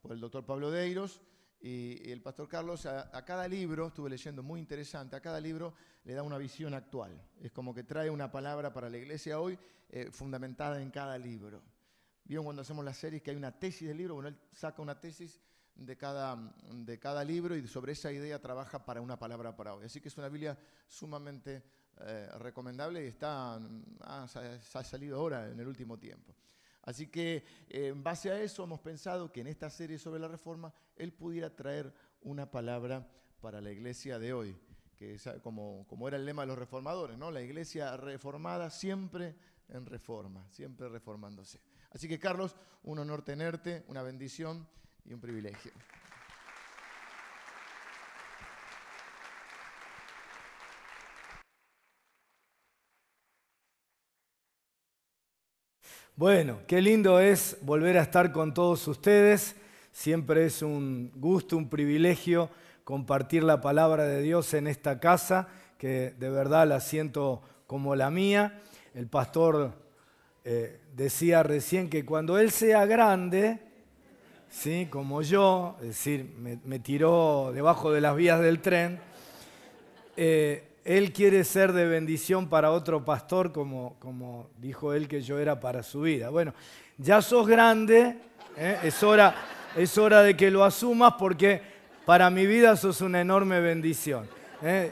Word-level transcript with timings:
por 0.00 0.12
el 0.12 0.20
doctor 0.20 0.44
Pablo 0.44 0.70
Deiros 0.70 1.20
y, 1.60 2.10
el 2.10 2.22
pastor 2.22 2.48
Carlos. 2.48 2.86
A, 2.86 3.24
cada 3.24 3.48
libro, 3.48 3.88
estuve 3.88 4.10
leyendo 4.10 4.42
muy 4.42 4.60
interesante, 4.60 5.16
a 5.16 5.20
cada 5.20 5.40
libro 5.40 5.74
le 6.04 6.14
da 6.14 6.22
una 6.22 6.38
visión 6.38 6.74
actual. 6.74 7.20
Es 7.40 7.52
como 7.52 7.74
que 7.74 7.84
trae 7.84 8.10
una 8.10 8.30
palabra 8.30 8.72
para 8.72 8.88
la 8.88 8.98
iglesia 8.98 9.40
hoy 9.40 9.58
eh, 9.90 10.10
fundamentada 10.10 10.80
en 10.80 10.90
cada 10.90 11.18
libro. 11.18 11.62
Vieron 12.24 12.44
cuando 12.44 12.62
hacemos 12.62 12.84
las 12.84 12.96
series 12.96 13.22
que 13.22 13.30
hay 13.30 13.36
una 13.36 13.58
tesis 13.58 13.88
del 13.88 13.96
libro, 13.96 14.14
bueno, 14.14 14.28
él 14.28 14.38
saca 14.52 14.82
una 14.82 15.00
tesis 15.00 15.40
de 15.74 15.96
cada, 15.96 16.36
de 16.70 16.98
cada 16.98 17.24
libro 17.24 17.56
y 17.56 17.66
sobre 17.66 17.92
esa 17.92 18.12
idea 18.12 18.40
trabaja 18.40 18.84
para 18.84 19.00
una 19.00 19.18
palabra 19.18 19.56
para 19.56 19.74
hoy. 19.74 19.86
Así 19.86 20.00
que 20.00 20.08
es 20.08 20.18
una 20.18 20.28
Biblia 20.28 20.58
sumamente 20.86 21.62
eh, 22.00 22.28
recomendable 22.38 23.04
y 23.04 23.08
está, 23.08 23.54
ha, 24.00 24.22
ha, 24.24 24.84
salido 24.84 25.18
ahora 25.18 25.48
en 25.48 25.58
el 25.58 25.66
último 25.66 25.98
tiempo. 25.98 26.34
Así 26.88 27.08
que 27.08 27.44
eh, 27.68 27.88
en 27.88 28.02
base 28.02 28.30
a 28.30 28.40
eso 28.40 28.64
hemos 28.64 28.80
pensado 28.80 29.30
que 29.30 29.42
en 29.42 29.46
esta 29.46 29.68
serie 29.68 29.98
sobre 29.98 30.20
la 30.20 30.26
reforma 30.26 30.72
él 30.96 31.12
pudiera 31.12 31.54
traer 31.54 31.92
una 32.22 32.50
palabra 32.50 33.06
para 33.42 33.60
la 33.60 33.70
iglesia 33.70 34.18
de 34.18 34.32
hoy, 34.32 34.56
que 34.96 35.12
es 35.12 35.28
como, 35.42 35.86
como 35.86 36.08
era 36.08 36.16
el 36.16 36.24
lema 36.24 36.44
de 36.44 36.48
los 36.48 36.58
reformadores, 36.58 37.18
¿no? 37.18 37.30
La 37.30 37.42
iglesia 37.42 37.94
reformada 37.98 38.70
siempre 38.70 39.36
en 39.68 39.84
reforma, 39.84 40.48
siempre 40.48 40.88
reformándose. 40.88 41.60
Así 41.90 42.08
que 42.08 42.18
Carlos, 42.18 42.56
un 42.84 42.98
honor 42.98 43.20
tenerte, 43.20 43.84
una 43.88 44.00
bendición 44.00 44.66
y 45.04 45.12
un 45.12 45.20
privilegio. 45.20 45.72
Bueno, 56.18 56.58
qué 56.66 56.82
lindo 56.82 57.20
es 57.20 57.58
volver 57.60 57.96
a 57.96 58.02
estar 58.02 58.32
con 58.32 58.52
todos 58.52 58.88
ustedes. 58.88 59.54
Siempre 59.92 60.46
es 60.46 60.62
un 60.62 61.12
gusto, 61.14 61.56
un 61.56 61.68
privilegio 61.68 62.50
compartir 62.82 63.44
la 63.44 63.60
palabra 63.60 64.02
de 64.02 64.20
Dios 64.20 64.52
en 64.54 64.66
esta 64.66 64.98
casa, 64.98 65.46
que 65.78 66.16
de 66.18 66.28
verdad 66.28 66.66
la 66.66 66.80
siento 66.80 67.40
como 67.68 67.94
la 67.94 68.10
mía. 68.10 68.60
El 68.96 69.06
pastor 69.06 69.74
eh, 70.44 70.80
decía 70.92 71.44
recién 71.44 71.88
que 71.88 72.04
cuando 72.04 72.36
él 72.36 72.50
sea 72.50 72.84
grande, 72.84 73.60
¿sí? 74.50 74.88
como 74.90 75.22
yo, 75.22 75.76
es 75.82 75.86
decir, 75.86 76.34
me, 76.36 76.80
tiró 76.80 77.52
debajo 77.54 77.92
de 77.92 78.00
las 78.00 78.16
vías 78.16 78.40
del 78.40 78.60
tren, 78.60 78.98
eh, 80.16 80.67
él 80.88 81.12
quiere 81.12 81.44
ser 81.44 81.74
de 81.74 81.86
bendición 81.86 82.48
para 82.48 82.70
otro 82.70 83.04
pastor, 83.04 83.52
como, 83.52 83.96
como 83.98 84.48
dijo 84.56 84.94
él 84.94 85.06
que 85.06 85.20
yo 85.20 85.38
era 85.38 85.60
para 85.60 85.82
su 85.82 86.00
vida. 86.00 86.30
Bueno, 86.30 86.54
ya 86.96 87.20
sos 87.20 87.46
grande, 87.46 88.16
¿eh? 88.56 88.78
es, 88.82 89.02
hora, 89.02 89.34
es 89.76 89.98
hora 89.98 90.22
de 90.22 90.34
que 90.34 90.50
lo 90.50 90.64
asumas 90.64 91.12
porque 91.18 91.60
para 92.06 92.30
mi 92.30 92.46
vida 92.46 92.74
sos 92.74 93.02
una 93.02 93.20
enorme 93.20 93.60
bendición. 93.60 94.26
¿eh? 94.62 94.90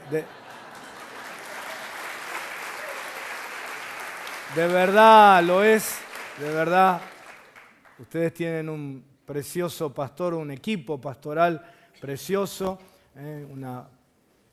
de 4.55 4.67
verdad 4.67 5.43
lo 5.43 5.63
es, 5.63 5.97
de 6.39 6.51
verdad. 6.51 7.01
Ustedes 7.97 8.35
tienen 8.35 8.69
un 8.69 9.03
precioso 9.25 9.91
pastor, 9.91 10.35
un 10.35 10.51
equipo 10.51 11.01
pastoral 11.01 11.59
precioso, 11.99 12.77
¿eh? 13.15 13.47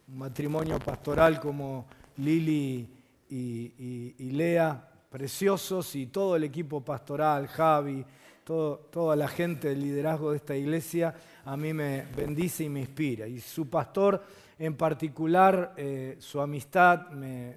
Un 0.08 0.19
matrimonio 0.19 0.78
pastoral 0.78 1.41
como 1.41 1.86
Lili 2.19 2.88
y, 3.28 4.30
Lea, 4.33 4.88
preciosos, 5.11 5.94
y 5.96 6.06
todo 6.06 6.36
el 6.36 6.44
equipo 6.44 6.84
pastoral, 6.84 7.46
Javi, 7.48 8.05
toda 8.44 9.16
la 9.16 9.28
gente 9.28 9.69
del 9.69 9.80
liderazgo 9.80 10.30
de 10.30 10.36
esta 10.36 10.56
iglesia, 10.56 11.14
a 11.44 11.56
mí 11.56 11.72
me 11.72 12.05
bendice 12.16 12.64
y 12.64 12.69
me 12.69 12.80
inspira. 12.80 13.27
Y 13.27 13.41
su 13.41 13.69
pastor 13.69 14.22
en 14.58 14.77
particular, 14.77 15.74
eh, 15.77 16.16
su 16.18 16.41
amistad 16.41 17.08
me, 17.11 17.56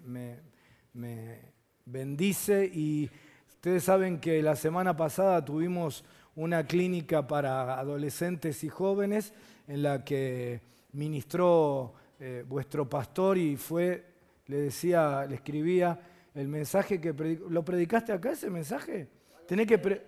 me 0.93 1.41
bendice 1.85 2.65
y 2.73 3.09
ustedes 3.49 3.83
saben 3.83 4.19
que 4.19 4.41
la 4.41 4.55
semana 4.55 4.95
pasada 4.95 5.43
tuvimos 5.43 6.03
una 6.35 6.65
clínica 6.65 7.27
para 7.27 7.79
adolescentes 7.79 8.63
y 8.63 8.69
jóvenes 8.69 9.33
en 9.67 9.83
la 9.83 10.03
que 10.03 10.61
ministró 10.93 11.93
eh, 12.19 12.43
vuestro 12.47 12.89
pastor 12.89 13.37
y 13.37 13.57
fue, 13.57 14.03
le 14.47 14.57
decía, 14.57 15.25
le 15.25 15.35
escribía 15.35 15.99
el 16.33 16.47
mensaje 16.47 16.99
que 16.99 17.13
predicó. 17.13 17.49
¿Lo 17.49 17.63
predicaste 17.63 18.11
acá 18.11 18.31
ese 18.31 18.49
mensaje? 18.49 19.07
Tenés 19.47 19.67
que, 19.67 20.01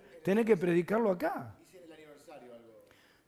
que 0.46 0.58
predicarlo 0.58 1.12
acá. 1.12 1.56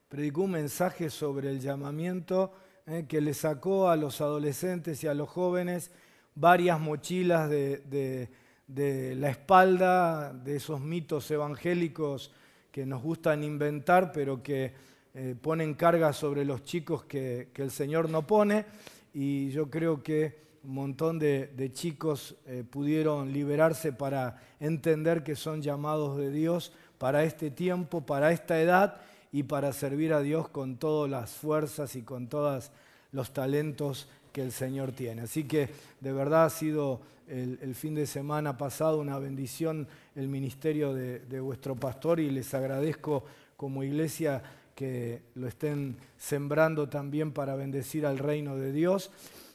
Predicó 0.10 0.42
un 0.42 0.52
mensaje 0.52 1.10
sobre 1.10 1.50
el 1.50 1.60
llamamiento 1.60 2.54
eh, 2.86 3.06
que 3.08 3.22
le 3.22 3.34
sacó 3.34 3.90
a 3.90 3.96
los 3.96 4.20
adolescentes 4.20 5.04
y 5.04 5.08
a 5.08 5.14
los 5.14 5.30
jóvenes 5.30 5.92
varias 6.36 6.80
mochilas 6.80 7.50
de, 7.50 8.30
de 8.68 9.16
la 9.16 9.30
espalda, 9.30 10.34
de 10.34 10.56
esos 10.56 10.80
mitos 10.82 11.30
evangélicos 11.30 12.32
que 12.72 12.86
nos 12.86 13.04
gustan 13.04 13.44
inventar, 13.44 14.12
pero 14.12 14.42
que 14.42 14.74
eh, 15.14 15.36
ponen 15.40 15.74
carga 15.74 16.14
sobre 16.14 16.46
los 16.46 16.64
chicos 16.64 17.04
que, 17.04 17.50
el 17.56 17.72
Señor 17.72 18.10
no 18.10 18.26
pone. 18.26 18.66
Y 19.14 19.50
yo 19.52 19.70
creo 19.70 20.02
que 20.02 20.40
un 20.64 20.74
montón 20.74 21.20
de, 21.20 21.72
chicos 21.74 22.36
eh, 22.46 22.64
pudieron 22.70 23.34
liberarse 23.34 23.92
para 23.94 24.42
entender 24.60 25.24
que 25.24 25.36
son 25.36 25.62
llamados 25.62 26.18
de 26.18 26.32
Dios 26.32 26.72
para 26.98 27.24
este 27.24 27.50
tiempo, 27.52 28.06
para 28.06 28.32
esta 28.32 28.62
edad 28.62 29.02
y 29.32 29.44
para 29.44 29.74
servir 29.74 30.14
a 30.14 30.22
Dios 30.22 30.50
con 30.50 30.78
todas 30.78 31.10
las 31.10 31.32
fuerzas 31.32 31.96
y 31.96 32.04
con 32.04 32.28
todos 32.28 32.72
los 33.12 33.32
talentos 33.32 34.08
que 34.32 34.42
el 34.42 34.52
Señor 34.52 34.92
tiene. 34.92 35.24
Así 35.24 35.44
que 35.46 35.70
de 36.00 36.14
verdad 36.14 36.46
ha 36.46 36.50
sido 36.50 37.02
el, 37.28 37.76
fin 37.76 37.96
de 37.96 38.06
semana 38.06 38.58
pasado 38.58 39.00
una 39.00 39.18
bendición 39.18 39.88
el 40.16 40.28
ministerio 40.28 40.94
de, 40.94 41.40
vuestro 41.40 41.76
pastor 41.76 42.20
y 42.20 42.30
les 42.30 42.54
agradezco 42.54 43.24
como 43.56 43.84
iglesia 43.84 44.42
que 44.82 45.22
lo 45.36 45.48
estén 45.48 45.96
sembrando 46.18 46.90
también 46.90 47.34
para 47.34 47.54
bendecir 47.54 48.04
al 48.04 48.18
reino 48.18 48.56
de 48.56 48.72
Dios. 48.72 49.12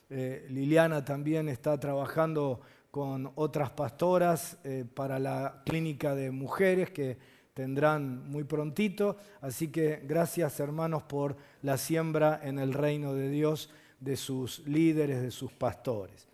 Eh, 0.09 0.47
Liliana 0.51 1.05
también 1.05 1.49
está 1.49 1.81
trabajando 1.81 2.61
con 2.93 3.33
otras 3.35 3.71
pastoras 3.71 4.57
eh, 4.63 4.85
para 4.95 5.19
la 5.19 5.63
clínica 5.67 6.15
de 6.15 6.31
mujeres 6.31 6.93
que 6.93 7.19
tendrán 7.55 8.31
muy 8.31 8.45
prontito. 8.45 9.17
Así 9.41 9.67
que 9.67 10.01
gracias 10.05 10.61
hermanos 10.61 11.03
por 11.03 11.37
la 11.63 11.77
siembra 11.77 12.39
en 12.45 12.61
el 12.61 12.73
reino 12.73 13.13
de 13.13 13.29
Dios 13.29 13.69
de 13.99 14.17
sus 14.17 14.61
líderes, 14.61 15.23
de 15.23 15.33
sus 15.33 15.51
pastores. 15.51 16.29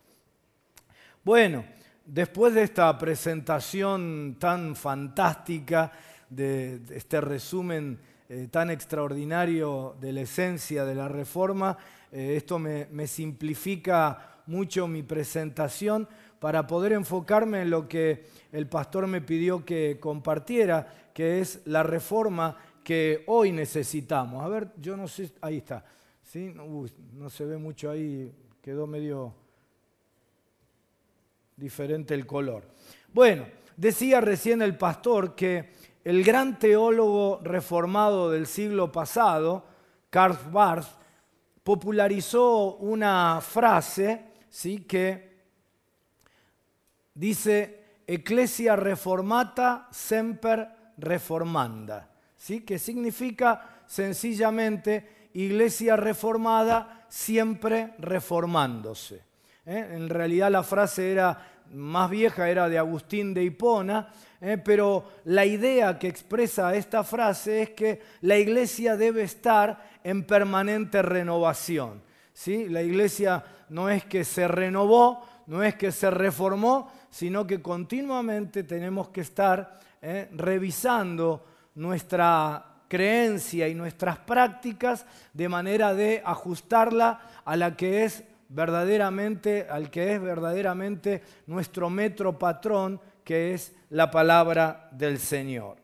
Bueno, 1.24 1.64
después 2.04 2.52
de 2.52 2.64
esta 2.64 2.98
presentación 2.98 4.36
tan 4.38 4.76
fantástica, 4.76 5.90
de 6.34 6.80
este 6.90 7.20
resumen 7.20 7.98
eh, 8.28 8.48
tan 8.50 8.70
extraordinario 8.70 9.96
de 10.00 10.12
la 10.12 10.22
esencia 10.22 10.84
de 10.84 10.94
la 10.94 11.08
reforma, 11.08 11.76
eh, 12.10 12.34
esto 12.36 12.58
me, 12.58 12.86
me 12.90 13.06
simplifica 13.06 14.40
mucho 14.46 14.88
mi 14.88 15.02
presentación 15.02 16.08
para 16.38 16.66
poder 16.66 16.92
enfocarme 16.92 17.62
en 17.62 17.70
lo 17.70 17.88
que 17.88 18.24
el 18.50 18.66
pastor 18.66 19.06
me 19.06 19.20
pidió 19.20 19.64
que 19.64 19.98
compartiera, 20.00 21.10
que 21.14 21.40
es 21.40 21.60
la 21.66 21.82
reforma 21.82 22.56
que 22.82 23.22
hoy 23.26 23.52
necesitamos. 23.52 24.42
A 24.44 24.48
ver, 24.48 24.72
yo 24.80 24.96
no 24.96 25.06
sé, 25.06 25.30
ahí 25.40 25.58
está. 25.58 25.84
¿Sí? 26.22 26.52
no 26.54 27.28
se 27.28 27.44
ve 27.44 27.58
mucho 27.58 27.90
ahí, 27.90 28.32
quedó 28.62 28.86
medio 28.86 29.34
diferente 31.56 32.14
el 32.14 32.26
color. 32.26 32.64
Bueno, 33.12 33.46
decía 33.76 34.20
recién 34.20 34.62
el 34.62 34.76
pastor 34.76 35.34
que 35.34 35.70
el 36.04 36.24
gran 36.24 36.58
teólogo 36.58 37.40
reformado 37.42 38.30
del 38.30 38.46
siglo 38.46 38.90
pasado, 38.90 39.64
Karl 40.10 40.36
Barth, 40.50 40.88
popularizó 41.62 42.76
una 42.76 43.40
frase 43.40 44.32
¿sí? 44.48 44.80
que 44.80 45.32
dice 47.14 48.00
Ecclesia 48.06 48.74
reformata 48.74 49.88
semper 49.90 50.68
reformanda, 50.98 52.10
¿sí? 52.36 52.62
que 52.62 52.78
significa 52.78 53.82
sencillamente 53.86 55.30
iglesia 55.34 55.96
reformada 55.96 57.06
siempre 57.08 57.94
reformándose. 57.98 59.22
¿eh? 59.66 59.90
En 59.92 60.08
realidad 60.08 60.50
la 60.50 60.62
frase 60.62 61.12
era 61.12 61.51
más 61.72 62.10
vieja, 62.10 62.48
era 62.48 62.68
de 62.68 62.78
Agustín 62.78 63.34
de 63.34 63.44
Hipona, 63.44 64.08
¿eh? 64.40 64.58
pero 64.62 65.04
la 65.24 65.44
idea 65.44 65.98
que 65.98 66.08
expresa 66.08 66.74
esta 66.74 67.04
frase 67.04 67.62
es 67.62 67.70
que 67.70 68.00
la 68.20 68.36
iglesia 68.36 68.96
debe 68.96 69.22
estar 69.22 69.90
en 70.04 70.24
permanente 70.24 71.02
renovación. 71.02 72.02
¿sí? 72.32 72.68
La 72.68 72.82
iglesia 72.82 73.44
no 73.70 73.88
es 73.88 74.04
que 74.04 74.24
se 74.24 74.48
renovó, 74.48 75.26
no 75.46 75.62
es 75.62 75.74
que 75.76 75.92
se 75.92 76.10
reformó, 76.10 76.92
sino 77.10 77.46
que 77.46 77.62
continuamente 77.62 78.64
tenemos 78.64 79.08
que 79.08 79.22
estar 79.22 79.80
¿eh? 80.00 80.28
revisando 80.32 81.44
nuestra 81.74 82.66
creencia 82.88 83.68
y 83.68 83.74
nuestras 83.74 84.18
prácticas 84.18 85.06
de 85.32 85.48
manera 85.48 85.94
de 85.94 86.22
ajustarla 86.24 87.20
a 87.44 87.56
la 87.56 87.74
que 87.74 88.04
es 88.04 88.24
verdaderamente, 88.52 89.66
al 89.68 89.90
que 89.90 90.14
es 90.14 90.20
verdaderamente 90.20 91.22
nuestro 91.46 91.88
metro 91.88 92.38
patrón, 92.38 93.00
que 93.24 93.54
es 93.54 93.74
la 93.90 94.10
palabra 94.10 94.88
del 94.92 95.18
Señor. 95.18 95.78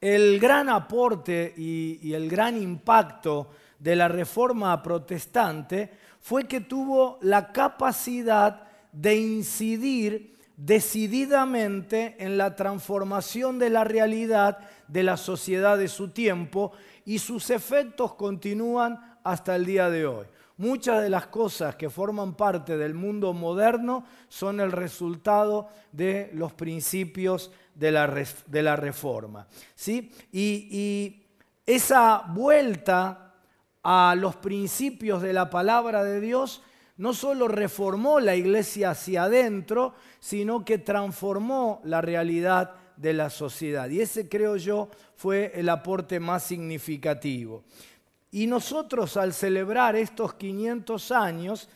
El 0.00 0.40
gran 0.40 0.68
aporte 0.68 1.52
y, 1.56 2.12
el 2.12 2.28
gran 2.28 2.60
impacto 2.60 3.50
de 3.78 3.96
la 3.96 4.08
reforma 4.08 4.82
protestante 4.82 5.90
fue 6.20 6.46
que 6.46 6.62
tuvo 6.62 7.18
la 7.22 7.52
capacidad 7.52 8.62
de 8.92 9.16
incidir 9.16 10.36
decididamente 10.56 12.16
en 12.18 12.36
la 12.36 12.56
transformación 12.56 13.58
de 13.58 13.70
la 13.70 13.84
realidad 13.84 14.58
de 14.88 15.02
la 15.02 15.16
sociedad 15.16 15.78
de 15.78 15.88
su 15.88 16.08
tiempo 16.08 16.72
y 17.04 17.18
sus 17.18 17.50
efectos 17.50 18.14
continúan 18.14 19.18
hasta 19.22 19.54
el 19.56 19.64
día 19.64 19.88
de 19.88 20.06
hoy. 20.06 20.26
Muchas 20.60 21.00
de 21.00 21.08
las 21.08 21.28
cosas 21.28 21.74
que 21.76 21.88
forman 21.88 22.34
parte 22.34 22.76
del 22.76 22.92
mundo 22.92 23.32
moderno 23.32 24.04
son 24.28 24.60
el 24.60 24.72
resultado 24.72 25.68
de 25.90 26.30
los 26.34 26.52
principios 26.52 27.50
de 27.74 27.90
la, 27.90 28.06
de 28.46 28.62
la 28.62 28.76
reforma. 28.76 29.48
¿sí? 29.74 30.12
Y, 30.30 30.68
y 30.70 31.26
esa 31.64 32.26
vuelta 32.28 33.36
a 33.82 34.14
los 34.18 34.36
principios 34.36 35.22
de 35.22 35.32
la 35.32 35.48
palabra 35.48 36.04
de 36.04 36.20
Dios 36.20 36.60
no 36.98 37.14
solo 37.14 37.48
reformó 37.48 38.20
la 38.20 38.36
iglesia 38.36 38.90
hacia 38.90 39.22
adentro, 39.22 39.94
sino 40.18 40.66
que 40.66 40.76
transformó 40.76 41.80
la 41.84 42.02
realidad 42.02 42.74
de 42.98 43.14
la 43.14 43.30
sociedad. 43.30 43.88
Y 43.88 44.02
ese 44.02 44.28
creo 44.28 44.56
yo 44.56 44.90
fue 45.16 45.52
el 45.54 45.70
aporte 45.70 46.20
más 46.20 46.42
significativo. 46.42 47.64
Y 48.32 48.46
nosotros 48.46 49.16
al 49.16 49.32
celebrar 49.32 49.96
estos 49.96 50.34
500 50.34 51.10
años, 51.10 51.68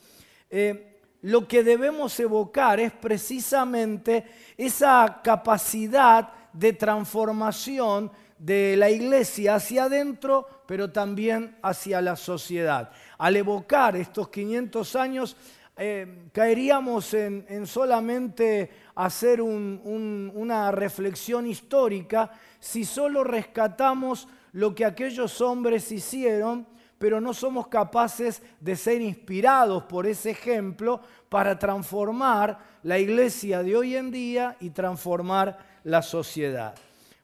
eh, 0.49 0.99
lo 1.21 1.47
que 1.47 1.63
debemos 1.63 2.19
evocar 2.19 2.79
es 2.79 2.91
precisamente 2.91 4.25
esa 4.57 5.21
capacidad 5.23 6.31
de 6.53 6.73
transformación 6.73 8.11
de 8.37 8.75
la 8.77 8.89
iglesia 8.89 9.55
hacia 9.55 9.85
adentro, 9.85 10.47
pero 10.65 10.91
también 10.91 11.57
hacia 11.61 12.01
la 12.01 12.15
sociedad. 12.15 12.91
Al 13.17 13.35
evocar 13.35 13.95
estos 13.95 14.29
500 14.29 14.95
años, 14.95 15.35
eh, 15.77 16.29
caeríamos 16.31 17.13
en, 17.13 17.67
solamente 17.67 18.69
hacer 18.95 19.41
una 19.41 20.71
reflexión 20.71 21.47
histórica 21.47 22.31
si 22.59 22.85
solo 22.85 23.23
rescatamos 23.25 24.27
lo 24.55 24.73
que 24.73 24.85
aquellos 24.85 25.41
hombres 25.41 25.91
hicieron, 25.91 26.65
pero 26.97 27.19
no 27.19 27.33
somos 27.33 27.67
capaces 27.67 28.41
de 28.61 28.77
ser 28.77 29.01
inspirados 29.01 29.83
por 29.83 30.07
ese 30.07 30.29
ejemplo 30.31 31.01
para 31.27 31.59
transformar 31.59 32.57
la 32.83 32.97
iglesia 32.97 33.61
de 33.61 33.75
hoy 33.75 33.97
en 33.97 34.11
día 34.11 34.55
y 34.61 34.69
transformar 34.69 35.57
la 35.83 36.01
sociedad. 36.01 36.73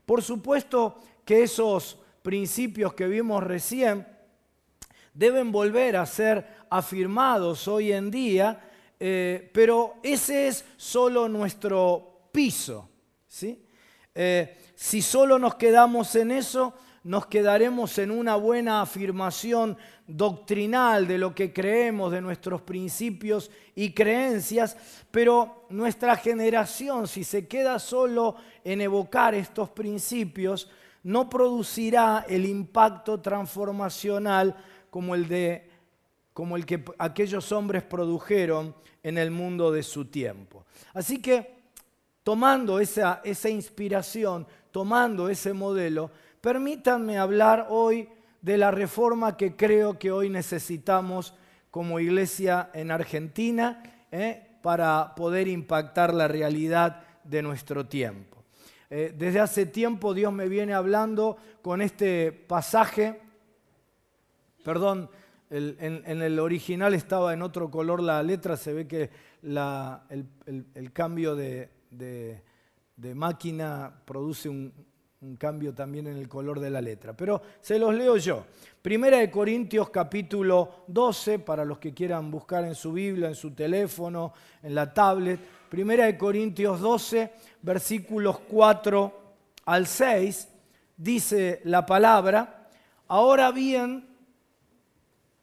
Por 0.05 0.21
supuesto 0.21 0.99
que 1.23 1.43
esos 1.43 1.97
principios 2.21 2.93
que 2.95 3.07
vimos 3.07 3.41
recién 3.41 4.05
deben 5.13 5.53
volver 5.53 5.95
a 5.95 6.05
ser 6.05 6.45
afirmados 6.69 7.65
hoy 7.69 7.93
en 7.93 8.11
día, 8.11 8.59
eh, 8.99 9.49
pero 9.53 9.93
ese 10.03 10.49
es 10.49 10.65
solo 10.75 11.29
nuestro 11.29 12.27
piso. 12.33 12.89
¿sí? 13.25 13.65
Eh, 14.13 14.57
si 14.75 15.01
solo 15.01 15.39
nos 15.39 15.55
quedamos 15.55 16.13
en 16.17 16.31
eso, 16.31 16.73
nos 17.03 17.25
quedaremos 17.25 17.97
en 17.97 18.11
una 18.11 18.35
buena 18.35 18.81
afirmación 18.81 19.77
doctrinal 20.05 21.07
de 21.07 21.17
lo 21.17 21.33
que 21.33 21.51
creemos, 21.51 22.11
de 22.11 22.21
nuestros 22.21 22.61
principios 22.61 23.49
y 23.73 23.91
creencias, 23.93 24.77
pero 25.09 25.65
nuestra 25.69 26.15
generación, 26.15 27.07
si 27.07 27.23
se 27.23 27.47
queda 27.47 27.79
solo 27.79 28.35
en 28.63 28.81
evocar 28.81 29.33
estos 29.33 29.69
principios, 29.71 30.69
no 31.03 31.27
producirá 31.27 32.25
el 32.29 32.45
impacto 32.45 33.19
transformacional 33.19 34.55
como 34.91 35.15
el, 35.15 35.27
de, 35.27 35.69
como 36.33 36.55
el 36.55 36.65
que 36.65 36.83
aquellos 36.99 37.51
hombres 37.51 37.81
produjeron 37.81 38.75
en 39.01 39.17
el 39.17 39.31
mundo 39.31 39.71
de 39.71 39.81
su 39.81 40.05
tiempo. 40.05 40.65
Así 40.93 41.19
que, 41.19 41.61
tomando 42.21 42.79
esa, 42.79 43.21
esa 43.23 43.49
inspiración, 43.49 44.45
tomando 44.71 45.29
ese 45.29 45.53
modelo, 45.53 46.11
permítanme 46.41 47.17
hablar 47.17 47.67
hoy 47.69 48.09
de 48.41 48.57
la 48.57 48.71
reforma 48.71 49.37
que 49.37 49.55
creo 49.55 49.99
que 49.99 50.11
hoy 50.11 50.29
necesitamos 50.29 51.33
como 51.69 51.99
iglesia 51.99 52.69
en 52.73 52.91
Argentina 52.91 53.83
¿eh? 54.11 54.57
para 54.61 55.13
poder 55.15 55.47
impactar 55.47 56.13
la 56.13 56.27
realidad 56.27 57.03
de 57.23 57.41
nuestro 57.41 57.85
tiempo. 57.85 58.43
Eh, 58.89 59.13
desde 59.17 59.39
hace 59.39 59.65
tiempo 59.65 60.13
Dios 60.13 60.33
me 60.33 60.49
viene 60.49 60.73
hablando 60.73 61.37
con 61.61 61.81
este 61.81 62.31
pasaje, 62.31 63.21
perdón, 64.63 65.09
en, 65.49 66.21
el 66.21 66.39
original 66.39 66.93
estaba 66.93 67.33
en 67.33 67.41
otro 67.41 67.69
color 67.69 68.01
la 68.01 68.23
letra, 68.23 68.55
se 68.55 68.73
ve 68.73 68.87
que 68.87 69.09
el, 69.41 70.91
cambio 70.93 71.35
de, 71.35 71.69
máquina 73.15 73.93
produce 74.05 74.49
un, 74.49 74.73
cambio 75.37 75.71
también 75.73 76.07
en 76.07 76.17
el 76.17 76.27
color 76.27 76.59
de 76.59 76.71
la 76.71 76.81
letra. 76.81 77.15
Pero 77.15 77.41
se 77.61 77.77
los 77.77 77.93
leo 77.93 78.17
yo. 78.17 78.45
Primera 78.81 79.19
de 79.19 79.29
Corintios 79.29 79.91
capítulo 79.91 80.85
12, 80.87 81.39
para 81.39 81.63
los 81.63 81.77
que 81.77 81.93
quieran 81.93 82.31
buscar 82.31 82.65
en 82.65 82.73
su 82.73 82.91
Biblia, 82.91 83.27
en 83.27 83.35
su 83.35 83.51
teléfono, 83.51 84.33
en 84.63 84.73
la 84.73 84.91
tablet. 84.91 85.39
Primera 85.69 86.05
de 86.05 86.17
Corintios 86.17 86.79
12, 86.79 87.31
versículos 87.61 88.39
4 88.39 89.21
al 89.65 89.87
6, 89.87 90.47
dice 90.97 91.61
la 91.65 91.85
palabra, 91.85 92.67
ahora 93.07 93.51
bien, 93.51 94.07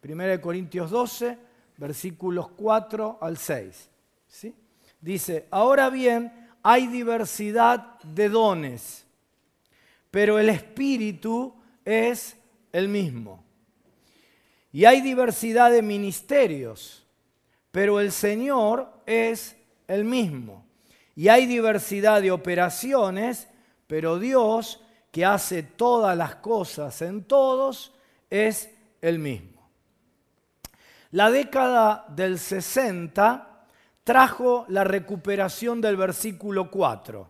1 0.03 0.41
Corintios 0.41 0.91
12, 0.91 1.37
versículos 1.77 2.49
4 2.49 3.17
al 3.21 3.37
6, 3.37 3.89
¿sí? 4.27 4.55
dice, 5.01 5.47
ahora 5.51 5.89
bien, 5.89 6.31
hay 6.63 6.87
diversidad 6.87 7.99
de 8.03 8.29
dones, 8.29 9.05
pero 10.11 10.39
el 10.39 10.49
Espíritu 10.49 11.53
es 11.85 12.35
el 12.71 12.87
mismo. 12.87 13.43
Y 14.71 14.85
hay 14.85 15.01
diversidad 15.01 15.71
de 15.71 15.81
ministerios, 15.81 17.05
pero 17.71 17.99
el 17.99 18.11
Señor 18.11 18.91
es 19.05 19.55
el 19.87 20.05
mismo. 20.05 20.65
Y 21.15 21.27
hay 21.27 21.47
diversidad 21.47 22.21
de 22.21 22.31
operaciones, 22.31 23.47
pero 23.87 24.19
Dios, 24.19 24.81
que 25.11 25.25
hace 25.25 25.63
todas 25.63 26.15
las 26.15 26.35
cosas 26.35 27.01
en 27.01 27.23
todos, 27.23 27.93
es 28.29 28.69
el 29.01 29.19
mismo. 29.19 29.67
La 31.11 31.31
década 31.31 32.05
del 32.09 32.37
60 32.37 33.48
trajo 34.09 34.65
la 34.69 34.83
recuperación 34.83 35.81
del 35.81 35.95
versículo 35.95 36.71
4, 36.71 37.29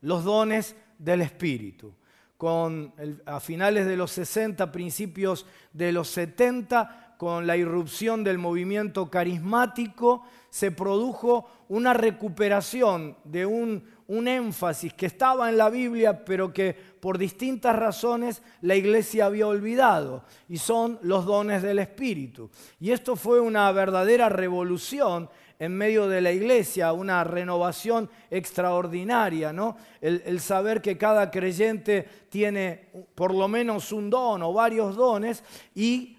los 0.00 0.24
dones 0.24 0.74
del 0.98 1.20
Espíritu. 1.20 1.92
Con 2.38 2.94
a 3.26 3.38
finales 3.38 3.84
de 3.84 3.98
los 3.98 4.12
60, 4.12 4.72
principios 4.72 5.44
de 5.74 5.92
los 5.92 6.08
70, 6.08 7.16
con 7.18 7.46
la 7.46 7.58
irrupción 7.58 8.24
del 8.24 8.38
movimiento 8.38 9.10
carismático, 9.10 10.24
se 10.48 10.70
produjo 10.70 11.50
una 11.68 11.92
recuperación 11.92 13.18
de 13.24 13.44
un, 13.44 13.84
énfasis 14.08 14.94
que 14.94 15.06
estaba 15.06 15.48
en 15.48 15.56
la 15.56 15.68
Biblia, 15.68 16.24
pero 16.24 16.52
que 16.52 16.74
por 16.74 17.18
distintas 17.18 17.74
razones 17.76 18.42
la 18.60 18.74
iglesia 18.74 19.26
había 19.26 19.46
olvidado, 19.46 20.24
y 20.48 20.58
son 20.58 20.98
los 21.02 21.24
dones 21.24 21.62
del 21.62 21.78
Espíritu. 21.80 22.50
Y 22.78 22.92
esto 22.92 23.16
fue 23.16 23.40
una 23.40 23.70
verdadera 23.72 24.28
revolución 24.28 25.28
en 25.58 25.72
medio 25.76 26.06
de 26.08 26.20
la 26.20 26.32
iglesia, 26.32 26.92
una 26.92 27.24
renovación 27.24 28.10
extraordinaria, 28.30 29.52
¿no? 29.52 29.76
El, 30.00 30.22
el, 30.26 30.40
saber 30.40 30.82
que 30.82 30.98
cada 30.98 31.30
creyente 31.30 32.06
tiene 32.28 32.90
por 33.14 33.34
lo 33.34 33.48
menos 33.48 33.90
un 33.90 34.10
don 34.10 34.42
o 34.42 34.52
varios 34.52 34.96
dones 34.96 35.42
y 35.74 36.18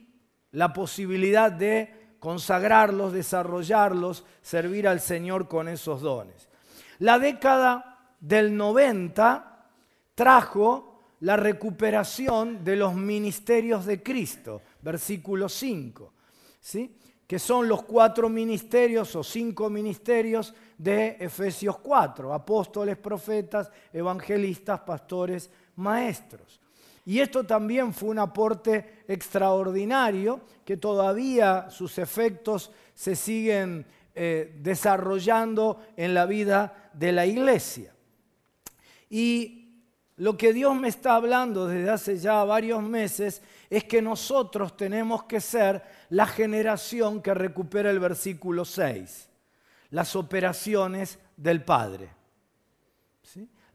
la 0.52 0.74
posibilidad 0.74 1.52
de 1.52 2.16
consagrarlos, 2.20 3.14
desarrollarlos, 3.14 4.26
servir 4.42 4.88
al 4.88 5.00
Señor 5.00 5.48
con 5.48 5.68
esos 5.68 6.02
dones. 6.02 6.47
La 7.00 7.20
década 7.20 8.16
del 8.20 8.56
90 8.56 9.66
trajo 10.16 10.98
la 11.22 11.36
recuperación 11.36 12.64
de 12.64 12.76
los 12.76 12.96
ministerios 12.96 13.86
de 13.86 14.02
Cristo, 14.02 14.62
versículo 14.82 15.50
5, 15.50 16.14
¿sí? 16.60 16.98
que 17.28 17.40
son 17.40 17.68
los 17.68 17.84
cuatro 17.84 18.30
ministerios 18.30 19.16
o 19.16 19.24
cinco 19.24 19.70
ministerios 19.70 20.54
de 20.78 21.18
Efesios 21.20 21.78
4, 21.80 22.34
apóstoles, 22.34 22.98
profetas, 22.98 23.70
evangelistas, 23.92 24.80
pastores, 24.80 25.50
maestros. 25.76 26.62
Y 27.06 27.20
esto 27.20 27.44
también 27.46 27.94
fue 27.94 28.10
un 28.10 28.20
aporte 28.20 29.04
extraordinario 29.08 30.42
que 30.66 30.78
todavía 30.78 31.70
sus 31.70 31.98
efectos 31.98 32.72
se 32.94 33.16
siguen 33.16 33.86
eh, 34.20 34.56
desarrollando 34.62 35.86
en 35.96 36.16
la 36.16 36.26
vida 36.26 36.90
de 36.94 37.12
la 37.12 37.28
iglesia. 37.28 37.94
Y 39.12 39.84
lo 40.16 40.36
que 40.36 40.54
Dios 40.54 40.76
me 40.76 40.88
está 40.88 41.14
hablando 41.14 41.68
desde 41.68 41.92
hace 41.92 42.18
ya 42.18 42.44
varios 42.44 42.82
meses 42.82 43.44
es 43.70 43.84
que 43.84 44.02
nosotros 44.02 44.76
tenemos 44.76 45.26
que 45.26 45.40
ser 45.40 45.84
la 46.10 46.26
generación 46.26 47.22
que 47.22 47.36
recupera 47.36 47.92
el 47.92 48.00
versículo 48.00 48.66
6, 48.66 49.30
las 49.92 50.16
operaciones 50.16 51.20
del 51.36 51.64
Padre, 51.64 52.10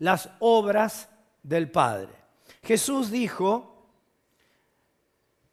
las 0.01 0.29
obras 0.41 1.09
del 1.41 1.71
Padre. 1.71 2.11
Jesús 2.65 3.13
dijo, 3.13 3.87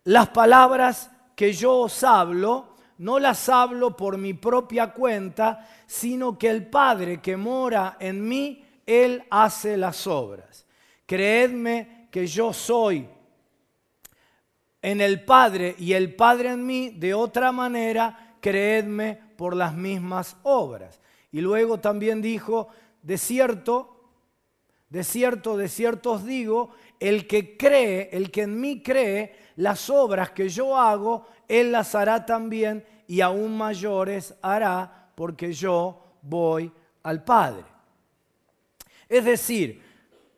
las 0.06 0.30
palabras 0.30 1.12
que 1.36 1.54
yo 1.54 1.82
os 1.82 2.04
hablo, 2.04 2.76
no 3.00 3.18
las 3.18 3.48
hablo 3.48 3.96
por 3.96 4.18
mi 4.18 4.34
propia 4.34 4.92
cuenta, 4.92 5.66
sino 5.88 6.38
que 6.38 6.50
el 6.50 6.68
Padre 6.68 7.22
que 7.22 7.38
mora 7.38 7.96
en 8.00 8.28
mí, 8.28 8.66
Él 8.86 9.24
hace 9.30 9.78
las 9.78 10.06
obras. 10.06 10.66
Creedme 11.06 12.08
que 12.12 12.28
yo 12.28 12.52
soy 12.52 13.08
en 14.82 15.00
el 15.00 15.24
Padre 15.24 15.76
y 15.80 15.94
el 15.94 16.14
Padre 16.14 16.50
en 16.50 16.66
mí, 16.66 16.90
de 16.90 17.14
otra 17.14 17.54
manera, 17.54 18.36
creedme 18.42 19.18
por 19.38 19.56
las 19.56 19.74
mismas 19.74 20.36
obras. 20.44 21.00
Y 21.32 21.40
luego 21.40 21.80
también 21.80 22.22
dijo, 22.22 22.68
de 23.02 23.18
cierto, 23.18 24.10
de 24.90 25.06
cierto, 25.06 25.56
de 25.56 25.70
cierto 25.70 26.12
os 26.12 26.26
digo, 26.26 26.72
el 27.00 27.28
que 27.28 27.56
cree, 27.56 28.10
el 28.12 28.30
que 28.30 28.42
en 28.42 28.60
mí 28.60 28.84
cree, 28.84 29.36
las 29.56 29.90
obras 29.90 30.32
que 30.32 30.50
yo 30.50 30.78
hago, 30.78 31.26
él 31.50 31.72
las 31.74 31.96
hará 31.96 32.26
también 32.26 32.86
y 33.08 33.22
aún 33.22 33.58
mayores 33.58 34.36
hará 34.42 35.10
porque 35.16 35.52
yo 35.52 36.02
voy 36.22 36.72
al 37.04 37.24
Padre. 37.24 37.66
Es 39.10 39.26
decir, 39.26 39.84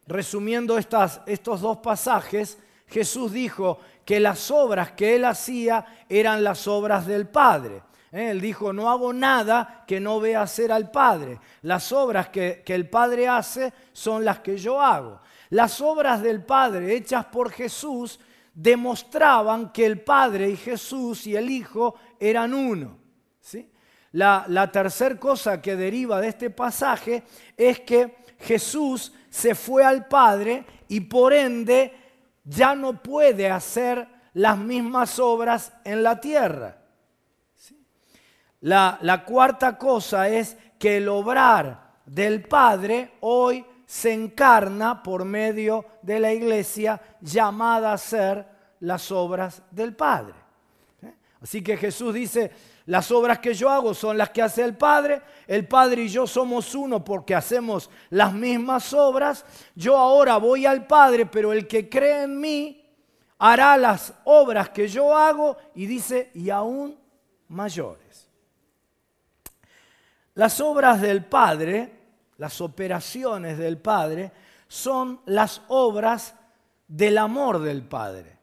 resumiendo 0.07 0.77
estas, 0.77 1.21
estos 1.25 1.59
dos 1.59 1.77
pasajes, 1.77 2.57
Jesús 2.87 3.33
dijo 3.33 3.79
que 4.05 4.21
las 4.21 4.49
obras 4.49 4.93
que 4.93 5.15
él 5.15 5.25
hacía 5.25 5.85
eran 6.07 6.43
las 6.43 6.67
obras 6.67 7.05
del 7.05 7.27
Padre. 7.27 7.83
¿Eh? 8.11 8.31
Él 8.31 8.39
dijo, 8.39 8.71
no 8.71 8.89
hago 8.89 9.11
nada 9.11 9.83
que 9.85 9.99
no 9.99 10.21
vea 10.21 10.41
hacer 10.41 10.71
al 10.71 10.91
Padre. 10.91 11.39
Las 11.63 11.91
obras 11.91 12.29
que, 12.29 12.63
que 12.65 12.73
el 12.73 12.89
Padre 12.89 13.27
hace 13.27 13.73
son 13.91 14.23
las 14.23 14.39
que 14.39 14.57
yo 14.57 14.81
hago. 14.81 15.19
Las 15.49 15.81
obras 15.81 16.21
del 16.21 16.43
Padre 16.43 16.95
hechas 16.95 17.25
por 17.25 17.51
Jesús 17.51 18.19
demostraban 18.53 19.71
que 19.71 19.85
el 19.85 20.01
Padre 20.01 20.49
y 20.49 20.57
Jesús 20.57 21.25
y 21.27 21.35
el 21.35 21.49
Hijo 21.49 21.95
eran 22.19 22.53
uno. 22.53 22.97
¿sí? 23.39 23.69
La, 24.13 24.45
la 24.47 24.71
tercera 24.71 25.17
cosa 25.17 25.61
que 25.61 25.75
deriva 25.75 26.19
de 26.19 26.27
este 26.27 26.49
pasaje 26.49 27.23
es 27.55 27.79
que 27.81 28.17
Jesús 28.39 29.13
se 29.29 29.55
fue 29.55 29.83
al 29.83 30.07
Padre 30.07 30.65
y 30.87 30.99
por 31.01 31.33
ende 31.33 31.93
ya 32.43 32.75
no 32.75 33.01
puede 33.01 33.49
hacer 33.49 34.07
las 34.33 34.57
mismas 34.57 35.19
obras 35.19 35.73
en 35.83 36.03
la 36.03 36.19
tierra. 36.19 36.77
La, 38.61 38.99
la, 39.01 39.25
cuarta 39.25 39.77
cosa 39.77 40.29
es 40.29 40.55
que 40.77 40.97
el 40.97 41.09
obrar 41.09 42.01
del 42.05 42.43
Padre 42.43 43.13
hoy 43.21 43.65
se 43.91 44.13
encarna 44.13 45.03
por 45.03 45.25
medio 45.25 45.83
de 46.01 46.17
la 46.17 46.31
iglesia 46.31 47.01
llamada 47.19 47.91
a 47.91 47.97
ser 47.97 48.47
las 48.79 49.11
obras 49.11 49.61
del 49.69 49.93
Padre. 49.97 50.33
Así 51.41 51.61
que 51.61 51.75
Jesús 51.75 52.13
dice, 52.13 52.51
las 52.85 53.11
obras 53.11 53.39
que 53.39 53.53
yo 53.53 53.69
hago 53.69 53.93
son 53.93 54.17
las 54.17 54.29
que 54.29 54.41
hace 54.41 54.63
el 54.63 54.77
Padre, 54.77 55.21
el 55.45 55.67
Padre 55.67 56.03
y 56.03 56.07
yo 56.07 56.25
somos 56.25 56.73
uno 56.73 57.03
porque 57.03 57.35
hacemos 57.35 57.89
las 58.11 58.31
mismas 58.31 58.93
obras, 58.93 59.43
yo 59.75 59.97
ahora 59.97 60.37
voy 60.37 60.65
al 60.65 60.87
Padre, 60.87 61.25
pero 61.25 61.51
el 61.51 61.67
que 61.67 61.89
cree 61.89 62.23
en 62.23 62.39
mí 62.39 62.89
hará 63.39 63.75
las 63.75 64.13
obras 64.23 64.69
que 64.69 64.87
yo 64.87 65.17
hago 65.17 65.57
y 65.75 65.85
dice, 65.85 66.31
y 66.33 66.49
aún 66.49 66.97
mayores. 67.49 68.29
Las 70.33 70.61
obras 70.61 71.01
del 71.01 71.25
Padre 71.25 72.00
las 72.41 72.59
operaciones 72.59 73.59
del 73.59 73.77
Padre, 73.77 74.31
son 74.67 75.21
las 75.27 75.61
obras 75.67 76.33
del 76.87 77.19
amor 77.19 77.59
del 77.59 77.83
Padre. 77.83 78.35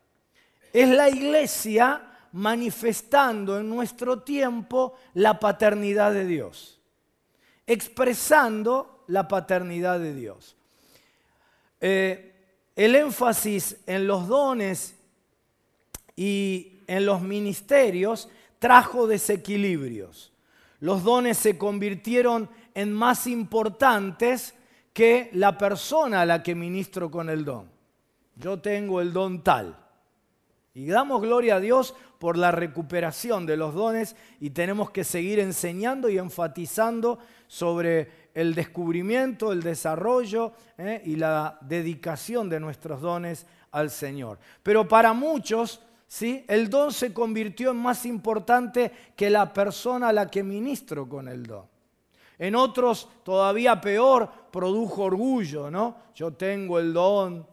Es 0.72 0.88
la 0.88 1.08
iglesia 1.08 2.08
manifestando 2.30 3.58
en 3.58 3.68
nuestro 3.68 4.20
tiempo 4.20 4.94
la 5.14 5.40
paternidad 5.40 6.12
de 6.12 6.26
Dios, 6.26 6.80
expresando 7.66 9.02
la 9.08 9.26
paternidad 9.26 9.98
de 9.98 10.14
Dios. 10.14 10.56
Eh, 11.80 12.36
el 12.76 12.94
énfasis 12.94 13.78
en 13.84 14.06
los 14.06 14.28
dones 14.28 14.94
y 16.14 16.84
en 16.86 17.04
los 17.04 17.20
ministerios 17.20 18.28
trajo 18.60 19.08
desequilibrios. 19.08 20.32
Los 20.78 21.02
dones 21.02 21.36
se 21.36 21.58
convirtieron 21.58 22.48
en 22.78 22.92
más 22.92 23.26
importantes 23.26 24.54
que 24.92 25.30
la 25.32 25.58
persona 25.58 26.20
a 26.20 26.26
la 26.26 26.44
que 26.44 26.54
ministro 26.54 27.10
con 27.10 27.28
el 27.28 27.44
don. 27.44 27.68
Yo 28.36 28.60
tengo 28.60 29.00
el 29.00 29.12
don 29.12 29.42
tal. 29.42 29.76
Y 30.74 30.86
damos 30.86 31.20
gloria 31.20 31.56
a 31.56 31.60
Dios 31.60 31.92
por 32.20 32.38
la 32.38 32.52
recuperación 32.52 33.46
de 33.46 33.56
los 33.56 33.74
dones 33.74 34.14
y 34.38 34.50
tenemos 34.50 34.92
que 34.92 35.02
seguir 35.02 35.40
enseñando 35.40 36.08
y 36.08 36.18
enfatizando 36.18 37.18
sobre 37.48 38.28
el 38.32 38.54
descubrimiento, 38.54 39.50
el 39.50 39.64
desarrollo 39.64 40.52
eh, 40.76 41.02
y 41.04 41.16
la 41.16 41.58
dedicación 41.62 42.48
de 42.48 42.60
nuestros 42.60 43.00
dones 43.00 43.44
al 43.72 43.90
Señor. 43.90 44.38
Pero 44.62 44.86
para 44.86 45.12
muchos, 45.14 45.82
¿sí? 46.06 46.44
el 46.46 46.70
don 46.70 46.92
se 46.92 47.12
convirtió 47.12 47.72
en 47.72 47.78
más 47.78 48.06
importante 48.06 48.92
que 49.16 49.30
la 49.30 49.52
persona 49.52 50.10
a 50.10 50.12
la 50.12 50.30
que 50.30 50.44
ministro 50.44 51.08
con 51.08 51.26
el 51.26 51.44
don. 51.44 51.77
En 52.38 52.54
otros, 52.54 53.08
todavía 53.24 53.80
peor, 53.80 54.30
produjo 54.50 55.02
orgullo, 55.02 55.70
¿no? 55.70 55.96
Yo 56.14 56.32
tengo 56.32 56.78
el 56.78 56.92
don. 56.92 57.46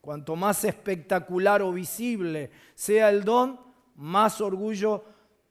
Cuanto 0.00 0.34
más 0.36 0.64
espectacular 0.64 1.62
o 1.62 1.72
visible 1.72 2.50
sea 2.74 3.10
el 3.10 3.22
don, 3.22 3.58
más 3.96 4.40
orgullo 4.40 5.04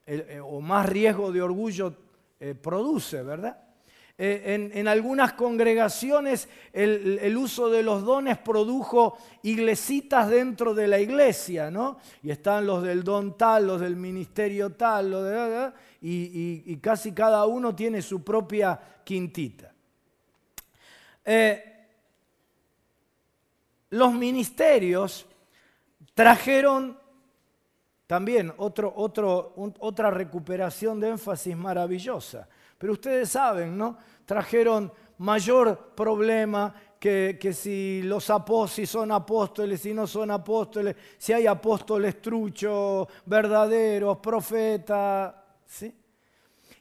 eh, 0.06 0.40
o 0.44 0.60
más 0.60 0.90
riesgo 0.90 1.32
de 1.32 1.42
orgullo 1.42 1.94
eh, 2.40 2.56
produce, 2.56 3.22
¿verdad? 3.22 3.58
Eh, 4.22 4.70
en, 4.74 4.88
algunas 4.90 5.32
congregaciones 5.32 6.50
el, 6.74 7.38
uso 7.38 7.70
de 7.70 7.84
los 7.84 8.04
dones 8.04 8.38
produjo 8.38 9.18
iglesitas 9.44 10.30
dentro 10.30 10.74
de 10.74 10.90
la 10.90 11.00
iglesia, 11.00 11.72
¿no? 11.72 12.00
Y 12.22 12.32
están 12.32 12.68
los 12.68 12.84
del 12.84 13.02
don 13.06 13.38
tal, 13.38 13.68
los 13.68 13.80
del 13.80 13.96
ministerio 13.96 14.72
tal, 14.72 15.12
los 15.12 15.24
de, 15.24 15.72
y, 16.02 16.78
casi 16.78 17.12
cada 17.12 17.46
uno 17.46 17.76
tiene 17.76 18.02
su 18.02 18.24
propia 18.24 18.80
quintita. 19.04 19.74
Eh, 21.26 21.88
los 23.92 24.14
ministerios 24.14 25.26
trajeron 26.14 26.98
también 28.08 28.54
otro, 28.58 28.94
otra 28.96 30.12
recuperación 30.12 31.00
de 31.00 31.10
énfasis 31.10 31.56
maravillosa. 31.56 32.48
Pero 32.78 32.94
ustedes 32.94 33.30
saben, 33.30 33.78
¿no? 33.78 33.98
Trajeron 34.26 34.92
mayor 35.20 35.94
problema 35.96 36.74
que, 37.00 37.54
si 37.54 38.02
los 38.04 38.30
apóstoles 38.30 38.90
son 38.90 39.12
apóstoles, 39.12 39.82
si 39.82 39.94
no 39.94 40.08
son 40.08 40.32
apóstoles, 40.32 40.96
si 41.18 41.34
hay 41.34 41.48
apóstoles 41.48 42.22
truchos, 42.22 43.08
verdaderos, 43.26 44.18
profetas. 44.18 45.34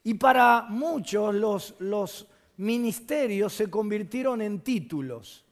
Y 0.05 0.15
para 0.15 0.67
muchos 0.69 1.35
los, 1.35 1.75
los 1.79 2.27
ministerios 2.57 3.53
se 3.53 3.71
convirtieron 3.71 4.43
en 4.43 4.61
títulos. 4.61 5.45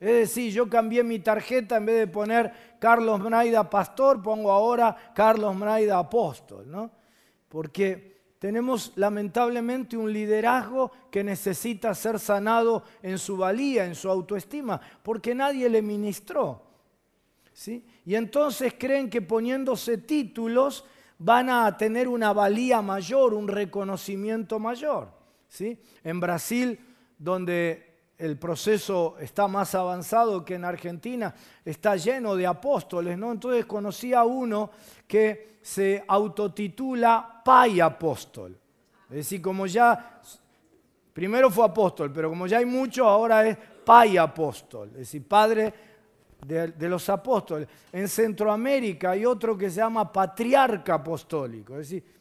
Es 0.00 0.12
decir, 0.12 0.52
yo 0.52 0.68
cambié 0.68 1.02
mi 1.02 1.18
tarjeta 1.18 1.76
en 1.76 1.86
vez 1.86 1.98
de 1.98 2.06
poner 2.06 2.52
Carlos 2.78 3.18
Mraida 3.20 3.68
pastor, 3.68 4.22
pongo 4.22 4.52
ahora 4.52 4.96
Carlos 5.14 5.56
Mraida 5.56 5.98
apóstol, 5.98 6.70
¿no? 6.70 6.90
Porque 7.48 8.18
tenemos 8.38 8.92
lamentablemente 8.94 9.96
un 9.96 10.12
liderazgo 10.12 10.92
que 11.10 11.24
necesita 11.24 11.92
ser 11.94 12.20
sanado 12.20 12.84
en 13.02 13.18
su 13.18 13.36
valía, 13.36 13.84
en 13.84 13.96
su 13.96 14.08
autoestima, 14.08 14.80
porque 15.02 15.34
nadie 15.34 15.68
le 15.68 15.82
ministró. 15.82 16.62
¿sí? 17.52 17.84
Y 18.06 18.14
entonces 18.14 18.74
creen 18.78 19.10
que 19.10 19.20
poniéndose 19.22 19.98
títulos 19.98 20.84
van 21.18 21.50
a 21.50 21.76
tener 21.76 22.08
una 22.08 22.32
valía 22.32 22.80
mayor, 22.80 23.34
un 23.34 23.48
reconocimiento 23.48 24.58
mayor. 24.58 25.10
¿sí? 25.48 25.78
En 26.04 26.20
Brasil, 26.20 26.78
donde 27.18 27.88
el 28.18 28.38
proceso 28.38 29.16
está 29.20 29.46
más 29.46 29.74
avanzado 29.74 30.44
que 30.44 30.54
en 30.54 30.64
Argentina, 30.64 31.34
está 31.64 31.96
lleno 31.96 32.34
de 32.34 32.46
apóstoles, 32.46 33.16
¿no? 33.16 33.30
Entonces 33.30 33.64
conocí 33.64 34.12
a 34.12 34.24
uno 34.24 34.70
que 35.06 35.58
se 35.62 36.04
autotitula 36.06 37.42
Pai 37.44 37.80
Apóstol. 37.80 38.58
Es 39.08 39.16
decir, 39.16 39.40
como 39.40 39.66
ya, 39.66 40.20
primero 41.12 41.50
fue 41.50 41.64
apóstol, 41.64 42.12
pero 42.12 42.28
como 42.28 42.46
ya 42.46 42.58
hay 42.58 42.66
mucho, 42.66 43.06
ahora 43.06 43.46
es 43.46 43.56
Pai 43.84 44.16
Apóstol, 44.16 44.90
es 44.92 44.98
decir, 44.98 45.26
padre 45.26 45.87
de, 46.46 46.88
los 46.88 47.08
apóstoles. 47.08 47.68
En 47.92 48.08
Centroamérica 48.08 49.10
hay 49.10 49.24
otro 49.24 49.56
que 49.56 49.70
se 49.70 49.76
llama 49.76 50.12
Patriarca 50.12 50.94
Apostólico, 50.94 51.74
es 51.74 51.90
decir, 51.90 52.18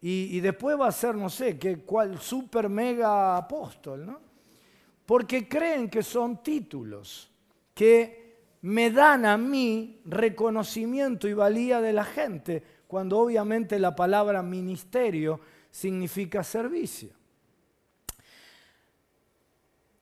y, 0.00 0.38
después 0.38 0.78
va 0.78 0.88
a 0.88 0.92
ser, 0.92 1.16
no 1.16 1.28
sé, 1.28 1.58
cuál 1.84 2.20
super 2.20 2.68
mega 2.68 3.36
apóstol, 3.36 4.06
¿no? 4.06 4.20
porque 5.04 5.48
creen 5.48 5.88
que 5.88 6.02
son 6.02 6.42
títulos 6.42 7.30
que 7.74 8.26
me 8.62 8.90
dan 8.90 9.24
a 9.24 9.36
mí 9.36 10.00
reconocimiento 10.04 11.28
y 11.28 11.32
valía 11.32 11.80
de 11.80 11.92
la 11.92 12.04
gente, 12.04 12.62
cuando 12.86 13.18
obviamente 13.18 13.78
la 13.78 13.94
palabra 13.94 14.42
ministerio 14.42 15.40
significa 15.70 16.42
servicio. 16.42 17.10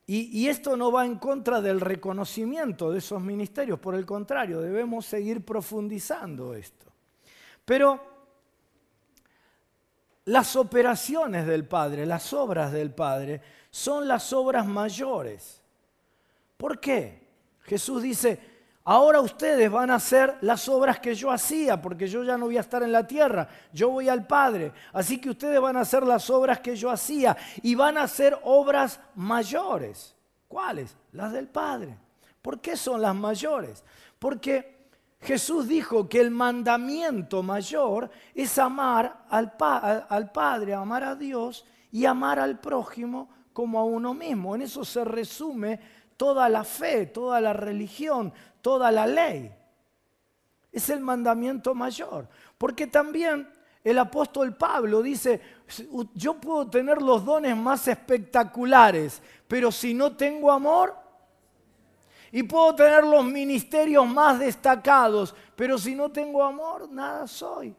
Y, 0.06 0.48
esto 0.48 0.76
no 0.76 0.92
va 0.92 1.06
en 1.06 1.16
contra 1.16 1.62
del 1.62 1.80
reconocimiento 1.80 2.92
de 2.92 2.98
esos 2.98 3.22
ministerios, 3.22 3.78
por 3.78 3.94
el 3.94 4.04
contrario, 4.04 4.60
debemos 4.60 5.06
seguir 5.06 5.42
profundizando 5.42 6.54
esto. 6.54 6.92
Pero 7.64 8.04
las 10.26 10.56
operaciones 10.56 11.46
del 11.46 11.66
Padre, 11.66 12.04
las 12.04 12.34
obras 12.34 12.70
del 12.70 12.92
Padre, 12.92 13.40
son 13.70 14.06
las 14.06 14.30
obras 14.34 14.66
mayores. 14.66 15.62
¿Por 16.58 16.80
qué? 16.80 17.26
Jesús 17.62 18.02
dice, 18.02 18.53
ahora 18.84 19.20
ustedes 19.20 19.70
van 19.70 19.90
a 19.90 19.96
hacer 19.96 20.36
las 20.42 20.68
obras 20.68 21.00
que 21.00 21.14
yo 21.14 21.30
hacía, 21.30 21.80
porque 21.80 22.06
yo 22.06 22.22
ya 22.22 22.36
no 22.36 22.46
voy 22.46 22.58
a 22.58 22.60
estar 22.60 22.82
en 22.82 22.92
la 22.92 23.06
tierra, 23.06 23.48
yo 23.72 23.88
voy 23.88 24.08
al 24.08 24.26
Padre. 24.26 24.72
Así 24.92 25.18
que 25.18 25.30
ustedes 25.30 25.60
van 25.60 25.76
a 25.76 25.80
hacer 25.80 26.02
las 26.02 26.28
obras 26.30 26.60
que 26.60 26.76
yo 26.76 26.90
hacía 26.90 27.36
y 27.62 27.74
van 27.74 27.98
a 27.98 28.02
hacer 28.02 28.38
obras 28.44 29.00
mayores. 29.14 30.14
¿Cuáles? 30.46 30.96
Las 31.12 31.32
del 31.32 31.48
Padre. 31.48 31.96
¿Por 32.42 32.60
qué 32.60 32.76
son 32.76 33.00
las 33.00 33.14
mayores? 33.14 33.82
Porque 34.18 34.74
Jesús 35.20 35.66
dijo 35.66 36.06
que 36.08 36.20
el 36.20 36.30
mandamiento 36.30 37.42
mayor 37.42 38.10
es 38.34 38.58
amar 38.58 39.24
al, 39.30 39.54
al 40.08 40.30
Padre, 40.30 40.74
amar 40.74 41.02
a 41.02 41.14
Dios 41.14 41.64
y 41.90 42.04
amar 42.04 42.38
al 42.38 42.60
prójimo 42.60 43.30
como 43.54 43.78
a 43.78 43.84
uno 43.84 44.12
mismo. 44.12 44.54
En 44.54 44.62
eso 44.62 44.84
se 44.84 45.02
resume 45.04 45.80
toda 46.16 46.48
la 46.48 46.62
fe, 46.64 47.06
toda 47.06 47.40
la 47.40 47.54
religión, 47.54 48.32
toda 48.64 48.90
la 48.90 49.06
ley. 49.06 49.54
Es 50.72 50.88
el 50.88 51.00
mandamiento 51.00 51.74
mayor. 51.74 52.26
Porque 52.56 52.86
también 52.86 53.46
el 53.84 53.98
apóstol 53.98 54.56
Pablo 54.56 55.02
dice, 55.02 55.38
yo 56.14 56.40
puedo 56.40 56.66
tener 56.70 57.02
los 57.02 57.26
dones 57.26 57.54
más 57.54 57.86
espectaculares, 57.86 59.20
pero 59.46 59.70
si 59.70 59.92
no 59.92 60.16
tengo 60.16 60.50
amor, 60.50 60.96
y 62.32 62.42
puedo 62.42 62.74
tener 62.74 63.04
los 63.04 63.22
ministerios 63.26 64.08
más 64.08 64.38
destacados, 64.38 65.34
pero 65.54 65.76
si 65.76 65.94
no 65.94 66.10
tengo 66.10 66.42
amor, 66.42 66.88
nada 66.90 67.26
soy. 67.26 67.76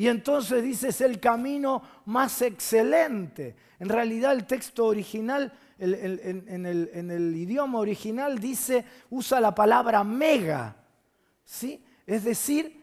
Y 0.00 0.08
entonces 0.08 0.62
dice, 0.62 0.88
es 0.88 1.02
el 1.02 1.20
camino 1.20 1.82
más 2.06 2.40
excelente. 2.40 3.54
En 3.78 3.90
realidad 3.90 4.32
el 4.32 4.46
texto 4.46 4.86
original, 4.86 5.52
en, 5.78 6.64
el, 6.64 7.36
idioma 7.36 7.80
original 7.80 8.38
dice, 8.38 8.82
usa 9.10 9.42
la 9.42 9.54
palabra 9.54 10.02
mega, 10.02 10.74
¿sí? 11.44 11.84
es 12.06 12.24
decir, 12.24 12.82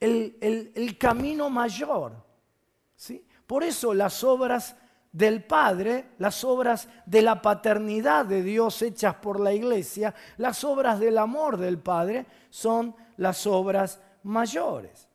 el, 0.00 0.96
camino 0.98 1.50
mayor. 1.50 2.16
¿sí? 2.96 3.24
Por 3.46 3.62
eso 3.62 3.94
las 3.94 4.24
obras 4.24 4.74
del 5.12 5.44
Padre, 5.44 6.14
las 6.18 6.42
obras 6.42 6.88
de 7.06 7.22
la 7.22 7.40
paternidad 7.40 8.26
de 8.26 8.42
Dios 8.42 8.82
hechas 8.82 9.14
por 9.14 9.38
la 9.38 9.52
iglesia, 9.52 10.12
las 10.36 10.64
obras 10.64 10.98
del 10.98 11.18
amor 11.18 11.58
del 11.58 11.78
Padre 11.78 12.26
son 12.50 12.92
las 13.18 13.46
obras 13.46 14.00
mayores. 14.24 15.05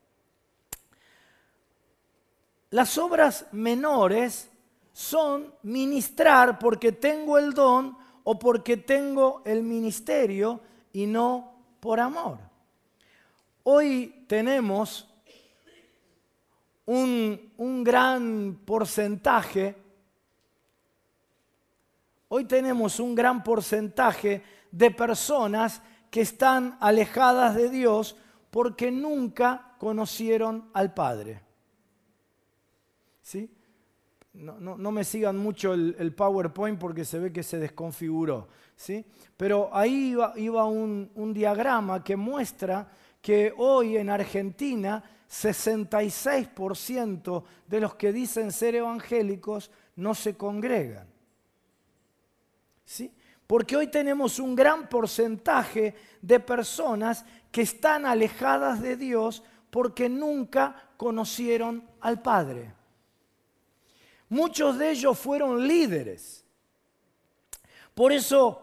Las 2.71 2.97
obras 2.97 3.47
menores 3.51 4.49
son 4.93 5.53
ministrar 5.63 6.57
porque 6.57 6.93
tengo 6.93 7.38
el 7.38 7.53
don 7.53 7.97
o 8.23 8.39
porque 8.39 8.77
tengo 8.77 9.41
el 9.45 9.62
ministerio 9.62 10.62
y 10.93 11.05
no 11.05 11.53
por 11.81 11.99
amor. 11.99 12.39
Hoy 13.63 14.23
tenemos 14.25 15.05
un, 16.86 17.51
un 17.57 17.84
gran 17.84 18.62
porcentaje, 18.65 19.75
hoy 22.29 22.45
tenemos 22.45 23.01
un 23.01 23.13
gran 23.15 23.43
porcentaje 23.43 24.43
de 24.71 24.91
personas 24.91 25.81
que 26.10 26.21
están 26.21 26.77
alejadas 26.79 27.53
de 27.53 27.69
Dios 27.69 28.15
porque 28.49 28.91
nunca 28.91 29.75
conocieron 29.77 30.69
al 30.73 30.93
Padre. 30.93 31.51
No, 34.34 34.91
me 34.91 35.04
sigan 35.04 35.38
mucho 35.38 35.74
el, 35.74 36.13
PowerPoint 36.15 36.80
porque 36.80 37.04
se 37.04 37.20
ve 37.20 37.34
que 37.34 37.44
se 37.44 37.60
desconfiguró. 37.60 38.48
¿sí? 38.76 39.06
Pero 39.36 39.70
ahí 39.74 40.15
iba, 40.38 40.65
un, 40.65 41.12
un 41.15 41.34
diagrama 41.34 42.02
que 42.04 42.15
muestra 42.15 42.89
que 43.22 43.54
hoy 43.58 43.98
en 43.98 44.10
Argentina 44.10 45.04
66% 45.30 47.44
de 47.67 47.80
los 47.80 47.96
que 47.96 48.13
dicen 48.13 48.52
ser 48.52 48.76
evangélicos 48.76 49.72
no 49.98 50.15
se 50.15 50.36
congregan. 50.36 51.08
¿Sí? 52.86 53.13
Porque 53.48 53.76
hoy 53.76 53.88
tenemos 53.88 54.39
un 54.39 54.56
gran 54.56 54.88
porcentaje 54.88 55.94
de 56.22 56.39
personas 56.39 57.26
que 57.52 57.63
están 57.63 58.06
alejadas 58.06 58.82
de 58.82 58.96
Dios 58.96 59.44
porque 59.70 60.08
nunca 60.08 60.89
conocieron 60.96 61.84
al 62.00 62.22
Padre. 62.22 62.81
Muchos 64.32 64.78
de 64.78 64.91
ellos 64.91 65.20
fueron 65.20 65.67
líderes. 65.67 66.46
Por 67.94 68.13
eso 68.13 68.62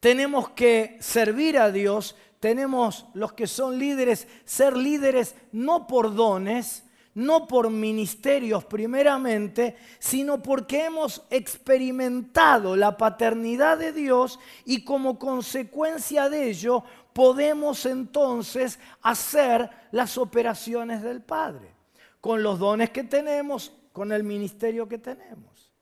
tenemos 0.00 0.48
que 0.50 0.98
servir 1.00 1.58
a 1.58 1.70
Dios, 1.70 2.16
tenemos 2.40 3.06
los 3.14 3.34
que 3.34 3.46
son 3.46 3.78
líderes, 3.78 4.26
ser 4.44 4.76
líderes 4.76 5.36
no 5.52 5.86
por 5.86 6.12
dones, 6.12 6.82
no 7.14 7.46
por 7.46 7.70
ministerios 7.70 8.64
primeramente, 8.64 9.76
sino 10.00 10.42
porque 10.42 10.86
hemos 10.86 11.22
experimentado 11.30 12.74
la 12.74 12.96
paternidad 12.96 13.78
de 13.78 13.92
Dios 13.92 14.40
y 14.64 14.82
como 14.82 15.20
consecuencia 15.20 16.28
de 16.28 16.50
ello 16.50 16.82
podemos 17.12 17.86
entonces 17.86 18.80
hacer 19.02 19.70
las 19.92 20.18
operaciones 20.18 21.00
del 21.00 21.22
Padre. 21.22 21.72
Con 22.20 22.42
los 22.42 22.58
dones 22.58 22.90
que 22.90 23.04
tenemos, 23.04 23.72
con 23.94 24.10
el 24.10 24.24
ministerio 24.24 24.88
que 24.88 24.98
tenemos. 24.98 25.72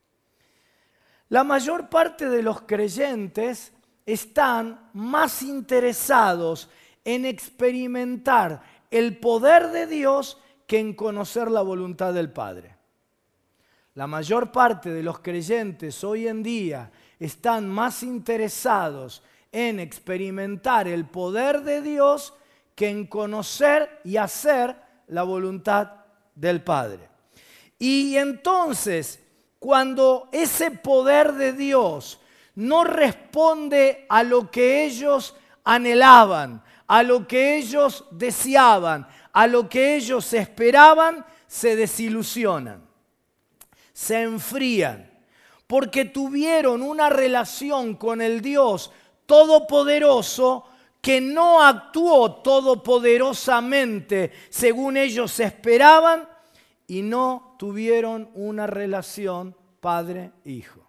La 1.31 1.45
mayor 1.45 1.89
parte 1.89 2.29
de 2.29 2.43
los 2.43 2.61
creyentes 2.61 3.73
están 4.05 4.91
más 4.93 5.43
interesados 5.43 6.69
en 7.07 7.25
experimentar 7.25 8.63
el 8.91 9.17
poder 9.17 9.69
de 9.69 9.87
Dios 9.87 10.39
que 10.67 10.79
en 10.79 10.93
conocer 10.93 11.51
la 11.51 11.63
voluntad 11.63 12.13
del 12.13 12.31
Padre. 12.31 12.77
La 13.95 14.07
mayor 14.07 14.53
parte 14.53 14.91
de 14.91 15.03
los 15.03 15.21
creyentes 15.21 16.05
hoy 16.05 16.29
en 16.29 16.43
día 16.43 16.93
están 17.19 17.67
más 17.67 18.03
interesados 18.03 19.23
en 19.51 19.81
experimentar 19.81 20.87
el 20.87 21.07
poder 21.07 21.63
de 21.63 21.81
Dios 21.81 22.35
que 22.75 22.91
en 22.91 23.07
conocer 23.07 24.03
y 24.05 24.19
hacer 24.19 24.77
la 25.07 25.23
voluntad 25.23 25.93
del 26.35 26.63
Padre. 26.63 27.12
Y 27.83 28.17
entonces, 28.17 29.19
cuando 29.59 30.29
ese 30.31 30.71
poder 30.71 31.33
de 31.33 31.53
Dios 31.53 32.21
no 32.55 32.85
responde 32.85 34.07
a 34.09 34.23
lo 34.23 34.53
que 34.53 34.85
ellos 34.85 35.35
anhelaban, 35.65 36.63
a 36.87 37.03
lo 37.03 37.27
que 37.27 37.57
ellos 37.57 38.05
deseaban, 38.13 39.09
a 39.33 39.49
lo 39.49 39.69
que 39.69 39.97
ellos 39.97 40.33
esperaban, 40.33 41.27
se 41.49 41.75
desilusionan, 41.75 42.87
se 43.93 44.23
enfrían, 44.23 45.11
porque 45.67 46.05
tuvieron 46.05 46.83
una 46.83 47.11
relación 47.11 47.97
con 47.97 48.23
el 48.23 48.41
Dios 48.43 48.93
Todopoderoso 49.27 50.67
que 51.01 51.21
no 51.21 51.61
actuó 51.61 52.43
todopoderosamente 52.43 54.31
según 54.51 54.97
ellos 54.97 55.41
esperaban 55.41 56.29
y 56.87 57.03
no 57.03 57.52
tuvieron 57.63 58.29
una 58.35 58.67
relación 58.67 59.55
padre-hijo. 59.79 60.85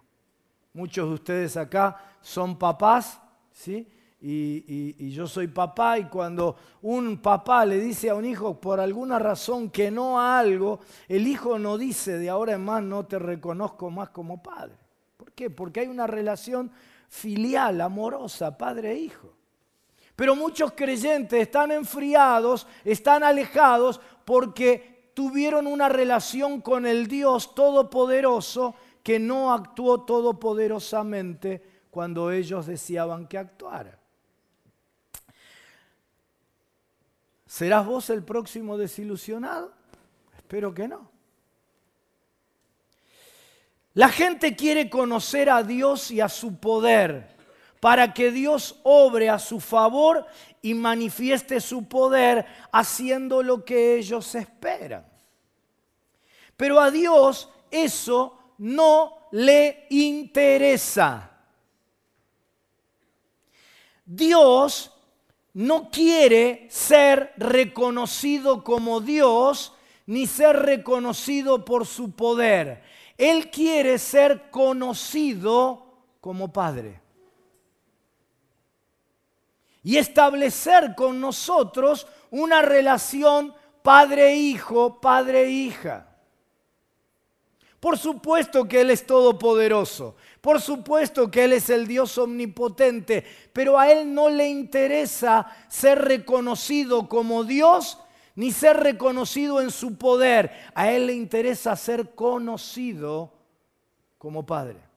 muchos 0.72 1.08
de 1.08 1.14
ustedes 1.14 1.56
acá 1.56 2.16
son 2.20 2.58
papás, 2.58 3.20
¿sí? 3.52 3.88
Y, 4.20 5.08
yo 5.10 5.28
soy 5.28 5.46
papá 5.46 6.00
y 6.00 6.06
cuando 6.06 6.56
un 6.82 7.18
papá 7.18 7.64
le 7.64 7.78
dice 7.78 8.10
a 8.10 8.16
un 8.16 8.24
hijo 8.24 8.60
por 8.60 8.80
alguna 8.80 9.20
razón 9.20 9.70
que 9.70 9.88
no 9.92 10.18
a 10.18 10.36
algo, 10.36 10.80
el 11.06 11.28
hijo 11.28 11.60
no 11.60 11.78
dice 11.78 12.18
de 12.18 12.28
ahora 12.28 12.54
en 12.54 12.64
más 12.64 12.82
no 12.82 13.06
te 13.06 13.20
reconozco 13.20 13.88
más 13.88 14.08
como 14.08 14.42
padre. 14.42 14.74
¿Por 15.16 15.30
qué? 15.30 15.50
Porque 15.50 15.78
hay 15.78 15.86
una 15.86 16.08
relación 16.08 16.72
filial, 17.08 17.80
amorosa, 17.82 18.58
padre 18.58 18.90
e 18.90 18.98
hijo. 18.98 19.32
Pero 20.16 20.34
muchos 20.34 20.72
creyentes 20.72 21.40
están 21.40 21.70
enfriados, 21.70 22.66
están 22.84 23.22
alejados 23.22 24.00
porque 24.24 24.93
tuvieron 25.14 25.66
una 25.66 25.88
relación 25.88 26.60
con 26.60 26.86
el 26.86 27.06
Dios 27.06 27.54
Todopoderoso 27.54 28.74
que 29.02 29.18
no 29.18 29.52
actuó 29.52 30.02
todopoderosamente 30.02 31.62
cuando 31.90 32.30
ellos 32.30 32.66
deseaban 32.66 33.28
que 33.28 33.38
actuara. 33.38 33.98
¿Serás 37.46 37.86
vos 37.86 38.10
el 38.10 38.24
próximo 38.24 38.76
desilusionado? 38.76 39.72
Espero 40.36 40.74
que 40.74 40.88
no. 40.88 41.08
La 43.92 44.08
gente 44.08 44.56
quiere 44.56 44.90
conocer 44.90 45.48
a 45.48 45.62
Dios 45.62 46.10
y 46.10 46.20
a 46.20 46.28
su 46.28 46.58
poder 46.58 47.36
para 47.78 48.12
que 48.12 48.32
Dios 48.32 48.80
obre 48.82 49.28
a 49.30 49.38
su 49.38 49.60
favor 49.60 50.26
y 50.64 50.72
manifieste 50.72 51.60
su 51.60 51.86
poder 51.86 52.46
haciendo 52.72 53.42
lo 53.42 53.66
que 53.66 53.96
ellos 53.98 54.34
esperan. 54.34 55.06
Pero 56.56 56.80
a 56.80 56.90
Dios 56.90 57.50
eso 57.70 58.38
no 58.56 59.28
le 59.32 59.86
interesa. 59.90 61.30
Dios 64.06 64.90
no 65.52 65.90
quiere 65.90 66.66
ser 66.70 67.34
reconocido 67.36 68.64
como 68.64 69.02
Dios 69.02 69.74
ni 70.06 70.26
ser 70.26 70.56
reconocido 70.62 71.62
por 71.62 71.84
su 71.84 72.12
poder. 72.12 72.82
Él 73.18 73.50
quiere 73.50 73.98
ser 73.98 74.48
conocido 74.50 75.84
como 76.22 76.50
Padre. 76.50 77.03
Y 79.84 79.98
establecer 79.98 80.96
con 80.96 81.20
nosotros 81.20 82.08
una 82.30 82.62
relación 82.62 83.54
padre-hijo, 83.82 85.00
padre-hija. 85.00 86.08
Por 87.78 87.98
supuesto 87.98 88.66
que 88.66 88.80
Él 88.80 88.90
es 88.90 89.06
todopoderoso, 89.06 90.16
por 90.40 90.58
supuesto 90.58 91.30
que 91.30 91.44
Él 91.44 91.52
es 91.52 91.68
el 91.68 91.86
Dios 91.86 92.16
omnipotente, 92.16 93.22
pero 93.52 93.78
a 93.78 93.92
Él 93.92 94.14
no 94.14 94.30
le 94.30 94.48
interesa 94.48 95.46
ser 95.68 95.98
reconocido 95.98 97.06
como 97.10 97.44
Dios 97.44 97.98
ni 98.36 98.52
ser 98.52 98.78
reconocido 98.78 99.60
en 99.60 99.70
su 99.70 99.96
poder. 99.98 100.50
A 100.74 100.90
Él 100.90 101.08
le 101.08 101.12
interesa 101.12 101.76
ser 101.76 102.14
conocido 102.14 103.32
como 104.18 104.46
Padre. 104.46 104.93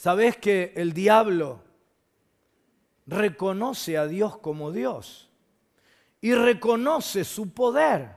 ¿Sabes 0.00 0.38
que 0.38 0.72
el 0.76 0.94
diablo 0.94 1.60
reconoce 3.06 3.98
a 3.98 4.06
Dios 4.06 4.38
como 4.38 4.72
Dios 4.72 5.28
y 6.22 6.32
reconoce 6.32 7.22
su 7.22 7.52
poder? 7.52 8.16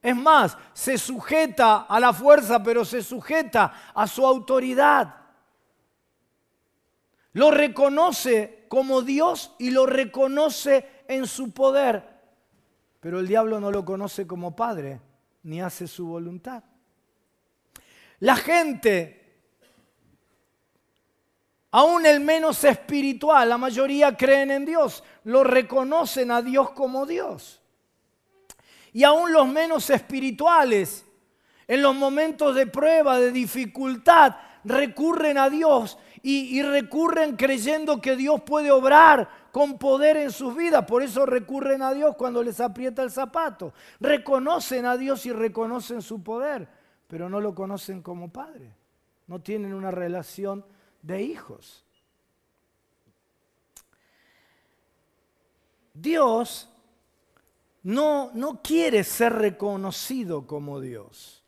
Es 0.00 0.16
más, 0.16 0.56
se 0.72 0.96
sujeta 0.96 1.82
a 1.82 2.00
la 2.00 2.14
fuerza, 2.14 2.62
pero 2.62 2.86
se 2.86 3.02
sujeta 3.02 3.92
a 3.94 4.06
su 4.06 4.26
autoridad. 4.26 5.16
Lo 7.34 7.50
reconoce 7.50 8.64
como 8.68 9.02
Dios 9.02 9.54
y 9.58 9.72
lo 9.72 9.84
reconoce 9.84 11.04
en 11.08 11.26
su 11.26 11.50
poder. 11.50 12.08
Pero 13.00 13.20
el 13.20 13.28
diablo 13.28 13.60
no 13.60 13.70
lo 13.70 13.84
conoce 13.84 14.26
como 14.26 14.56
Padre, 14.56 14.98
ni 15.42 15.60
hace 15.60 15.86
su 15.86 16.06
voluntad. 16.06 16.64
La 18.20 18.36
gente, 18.36 19.19
aún 21.70 22.06
el 22.06 22.20
menos 22.20 22.64
espiritual, 22.64 23.48
la 23.48 23.58
mayoría 23.58 24.16
creen 24.16 24.50
en 24.50 24.64
Dios, 24.64 25.04
lo 25.24 25.44
reconocen 25.44 26.30
a 26.30 26.42
Dios 26.42 26.70
como 26.70 27.06
Dios. 27.06 27.60
Y 28.92 29.04
aún 29.04 29.32
los 29.32 29.46
menos 29.46 29.88
espirituales, 29.90 31.04
en 31.68 31.82
los 31.82 31.94
momentos 31.94 32.54
de 32.54 32.66
prueba, 32.66 33.18
de 33.18 33.30
dificultad, 33.30 34.36
recurren 34.64 35.38
a 35.38 35.48
Dios 35.48 35.98
y, 36.22 36.62
recurren 36.62 37.36
creyendo 37.36 38.00
que 38.00 38.16
Dios 38.16 38.42
puede 38.42 38.70
obrar 38.70 39.28
con 39.52 39.78
poder 39.78 40.16
en 40.16 40.30
sus 40.30 40.54
vidas. 40.54 40.84
Por 40.84 41.02
eso 41.02 41.24
recurren 41.24 41.82
a 41.82 41.94
Dios 41.94 42.14
cuando 42.16 42.42
les 42.42 42.60
aprieta 42.60 43.02
el 43.02 43.10
zapato. 43.10 43.72
Reconocen 44.00 44.84
a 44.86 44.96
Dios 44.96 45.24
y 45.26 45.32
reconocen 45.32 46.02
su 46.02 46.22
poder, 46.22 46.68
pero 47.06 47.28
no 47.28 47.40
lo 47.40 47.54
conocen 47.54 48.02
como 48.02 48.30
Padre. 48.30 48.74
No 49.28 49.40
tienen 49.40 49.72
una 49.72 49.90
relación 49.90 50.64
de 51.02 51.22
hijos. 51.22 51.84
Dios 55.94 56.68
no, 57.82 58.30
no 58.34 58.62
quiere 58.62 59.04
ser 59.04 59.34
reconocido 59.34 60.46
como 60.46 60.80
Dios. 60.80 61.42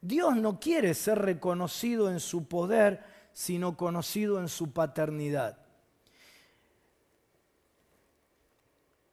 Dios 0.00 0.36
no 0.36 0.60
quiere 0.60 0.94
ser 0.94 1.18
reconocido 1.18 2.10
en 2.10 2.20
su 2.20 2.46
poder, 2.46 3.04
sino 3.32 3.76
conocido 3.76 4.40
en 4.40 4.48
su 4.48 4.72
paternidad. 4.72 5.58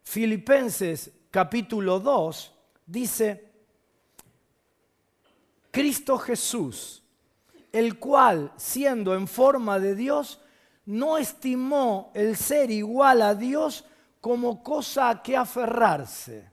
Filipenses 0.03 1.12
capítulo 1.31 1.99
2 1.99 2.53
dice, 2.86 3.51
Cristo 5.71 6.19
Jesús, 6.19 7.03
el 7.73 7.97
cual, 7.97 8.53
siendo 8.55 9.15
en 9.15 9.27
forma 9.27 9.79
de 9.79 9.95
Dios, 9.95 10.39
no 10.86 11.17
estimó 11.17 12.12
el 12.13 12.38
ser 12.38 12.69
igual 12.69 13.23
a 13.23 13.33
Dios 13.33 13.83
como 14.21 14.63
cosa 14.63 15.09
a 15.09 15.23
que 15.23 15.36
aferrarse, 15.36 16.51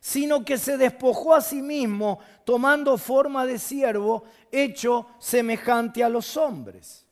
sino 0.00 0.44
que 0.44 0.58
se 0.58 0.76
despojó 0.76 1.34
a 1.34 1.40
sí 1.40 1.62
mismo 1.62 2.20
tomando 2.44 2.98
forma 2.98 3.46
de 3.46 3.58
siervo, 3.58 4.24
hecho 4.52 5.06
semejante 5.18 6.04
a 6.04 6.10
los 6.10 6.36
hombres. 6.36 7.06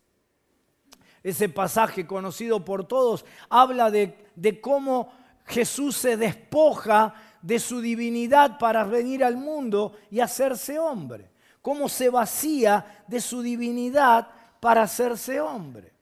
Ese 1.23 1.49
pasaje 1.49 2.07
conocido 2.07 2.65
por 2.65 2.87
todos 2.87 3.25
habla 3.49 3.91
de, 3.91 4.31
de 4.37 4.61
cómo 4.61 5.11
Jesús 5.47 5.97
se 5.97 6.19
despoja 6.19 7.15
de 7.41 7.59
su 7.59 7.81
divinidad 7.81 8.59
para 8.59 8.85
venir 8.85 9.25
al 9.25 9.37
mundo 9.37 9.97
y 10.11 10.21
hacerse 10.21 10.79
hombre. 10.79 11.31
Cómo 11.67 11.89
se 11.89 12.11
vacía 12.11 13.03
de 13.09 13.21
su 13.21 13.43
divinidad 13.43 14.29
para 14.61 14.83
hacerse 14.83 15.41
hombre 15.41 15.97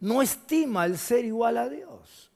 no 0.00 0.22
estima 0.22 0.86
el 0.86 0.96
ser 0.96 1.26
igual 1.26 1.58
a 1.58 1.68
Dios. 1.68 2.30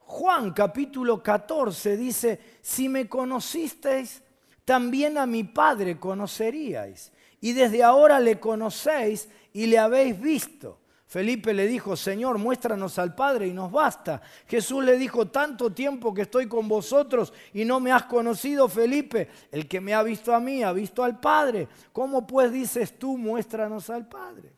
Juan 0.00 0.52
capítulo 0.52 1.22
14 1.22 1.96
dice, 1.96 2.40
si 2.60 2.88
me 2.88 3.08
conocisteis, 3.08 4.20
también 4.64 5.16
a 5.16 5.26
mi 5.26 5.44
Padre 5.44 6.00
conoceríais. 6.00 7.12
Y 7.40 7.52
desde 7.52 7.84
ahora 7.84 8.18
le 8.18 8.40
conocéis 8.40 9.28
y 9.52 9.66
le 9.66 9.78
habéis 9.78 10.20
visto. 10.20 10.80
Felipe 11.12 11.52
le 11.52 11.66
dijo, 11.66 11.94
Señor, 11.94 12.38
muéstranos 12.38 12.98
al 12.98 13.14
Padre 13.14 13.46
y 13.46 13.52
nos 13.52 13.70
basta. 13.70 14.22
Jesús 14.48 14.82
le 14.82 14.96
dijo, 14.96 15.28
tanto 15.28 15.70
tiempo 15.70 16.14
que 16.14 16.22
estoy 16.22 16.48
con 16.48 16.66
vosotros 16.66 17.34
y 17.52 17.66
no 17.66 17.80
me 17.80 17.92
has 17.92 18.04
conocido, 18.04 18.66
Felipe. 18.66 19.28
El 19.50 19.68
que 19.68 19.78
me 19.78 19.92
ha 19.92 20.02
visto 20.02 20.34
a 20.34 20.40
mí 20.40 20.62
ha 20.62 20.72
visto 20.72 21.04
al 21.04 21.20
Padre. 21.20 21.68
¿Cómo 21.92 22.26
pues 22.26 22.50
dices 22.50 22.98
tú, 22.98 23.18
muéstranos 23.18 23.90
al 23.90 24.08
Padre? 24.08 24.54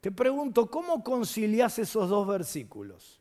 Te 0.00 0.10
pregunto, 0.10 0.70
¿cómo 0.70 1.04
concilias 1.04 1.78
esos 1.78 2.08
dos 2.08 2.26
versículos? 2.26 3.20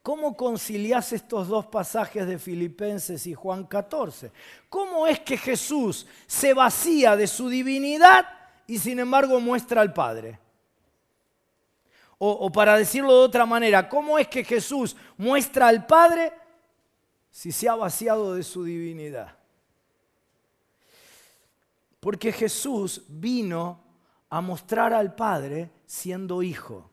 ¿Cómo 0.00 0.36
concilias 0.36 1.12
estos 1.12 1.48
dos 1.48 1.66
pasajes 1.66 2.24
de 2.24 2.38
Filipenses 2.38 3.26
y 3.26 3.34
Juan 3.34 3.64
14? 3.64 4.30
¿Cómo 4.68 5.08
es 5.08 5.18
que 5.18 5.36
Jesús 5.36 6.06
se 6.28 6.54
vacía 6.54 7.16
de 7.16 7.26
su 7.26 7.48
divinidad 7.48 8.43
y 8.66 8.78
sin 8.78 8.98
embargo 8.98 9.40
muestra 9.40 9.80
al 9.80 9.92
Padre? 9.92 10.38
O, 12.18 12.50
para 12.50 12.78
decirlo 12.78 13.12
de 13.12 13.24
otra 13.24 13.44
manera, 13.44 13.88
¿cómo 13.88 14.18
es 14.18 14.28
que 14.28 14.44
Jesús 14.44 14.96
muestra 15.18 15.68
al 15.68 15.84
Padre 15.84 16.32
si 17.30 17.52
se 17.52 17.68
ha 17.68 17.74
vaciado 17.74 18.34
de 18.34 18.42
su 18.42 18.64
divinidad? 18.64 19.36
Porque 22.00 22.32
Jesús 22.32 23.02
vino 23.08 23.80
a 24.30 24.40
mostrar 24.40 24.94
al 24.94 25.14
Padre 25.14 25.70
siendo 25.84 26.42
hijo. 26.42 26.90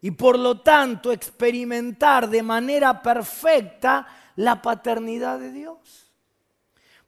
Y 0.00 0.12
por 0.12 0.38
lo 0.38 0.60
tanto 0.60 1.10
experimentar 1.10 2.28
de 2.28 2.42
manera 2.42 3.02
perfecta 3.02 4.06
la 4.36 4.60
paternidad 4.60 5.38
de 5.38 5.52
Dios. 5.52 6.01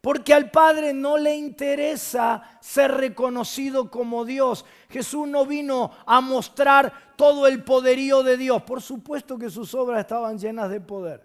Porque 0.04 0.34
al 0.34 0.50
Padre 0.50 0.92
no 0.92 1.16
le 1.16 1.34
interesa 1.34 2.58
ser 2.60 2.92
reconocido 2.92 3.90
como 3.90 4.26
Dios. 4.26 4.66
Jesús 4.90 5.26
no 5.26 5.46
vino 5.46 5.92
a 6.04 6.20
mostrar 6.20 7.14
todo 7.16 7.46
el 7.46 7.64
poderío 7.64 8.22
de 8.22 8.36
Dios. 8.36 8.62
Por 8.64 8.82
supuesto 8.82 9.38
que 9.38 9.48
sus 9.48 9.72
obras 9.74 10.00
estaban 10.00 10.38
llenas 10.38 10.68
de 10.68 10.82
poder. 10.82 11.22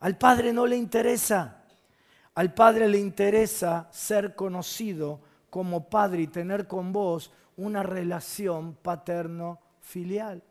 Al 0.00 0.18
Padre 0.18 0.52
no 0.52 0.66
le 0.66 0.76
interesa. 0.76 1.64
Al 2.34 2.52
Padre 2.52 2.86
le 2.86 2.98
interesa 2.98 3.88
ser 3.90 4.34
conocido 4.34 5.20
como 5.48 5.88
Padre 5.88 6.20
y 6.20 6.26
tener 6.26 6.66
con 6.66 6.92
vos 6.92 7.32
una 7.56 7.82
relación 7.82 8.74
paterno-filial. 8.74 10.42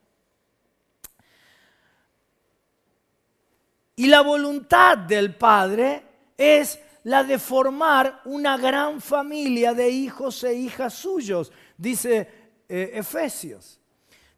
Y 3.95 4.07
la 4.07 4.21
voluntad 4.21 4.97
del 4.97 5.35
Padre 5.35 6.03
es 6.37 6.79
la 7.03 7.23
de 7.23 7.39
formar 7.39 8.21
una 8.25 8.57
gran 8.57 9.01
familia 9.01 9.73
de 9.73 9.89
hijos 9.89 10.43
e 10.43 10.53
hijas 10.53 10.93
suyos, 10.93 11.51
dice 11.77 12.27
eh, 12.69 12.91
Efesios. 12.93 13.79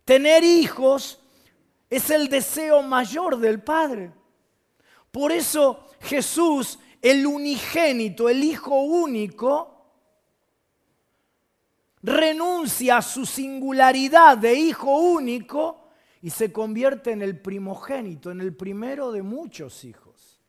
Tener 0.06 0.44
hijos 0.44 1.20
es 1.90 2.10
el 2.10 2.28
deseo 2.28 2.82
mayor 2.82 3.38
del 3.38 3.62
Padre. 3.62 4.12
Por 5.12 5.32
eso 5.32 5.90
Jesús, 6.02 6.80
el 7.02 7.26
unigénito, 7.26 8.30
el 8.30 8.44
Hijo 8.44 8.82
único, 8.82 9.70
renuncia 12.02 12.98
a 12.98 13.02
su 13.02 13.26
singularidad 13.26 14.38
de 14.38 14.56
Hijo 14.56 14.98
único 14.98 15.83
y 16.24 16.30
se 16.30 16.54
convierte 16.54 17.12
en 17.12 17.22
el 17.22 17.38
primogénito, 17.38 18.32
en 18.32 18.40
el 18.40 18.56
primero 18.56 19.12
de 19.12 19.22
muchos 19.22 19.84
hijos, 19.84 20.40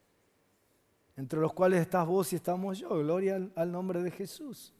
entre 1.17 1.41
los 1.41 1.53
cuales 1.53 1.81
estás 1.81 2.07
vos 2.07 2.33
y 2.33 2.37
estamos 2.37 2.79
yo. 2.79 2.91
Gloria 2.91 3.41
al, 3.57 3.73
nombre 3.73 4.01
de 4.01 4.13
Jesús. 4.13 4.73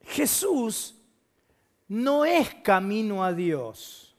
Jesús 0.00 0.96
no 1.88 2.24
es 2.24 2.54
camino 2.54 3.22
a 3.22 3.34
Dios. 3.34 4.16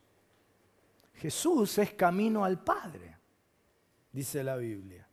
Jesús 1.15 1.79
es 1.79 1.91
camino 1.95 2.45
al 2.45 2.63
Padre, 2.63 3.17
dice 4.11 4.43
la 4.43 4.57
Biblia. 4.57 5.07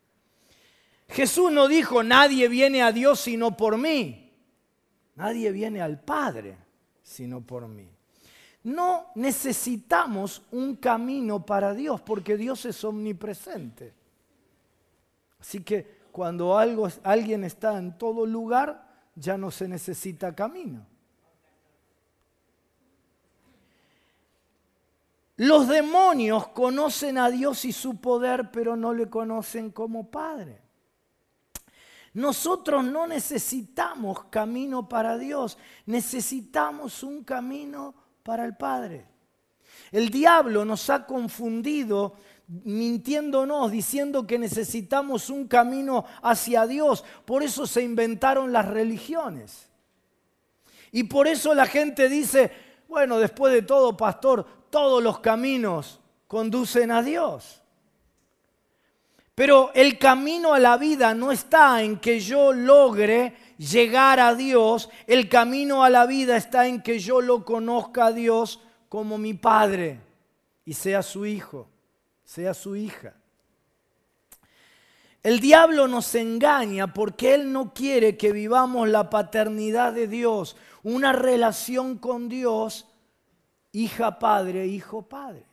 Jesús 1.08 1.50
no 1.50 1.68
dijo, 1.68 2.02
nadie 2.02 2.48
viene 2.48 2.82
a 2.82 2.92
Dios 2.92 3.18
sino 3.18 3.56
por 3.56 3.78
mí. 3.78 4.30
Nadie 5.14 5.50
viene 5.52 5.80
al 5.80 6.02
Padre 6.02 6.58
sino 7.02 7.40
por 7.40 7.66
mí. 7.66 7.95
No 8.66 9.12
necesitamos 9.14 10.42
un 10.50 10.74
camino 10.74 11.46
para 11.46 11.72
Dios 11.72 12.00
porque 12.00 12.36
Dios 12.36 12.64
es 12.64 12.82
omnipresente. 12.82 13.94
Así 15.38 15.62
que 15.62 16.00
cuando 16.10 16.58
algo, 16.58 16.88
alguien 17.04 17.44
está 17.44 17.78
en 17.78 17.96
todo 17.96 18.26
lugar, 18.26 18.84
ya 19.14 19.38
no 19.38 19.52
se 19.52 19.68
necesita 19.68 20.34
camino. 20.34 20.84
Los 25.36 25.68
demonios 25.68 26.48
conocen 26.48 27.18
a 27.18 27.30
Dios 27.30 27.64
y 27.66 27.72
su 27.72 28.00
poder, 28.00 28.50
pero 28.50 28.74
no 28.74 28.92
le 28.92 29.08
conocen 29.08 29.70
como 29.70 30.10
Padre. 30.10 30.60
Nosotros 32.14 32.82
no 32.84 33.06
necesitamos 33.06 34.24
camino 34.24 34.88
para 34.88 35.16
Dios, 35.16 35.56
necesitamos 35.84 37.04
un 37.04 37.22
camino 37.22 38.05
para 38.26 38.44
el 38.44 38.56
Padre. 38.56 39.06
El 39.92 40.10
diablo 40.10 40.64
nos 40.64 40.90
ha 40.90 41.06
confundido 41.06 42.16
mintiéndonos, 42.48 43.70
diciendo 43.70 44.26
que 44.26 44.36
necesitamos 44.36 45.30
un 45.30 45.46
camino 45.46 46.04
hacia 46.22 46.66
Dios. 46.66 47.04
Por 47.24 47.44
eso 47.44 47.68
se 47.68 47.82
inventaron 47.82 48.52
las 48.52 48.66
religiones. 48.66 49.68
Y 50.90 51.04
por 51.04 51.28
eso 51.28 51.54
la 51.54 51.66
gente 51.66 52.08
dice, 52.08 52.50
bueno, 52.88 53.18
después 53.18 53.52
de 53.52 53.62
todo, 53.62 53.96
pastor, 53.96 54.44
todos 54.70 55.00
los 55.00 55.20
caminos 55.20 56.00
conducen 56.26 56.90
a 56.90 57.02
Dios. 57.02 57.62
Pero 59.36 59.70
el 59.74 59.98
camino 59.98 60.54
a 60.54 60.58
la 60.58 60.78
vida 60.78 61.14
no 61.14 61.30
está 61.30 61.82
en 61.82 61.98
que 61.98 62.20
yo 62.20 62.54
logre 62.54 63.36
llegar 63.58 64.18
a 64.18 64.34
Dios, 64.34 64.88
el 65.06 65.28
camino 65.28 65.84
a 65.84 65.90
la 65.90 66.06
vida 66.06 66.38
está 66.38 66.66
en 66.66 66.82
que 66.82 66.98
yo 66.98 67.20
lo 67.20 67.44
conozca 67.44 68.06
a 68.06 68.12
Dios 68.12 68.62
como 68.88 69.18
mi 69.18 69.34
Padre 69.34 70.00
y 70.64 70.72
sea 70.72 71.02
su 71.02 71.26
hijo, 71.26 71.68
sea 72.24 72.54
su 72.54 72.76
hija. 72.76 73.12
El 75.22 75.38
diablo 75.38 75.86
nos 75.86 76.14
engaña 76.14 76.94
porque 76.94 77.34
él 77.34 77.52
no 77.52 77.74
quiere 77.74 78.16
que 78.16 78.32
vivamos 78.32 78.88
la 78.88 79.10
paternidad 79.10 79.92
de 79.92 80.08
Dios, 80.08 80.56
una 80.82 81.12
relación 81.12 81.98
con 81.98 82.30
Dios, 82.30 82.86
hija 83.72 84.18
padre, 84.18 84.66
hijo 84.66 85.02
padre. 85.02 85.44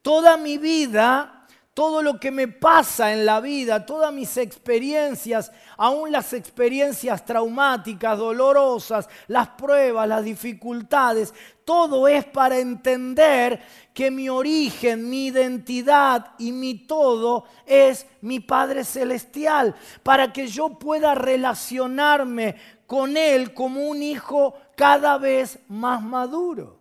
Toda 0.00 0.38
mi 0.38 0.56
vida 0.56 1.39
todo 1.74 2.02
lo 2.02 2.18
que 2.18 2.30
me 2.30 2.48
pasa 2.48 3.12
en 3.12 3.24
la 3.24 3.40
vida, 3.40 3.86
todas 3.86 4.12
mis 4.12 4.36
experiencias, 4.36 5.52
aún 5.76 6.10
las 6.10 6.32
experiencias 6.32 7.24
traumáticas, 7.24 8.18
dolorosas, 8.18 9.08
las 9.28 9.48
pruebas, 9.50 10.08
las 10.08 10.24
dificultades, 10.24 11.32
todo 11.64 12.08
es 12.08 12.24
para 12.24 12.58
entender 12.58 13.60
que 13.94 14.10
mi 14.10 14.28
origen, 14.28 15.08
mi 15.08 15.26
identidad 15.26 16.32
y 16.38 16.50
mi 16.50 16.74
todo 16.74 17.44
es 17.64 18.06
mi 18.20 18.40
Padre 18.40 18.82
Celestial, 18.84 19.76
para 20.02 20.32
que 20.32 20.48
yo 20.48 20.70
pueda 20.70 21.14
relacionarme 21.14 22.56
con 22.86 23.16
Él 23.16 23.54
como 23.54 23.88
un 23.88 24.02
hijo 24.02 24.54
cada 24.76 25.18
vez 25.18 25.60
más 25.68 26.02
maduro. 26.02 26.79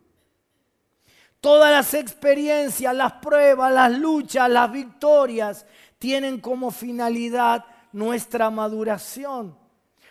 Todas 1.42 1.72
las 1.72 1.94
experiencias, 1.94 2.94
las 2.94 3.14
pruebas, 3.14 3.72
las 3.72 3.92
luchas, 3.92 4.50
las 4.50 4.72
victorias 4.72 5.66
tienen 5.98 6.42
como 6.42 6.72
finalidad 6.72 7.66
nuestra 7.94 8.50
maduración. 8.50 9.58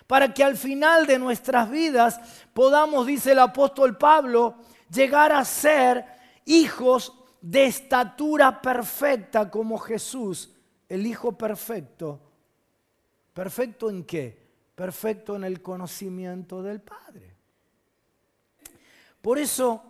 Para 0.06 0.32
que 0.32 0.42
al 0.42 0.56
final 0.56 1.06
de 1.06 1.18
nuestras 1.18 1.70
vidas 1.70 2.18
podamos, 2.54 3.06
dice 3.06 3.32
el 3.32 3.40
apóstol 3.40 3.98
Pablo, 3.98 4.56
llegar 4.90 5.32
a 5.32 5.44
ser 5.44 6.04
hijos 6.46 7.12
de 7.40 7.66
estatura 7.66 8.60
perfecta 8.60 9.50
como 9.50 9.78
Jesús, 9.78 10.50
el 10.88 11.06
Hijo 11.06 11.32
perfecto. 11.32 12.20
¿Perfecto 13.34 13.90
en 13.90 14.04
qué? 14.04 14.48
Perfecto 14.74 15.36
en 15.36 15.44
el 15.44 15.60
conocimiento 15.60 16.62
del 16.62 16.80
Padre. 16.80 17.36
Por 19.20 19.38
eso 19.38 19.87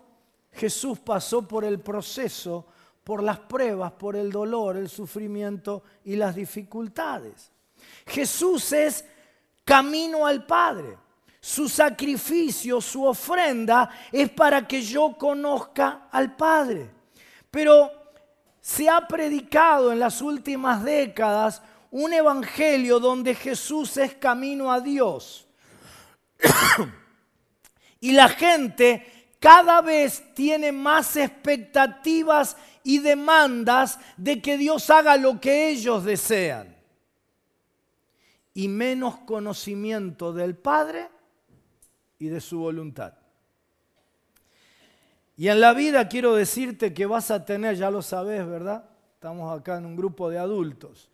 Jesús 0.58 0.98
pasó 0.98 1.46
por 1.46 1.64
el 1.64 1.78
proceso, 1.78 2.66
por 3.04 3.22
las 3.22 3.38
pruebas, 3.38 3.92
por 3.92 4.16
el 4.16 4.32
dolor, 4.32 4.76
el 4.76 4.88
sufrimiento 4.88 5.84
y 6.04 6.16
las 6.16 6.34
dificultades. 6.34 7.52
Jesús 8.04 8.72
es 8.72 9.04
camino 9.64 10.26
al 10.26 10.44
Padre. 10.44 10.98
Su 11.40 11.68
sacrificio, 11.68 12.80
su 12.80 13.04
ofrenda 13.04 13.88
es 14.10 14.30
para 14.30 14.66
que 14.66 14.82
yo 14.82 15.16
conozca 15.16 16.08
al 16.10 16.34
Padre. 16.34 16.90
Pero 17.52 17.92
se 18.60 18.88
ha 18.88 19.06
predicado 19.06 19.92
en 19.92 20.00
las 20.00 20.20
últimas 20.20 20.82
décadas 20.82 21.62
un 21.92 22.12
evangelio 22.12 22.98
donde 22.98 23.36
Jesús 23.36 23.96
es 23.96 24.14
camino 24.14 24.72
a 24.72 24.80
Dios. 24.80 25.46
y 28.00 28.10
la 28.10 28.28
gente 28.28 29.17
cada 29.38 29.80
vez 29.82 30.34
tiene 30.34 30.72
más 30.72 31.16
expectativas 31.16 32.56
y 32.82 32.98
demandas 32.98 33.98
de 34.16 34.42
que 34.42 34.58
Dios 34.58 34.90
haga 34.90 35.16
lo 35.16 35.40
que 35.40 35.68
ellos 35.70 36.04
desean. 36.04 36.76
Y 38.54 38.66
menos 38.66 39.18
conocimiento 39.18 40.32
del 40.32 40.56
Padre 40.56 41.08
y 42.18 42.28
de 42.28 42.40
su 42.40 42.58
voluntad. 42.58 43.14
Y 45.36 45.46
en 45.46 45.60
la 45.60 45.72
vida 45.72 46.08
quiero 46.08 46.34
decirte 46.34 46.92
que 46.92 47.06
vas 47.06 47.30
a 47.30 47.44
tener, 47.44 47.76
ya 47.76 47.92
lo 47.92 48.02
sabes, 48.02 48.44
¿verdad? 48.44 48.90
Estamos 49.14 49.56
acá 49.56 49.76
en 49.76 49.86
un 49.86 49.94
grupo 49.94 50.28
de 50.28 50.38
adultos. 50.38 51.08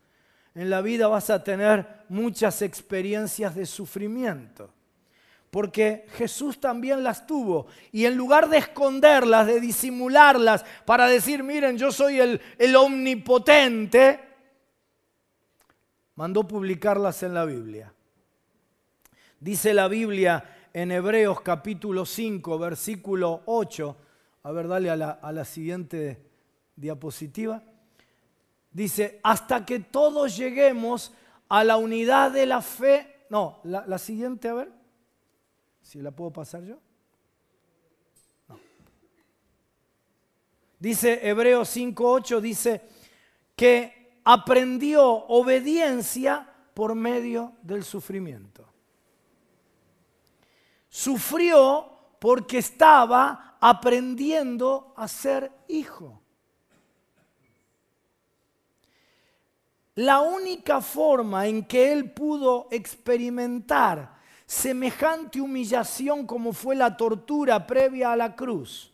En 0.55 0.71
la 0.71 0.81
vida 0.81 1.09
vas 1.09 1.29
a 1.29 1.45
tener 1.45 2.05
muchas 2.09 2.63
experiencias 2.63 3.55
de 3.55 3.67
sufrimiento 3.67 4.74
porque 5.55 6.07
Jesús 6.17 6.59
también 6.59 7.05
las 7.05 7.29
tuvo. 7.29 7.69
Y 7.93 8.07
en 8.07 8.17
lugar 8.17 8.49
de 8.49 8.59
esconderlas, 8.59 9.47
de 9.47 9.61
disimularlas, 9.61 10.64
para 10.85 11.07
decir, 11.07 11.45
miren, 11.45 11.79
yo 11.79 11.93
soy 11.93 12.19
el, 12.19 12.75
omnipotente, 12.75 14.19
mandó 16.17 16.43
publicarlas 16.43 17.23
en 17.23 17.35
la 17.35 17.45
Biblia. 17.45 17.95
Dice 19.38 19.73
la 19.75 19.87
Biblia 19.87 20.43
en 20.73 20.90
Hebreos 20.90 21.40
capítulo 21.43 22.05
5, 22.05 22.59
versículo 22.59 23.43
8. 23.47 23.97
A 24.43 24.51
ver, 24.51 24.67
dale 24.67 24.90
a 24.90 24.97
la, 24.97 25.45
siguiente 25.45 26.21
diapositiva. 26.75 27.62
Dice, 28.73 29.21
hasta 29.23 29.64
que 29.64 29.79
todos 29.79 30.37
lleguemos 30.37 31.12
a 31.49 31.62
la 31.62 31.77
unidad 31.77 32.33
de 32.33 32.45
la 32.45 32.61
fe. 32.61 33.27
No, 33.31 33.61
la 33.62 33.99
siguiente, 33.99 34.49
a 34.49 34.55
ver, 34.55 34.84
si 35.85 36.01
la 36.01 36.11
puedo 36.11 36.33
pasar 36.33 36.64
yo. 36.64 36.79
No. 38.49 38.59
Dice 40.79 41.20
Hebreos 41.29 41.77
5.8, 41.77 42.40
dice 42.40 42.83
que 43.55 44.18
aprendió 44.25 45.05
obediencia 45.05 46.51
por 46.73 46.94
medio 46.94 47.53
del 47.62 47.85
sufrimiento. 47.85 48.66
Sufrió 50.88 51.90
porque 52.18 52.59
estaba 52.59 53.59
aprendiendo 53.61 54.94
a 54.97 55.07
ser 55.07 55.53
hijo. 55.68 56.23
La 59.97 60.20
única 60.23 60.81
forma 60.81 61.47
en 61.47 61.66
que 61.66 61.92
él 61.92 62.11
pudo 62.11 62.68
experimentar 62.70 64.13
semejante 64.47 65.41
humillación 65.41 66.27
como 66.27 66.53
fue 66.53 66.77
la 66.77 66.97
tortura 66.97 67.67
previa 67.67 68.13
a 68.13 68.17
la 68.17 68.37
cruz, 68.37 68.93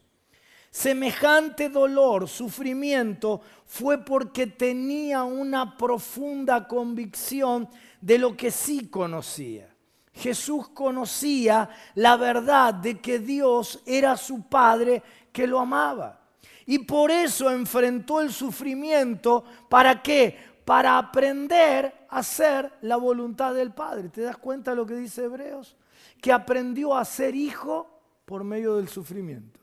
semejante 0.71 1.69
dolor, 1.69 2.29
sufrimiento, 2.29 3.41
fue 3.67 4.05
porque 4.05 4.47
tenía 4.47 5.25
una 5.25 5.77
profunda 5.77 6.67
convicción 6.67 7.69
de 8.01 8.19
lo 8.19 8.37
que 8.37 8.51
sí 8.51 8.89
conocía. 8.89 9.69
Jesús 10.13 10.69
conocía 10.69 11.71
la 11.95 12.17
verdad 12.17 12.75
de 12.75 12.99
que 12.99 13.19
Dios 13.19 13.81
era 13.87 14.17
su 14.17 14.43
Padre 14.43 15.03
que 15.33 15.47
lo 15.47 15.61
amaba. 15.61 16.21
Y 16.67 16.79
por 16.81 17.11
eso 17.11 17.51
enfrentó 17.51 18.21
el 18.21 18.33
sufrimiento. 18.33 19.45
¿Para 19.69 20.03
qué? 20.03 20.50
Para 20.71 20.99
aprender 20.99 21.93
a 22.09 22.19
hacer 22.19 22.71
la 22.83 22.95
voluntad 22.95 23.53
del 23.53 23.73
Padre. 23.73 24.09
¿Te 24.09 24.21
das 24.21 24.37
cuenta 24.37 24.71
de 24.71 24.77
lo 24.77 24.87
que 24.87 24.95
dice 24.95 25.25
Hebreos? 25.25 25.77
Que 26.23 26.31
aprendió 26.31 26.97
a 26.97 27.05
ser 27.05 27.35
hijo 27.35 27.91
por 28.25 28.45
medio 28.45 28.77
del 28.77 28.89
sufrimiento. 28.89 29.59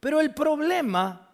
Pero 0.00 0.22
el 0.22 0.32
problema 0.32 1.28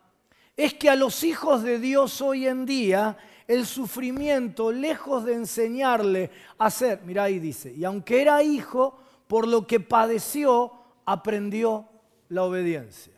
es 0.57 0.75
que 0.75 0.91
a 0.91 0.97
los 0.97 1.23
hijos 1.23 1.63
de 1.63 1.79
Dios 1.79 2.21
hoy 2.21 2.49
en 2.49 2.67
día 2.67 3.17
el 3.47 3.67
sufrimiento, 3.67 4.73
lejos 4.73 5.25
de 5.25 5.35
enseñarle 5.35 6.33
a 6.59 6.69
ser, 6.71 7.03
mira 7.05 7.23
ahí 7.23 7.39
dice, 7.39 7.73
y 7.73 7.85
aunque 7.85 8.21
era 8.21 8.43
hijo, 8.43 8.99
por 9.29 9.47
lo 9.47 9.65
que 9.65 9.79
padeció, 9.79 10.73
aprendió 11.05 11.89
la 12.31 12.43
obediencia. 12.43 13.18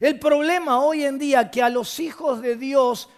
El 0.00 0.18
problema 0.18 0.80
hoy 0.80 1.04
en 1.04 1.18
día 1.18 1.50
que 1.50 1.62
a 1.62 1.68
los 1.68 2.00
hijos 2.00 2.40
de 2.40 2.56
Dios, 2.56 3.10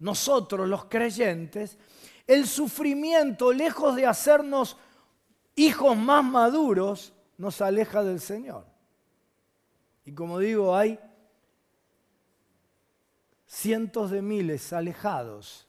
nosotros 0.00 0.68
los 0.68 0.86
creyentes, 0.86 1.78
el 2.26 2.48
sufrimiento, 2.48 3.52
lejos 3.52 3.94
de 3.94 4.04
hacernos 4.04 4.76
hijos 5.54 5.96
más 5.96 6.24
maduros, 6.24 7.12
nos 7.38 7.60
aleja 7.60 8.02
del 8.02 8.18
Señor. 8.18 8.66
Y 10.04 10.12
como 10.12 10.40
digo, 10.40 10.76
hay 10.76 10.98
cientos 13.46 14.10
de 14.10 14.20
miles 14.20 14.72
alejados. 14.72 15.68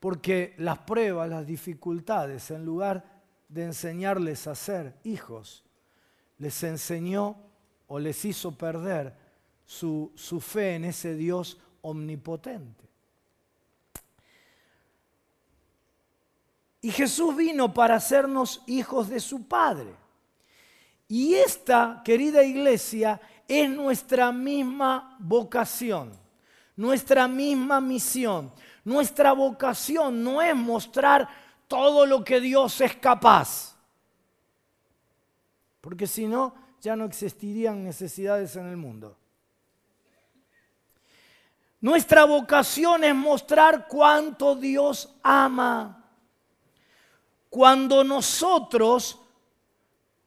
Porque 0.00 0.54
las 0.58 0.78
pruebas, 0.78 1.30
las 1.30 1.46
dificultades, 1.46 2.50
en 2.50 2.64
lugar 2.64 3.22
de 3.48 3.66
enseñarles 3.66 4.48
a 4.48 4.56
ser 4.56 4.96
hijos, 5.04 5.64
les 6.38 6.60
enseñó 6.64 7.51
o 7.92 7.98
les 7.98 8.24
hizo 8.24 8.52
perder 8.52 9.12
su, 9.66 10.10
su 10.14 10.40
fe 10.40 10.76
en 10.76 10.86
ese 10.86 11.14
Dios 11.14 11.58
omnipotente. 11.82 12.88
Y 16.80 16.90
Jesús 16.90 17.36
vino 17.36 17.74
para 17.74 17.96
hacernos 17.96 18.62
hijos 18.66 19.10
de 19.10 19.20
su 19.20 19.46
Padre. 19.46 19.94
Y 21.06 21.34
esta, 21.34 22.00
querida 22.02 22.42
iglesia, 22.42 23.20
es 23.46 23.68
nuestra 23.68 24.32
misma 24.32 25.14
vocación, 25.18 26.18
nuestra 26.74 27.28
misma 27.28 27.78
misión. 27.82 28.50
Nuestra 28.86 29.34
vocación 29.34 30.24
no 30.24 30.40
es 30.40 30.56
mostrar 30.56 31.28
todo 31.68 32.06
lo 32.06 32.24
que 32.24 32.40
Dios 32.40 32.80
es 32.80 32.96
capaz. 32.96 33.76
Porque 35.82 36.06
si 36.06 36.26
no, 36.26 36.61
ya 36.82 36.96
no 36.96 37.04
existirían 37.04 37.84
necesidades 37.84 38.56
en 38.56 38.66
el 38.66 38.76
mundo. 38.76 39.16
Nuestra 41.80 42.24
vocación 42.24 43.04
es 43.04 43.14
mostrar 43.14 43.86
cuánto 43.86 44.56
Dios 44.56 45.14
ama. 45.22 46.04
Cuando 47.48 48.02
nosotros, 48.02 49.20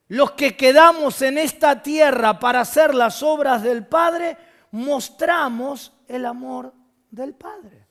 los 0.08 0.32
que 0.32 0.56
quedamos 0.56 1.22
en 1.22 1.38
esta 1.38 1.84
tierra 1.84 2.40
para 2.40 2.62
hacer 2.62 2.96
las 2.96 3.22
obras 3.22 3.62
del 3.62 3.86
Padre, 3.86 4.38
mostramos 4.72 5.92
el 6.08 6.26
amor 6.26 6.74
del 7.12 7.34
Padre. 7.34 7.86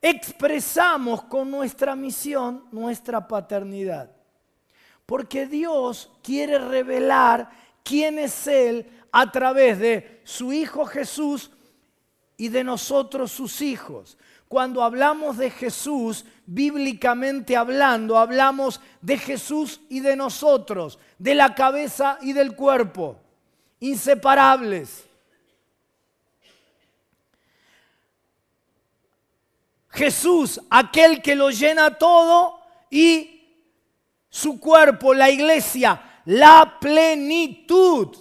Expresamos 0.00 1.24
con 1.24 1.50
nuestra 1.50 1.94
misión 1.94 2.68
nuestra 2.72 3.28
paternidad. 3.28 4.21
Porque 5.12 5.46
Dios 5.46 6.08
quiere 6.22 6.58
revelar 6.58 7.50
quién 7.84 8.18
es 8.18 8.46
Él 8.46 8.86
a 9.12 9.30
través 9.30 9.78
de 9.78 10.22
su 10.24 10.54
Hijo 10.54 10.86
Jesús 10.86 11.50
y 12.38 12.48
de 12.48 12.64
nosotros 12.64 13.30
sus 13.30 13.60
hijos. 13.60 14.16
Cuando 14.48 14.82
hablamos 14.82 15.36
de 15.36 15.50
Jesús, 15.50 16.24
bíblicamente 16.46 17.58
hablando, 17.58 18.16
hablamos 18.16 18.80
de 19.02 19.18
Jesús 19.18 19.82
y 19.90 20.00
de 20.00 20.16
nosotros, 20.16 20.98
de 21.18 21.34
la 21.34 21.54
cabeza 21.54 22.16
y 22.22 22.32
del 22.32 22.56
cuerpo, 22.56 23.20
inseparables. 23.80 25.04
Jesús, 29.90 30.58
aquel 30.70 31.20
que 31.20 31.36
lo 31.36 31.50
llena 31.50 31.98
todo 31.98 32.58
y 32.88 33.31
su 34.32 34.58
cuerpo, 34.58 35.12
la 35.12 35.30
iglesia, 35.30 36.22
la 36.24 36.78
plenitud 36.80 38.16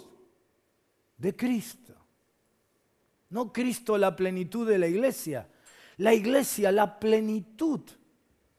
de 1.15 1.33
Cristo. 1.37 1.95
No 3.29 3.53
Cristo 3.53 3.97
la 3.97 4.13
plenitud 4.13 4.67
de 4.67 4.77
la 4.77 4.87
iglesia, 4.87 5.47
la 5.97 6.13
iglesia 6.13 6.69
la 6.69 6.99
plenitud 6.99 7.79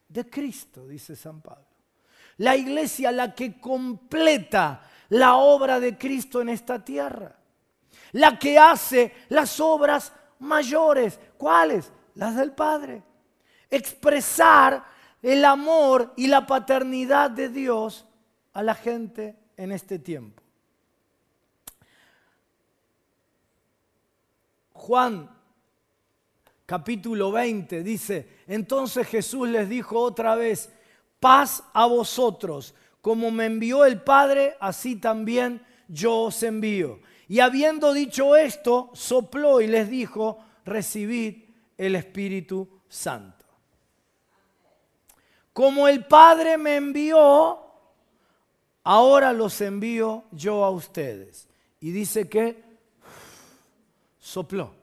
de 0.09 0.31
Cristo, 0.31 0.89
dice 0.89 1.15
San 1.15 1.43
Pablo. 1.43 1.67
La 2.39 2.57
iglesia 2.57 3.13
la 3.13 3.35
que 3.35 3.61
completa 3.61 4.89
la 5.11 5.37
obra 5.37 5.79
de 5.79 5.99
Cristo 5.99 6.41
en 6.41 6.49
esta 6.49 6.83
tierra. 6.83 7.37
La 8.13 8.39
que 8.39 8.59
hace 8.59 9.13
las 9.29 9.61
obras 9.61 10.11
mayores. 10.39 11.21
¿Cuáles? 11.37 11.93
Las 12.15 12.35
del 12.35 12.53
Padre. 12.53 13.03
Expresar 13.69 14.92
el 15.23 15.45
amor 15.45 16.13
y 16.17 16.27
la 16.27 16.47
paternidad 16.47 17.31
de 17.31 17.49
Dios 17.49 18.05
a 18.53 18.63
la 18.63 18.75
gente 18.75 19.37
en 19.57 19.73
este 19.73 19.99
tiempo. 19.99 20.43
Juan 24.73 25.31
capítulo 26.67 27.31
20 27.31 27.83
dice, 27.83 28.29
entonces 28.49 29.07
Jesús 29.07 29.49
les 29.49 29.69
dijo 29.69 30.01
otra 30.01 30.35
vez, 30.35 30.71
paz 31.21 31.63
a 31.73 31.87
vosotros, 31.87 32.75
como 33.01 33.31
me 33.31 33.47
envió 33.47 33.85
el 33.85 34.01
Padre, 34.01 34.57
así 34.59 34.97
también 34.97 35.65
yo 35.87 36.23
os 36.23 36.43
envío. 36.43 37.01
Y 37.29 37.41
habiendo 37.41 37.93
dicho 37.93 38.37
esto, 38.37 38.91
sopló 38.95 39.61
y 39.61 39.69
les 39.69 39.89
dijo, 39.89 40.39
recibid 40.65 41.45
el 41.79 41.95
Espíritu 41.95 42.69
Santo. 42.89 43.42
Como 45.53 45.89
el 45.89 46.05
Padre 46.07 46.57
me 46.57 46.77
envió, 46.77 47.61
ahora 48.85 49.33
los 49.33 49.61
envío 49.61 50.25
yo 50.31 50.65
a 50.65 50.71
ustedes. 50.71 51.49
Y 51.81 51.91
dice 51.91 52.29
que 52.29 52.63
sopló. 54.19 54.75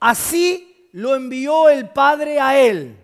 Así 0.00 0.88
lo 0.92 1.14
envió 1.14 1.68
el 1.68 1.88
Padre 1.90 2.40
a 2.40 2.58
él. 2.58 3.02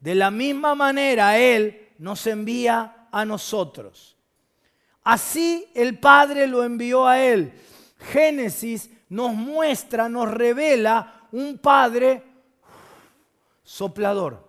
De 0.00 0.14
la 0.14 0.30
misma 0.30 0.76
manera 0.76 1.36
Él 1.36 1.88
nos 1.98 2.28
envía 2.28 3.08
a 3.10 3.24
nosotros. 3.24 4.16
Así 5.02 5.68
el 5.74 5.98
Padre 5.98 6.46
lo 6.46 6.62
envió 6.62 7.08
a 7.08 7.20
Él. 7.20 7.52
Génesis 8.12 8.88
nos 9.08 9.34
muestra, 9.34 10.08
nos 10.08 10.30
revela 10.30 11.26
un 11.32 11.58
Padre 11.58 12.22
soplador. 13.64 14.45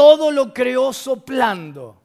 Todo 0.00 0.30
lo 0.30 0.54
creó 0.54 0.94
soplando. 0.94 2.00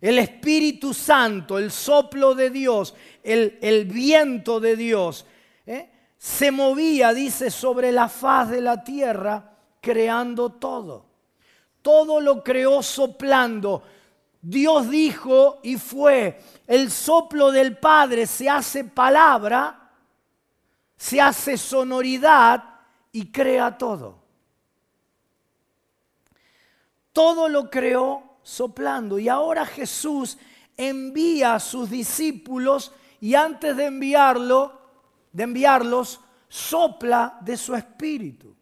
El 0.00 0.18
Espíritu 0.18 0.94
Santo, 0.94 1.58
el 1.58 1.70
soplo 1.70 2.34
de 2.34 2.48
Dios, 2.48 2.94
el, 3.22 3.84
viento 3.84 4.60
de 4.60 4.76
Dios, 4.76 5.26
¿eh? 5.66 5.90
se 6.16 6.50
movía, 6.50 7.12
dice, 7.12 7.50
sobre 7.50 7.92
la 7.92 8.08
faz 8.08 8.48
de 8.48 8.62
la 8.62 8.82
tierra, 8.82 9.58
creando 9.82 10.52
todo. 10.52 11.04
Todo 11.82 12.18
lo 12.18 12.42
creó 12.42 12.82
soplando. 12.82 13.82
Dios 14.40 14.88
dijo 14.88 15.60
y 15.62 15.76
fue. 15.76 16.40
El 16.66 16.90
soplo 16.90 17.52
del 17.52 17.76
Padre 17.76 18.26
se 18.26 18.48
hace 18.48 18.84
palabra, 18.84 19.90
se 20.96 21.20
hace 21.20 21.58
sonoridad 21.58 22.64
y 23.12 23.30
crea 23.30 23.76
todo. 23.76 24.25
Todo 27.16 27.48
lo 27.48 27.70
creó 27.70 28.40
soplando. 28.42 29.18
Y 29.18 29.30
ahora 29.30 29.64
Jesús 29.64 30.36
envía 30.76 31.54
a 31.54 31.60
sus 31.60 31.88
discípulos 31.88 32.92
y 33.22 33.34
antes 33.34 33.74
de 33.74 33.86
enviarlo, 33.86 34.78
de 35.32 35.44
enviarlos, 35.44 36.20
sopla 36.46 37.38
de 37.40 37.56
su 37.56 37.74
espíritu. 37.74 38.54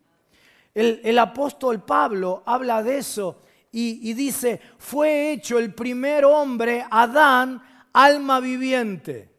El, 0.73 1.19
apóstol 1.19 1.83
Pablo 1.83 2.45
habla 2.47 2.81
de 2.85 2.99
eso 2.99 3.41
y, 3.73 4.09
y 4.09 4.15
dice, 4.15 4.61
fue 4.79 5.33
hecho 5.33 5.59
el 5.59 5.75
primer 5.75 6.25
hombre, 6.25 6.87
Adán, 6.89 7.61
alma 7.93 8.39
viviente. 8.39 9.35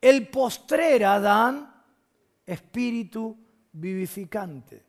El 0.00 0.28
postrer 0.28 1.04
Adán, 1.04 1.74
espíritu 2.46 3.36
vivificante. 3.70 4.82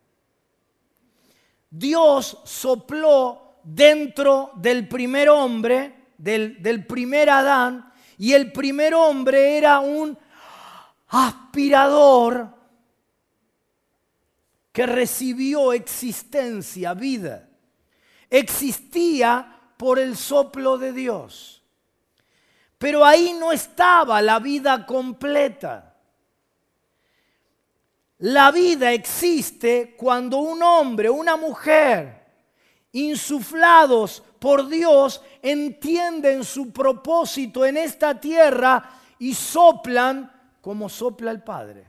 Dios 1.70 2.39
sopló 2.45 3.46
dentro 3.68 4.51
del 4.55 4.88
primer 4.88 5.28
hombre, 5.28 5.93
del, 6.18 6.86
primer 6.88 7.30
Adán, 7.30 7.91
y 8.18 8.32
el 8.32 8.53
primer 8.53 8.93
hombre 8.93 9.57
era 9.57 9.82
un 9.82 10.18
aspirador 11.09 12.49
que 14.72 14.86
recibió 14.86 15.74
existencia, 15.74 16.93
vida. 16.93 17.49
Existía 18.30 19.59
por 19.76 19.99
el 19.99 20.15
soplo 20.15 20.78
de 20.78 20.93
Dios. 20.93 21.61
Pero 22.78 23.03
ahí 23.03 23.36
no 23.38 23.51
estaba 23.51 24.22
la 24.22 24.39
vida 24.39 24.86
completa. 24.86 25.95
La 28.20 28.49
vida 28.51 28.93
existe 28.93 29.95
cuando 29.97 30.38
un 30.38 30.63
hombre, 30.63 31.09
una 31.09 31.36
mujer, 31.36 32.16
insuflados 33.05 34.23
por 34.39 34.67
Dios, 34.67 35.21
entienden 35.41 36.43
su 36.43 36.71
propósito 36.71 37.65
en 37.65 37.77
esta 37.77 38.19
tierra 38.19 39.01
y 39.19 39.33
soplan 39.33 40.31
como 40.61 40.89
sopla 40.89 41.31
el 41.31 41.43
Padre. 41.43 41.87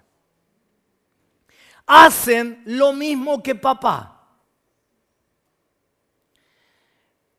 Hacen 1.86 2.62
lo 2.66 2.92
mismo 2.92 3.42
que 3.42 3.54
papá. 3.54 4.14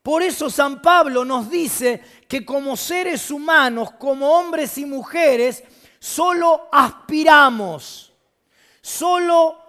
Por 0.01 0.23
eso 0.23 0.49
San 0.49 0.81
Pablo 0.81 1.23
nos 1.23 1.49
dice 1.49 2.01
que 2.27 2.43
como 2.43 2.75
seres 2.75 3.29
humanos, 3.29 3.91
como 3.99 4.31
hombres 4.31 4.77
y 4.79 4.85
mujeres, 4.85 5.63
solo 5.99 6.67
aspiramos, 6.71 8.11
solo 8.81 9.59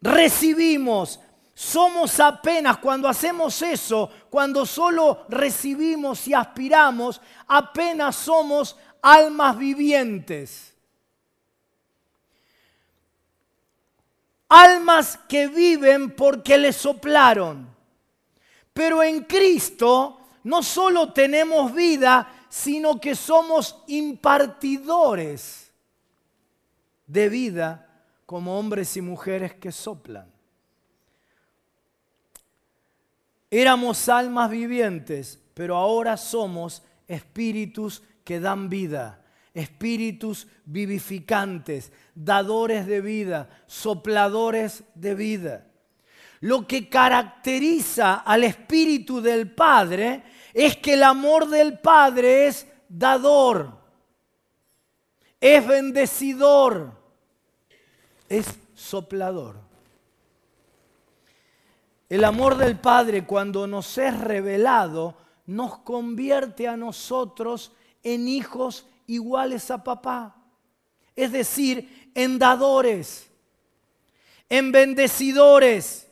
recibimos, 0.00 1.20
somos 1.58 2.20
apenas, 2.20 2.76
cuando 2.76 3.08
hacemos 3.08 3.62
eso, 3.62 4.10
cuando 4.28 4.66
solo 4.66 5.24
recibimos 5.30 6.28
y 6.28 6.34
aspiramos, 6.34 7.18
apenas 7.46 8.14
somos 8.14 8.76
almas 9.00 9.56
vivientes. 9.56 10.74
Almas 14.50 15.18
que 15.26 15.48
viven 15.48 16.14
porque 16.14 16.58
le 16.58 16.74
soplaron. 16.74 17.74
Pero 18.74 19.02
en 19.02 19.24
Cristo 19.24 20.20
no 20.44 20.62
solo 20.62 21.14
tenemos 21.14 21.72
vida, 21.72 22.34
sino 22.50 23.00
que 23.00 23.14
somos 23.14 23.82
impartidores 23.86 25.72
de 27.06 27.30
vida 27.30 28.04
como 28.26 28.58
hombres 28.58 28.94
y 28.98 29.00
mujeres 29.00 29.54
que 29.54 29.72
soplan. 29.72 30.35
Éramos 33.50 34.08
almas 34.08 34.50
vivientes, 34.50 35.40
pero 35.54 35.76
ahora 35.76 36.16
somos 36.16 36.82
espíritus 37.06 38.02
que 38.24 38.40
dan 38.40 38.68
vida, 38.68 39.24
espíritus 39.54 40.48
vivificantes, 40.64 41.92
dadores 42.14 42.86
de 42.86 43.00
vida, 43.00 43.48
sopladores 43.66 44.82
de 44.94 45.14
vida. 45.14 45.66
Lo 46.40 46.66
que 46.66 46.88
caracteriza 46.88 48.14
al 48.16 48.44
espíritu 48.44 49.20
del 49.20 49.50
Padre 49.52 50.24
es 50.52 50.76
que 50.76 50.94
el 50.94 51.02
amor 51.02 51.48
del 51.48 51.78
Padre 51.78 52.48
es 52.48 52.66
dador, 52.88 53.78
es 55.40 55.66
bendecidor, 55.66 56.92
es 58.28 58.46
soplador. 58.74 59.65
El 62.08 62.24
amor 62.24 62.56
del 62.56 62.78
Padre 62.78 63.24
cuando 63.24 63.66
nos 63.66 63.98
es 63.98 64.18
revelado 64.18 65.16
nos 65.46 65.78
convierte 65.78 66.68
a 66.68 66.76
nosotros 66.76 67.72
en 68.02 68.28
hijos 68.28 68.86
iguales 69.06 69.70
a 69.70 69.82
papá. 69.82 70.36
Es 71.16 71.32
decir, 71.32 72.10
en 72.14 72.38
dadores, 72.38 73.28
en 74.48 74.70
bendecidores 74.70 76.08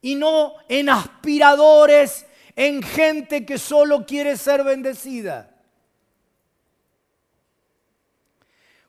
y 0.00 0.14
no 0.14 0.54
en 0.68 0.88
aspiradores, 0.88 2.26
en 2.54 2.82
gente 2.82 3.46
que 3.46 3.58
solo 3.58 4.04
quiere 4.06 4.36
ser 4.36 4.62
bendecida. 4.62 5.48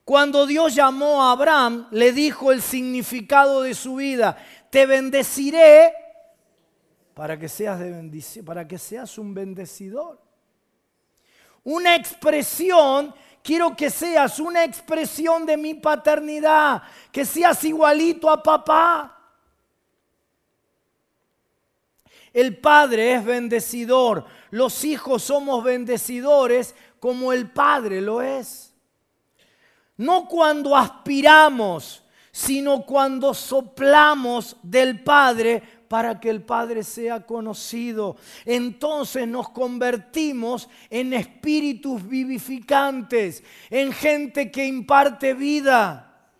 Cuando 0.03 0.45
Dios 0.45 0.76
llamó 0.76 1.24
a 1.24 1.32
Abraham, 1.32 1.88
le 1.91 2.11
dijo 2.11 2.51
el 2.51 2.61
significado 2.61 3.61
de 3.61 3.74
su 3.74 3.95
vida. 3.95 4.38
Te 4.70 4.86
bendeciré 4.86 5.93
para 7.14 7.38
que 7.38 7.47
seas, 7.47 7.80
de 7.80 8.43
para 8.43 8.68
que 8.68 8.78
seas 8.78 9.18
un 9.18 9.34
bendecidor. 9.34 10.20
Una 11.64 11.95
expresión, 11.95 13.14
quiero 13.41 13.76
que 13.76 13.89
seas 13.89 14.39
una 14.39 14.64
expresión 14.64 15.45
de 15.45 15.57
mi 15.57 15.76
paternidad, 15.76 16.84
que 17.11 17.24
seas 17.24 17.64
igualito 17.64 18.30
a 18.30 18.41
papá. 18.41 19.09
El 22.34 22.57
Padre 22.57 23.14
es 23.14 23.24
bendecidor, 23.24 24.26
los 24.49 24.84
hijos 24.84 25.22
somos 25.22 25.64
bendecidores 25.64 26.74
como 26.99 27.32
el 27.32 27.51
Padre 27.51 28.01
lo 28.01 28.22
es. 28.22 28.74
No 29.97 30.28
cuando 30.28 30.76
aspiramos, 30.76 32.03
sino 32.32 32.84
cuando 32.84 33.36
soplamos 33.36 34.57
del 34.64 35.03
Padre 35.03 35.82
para 35.93 36.19
que 36.19 36.31
el 36.31 36.41
Padre 36.41 36.83
sea 36.83 37.23
conocido. 37.23 38.17
Entonces 38.45 39.27
nos 39.27 39.49
convertimos 39.49 40.67
en 40.89 41.13
espíritus 41.13 42.09
vivificantes, 42.09 43.43
en 43.69 43.93
gente 43.93 44.49
que 44.49 44.65
imparte 44.65 45.35
vida 45.35 46.31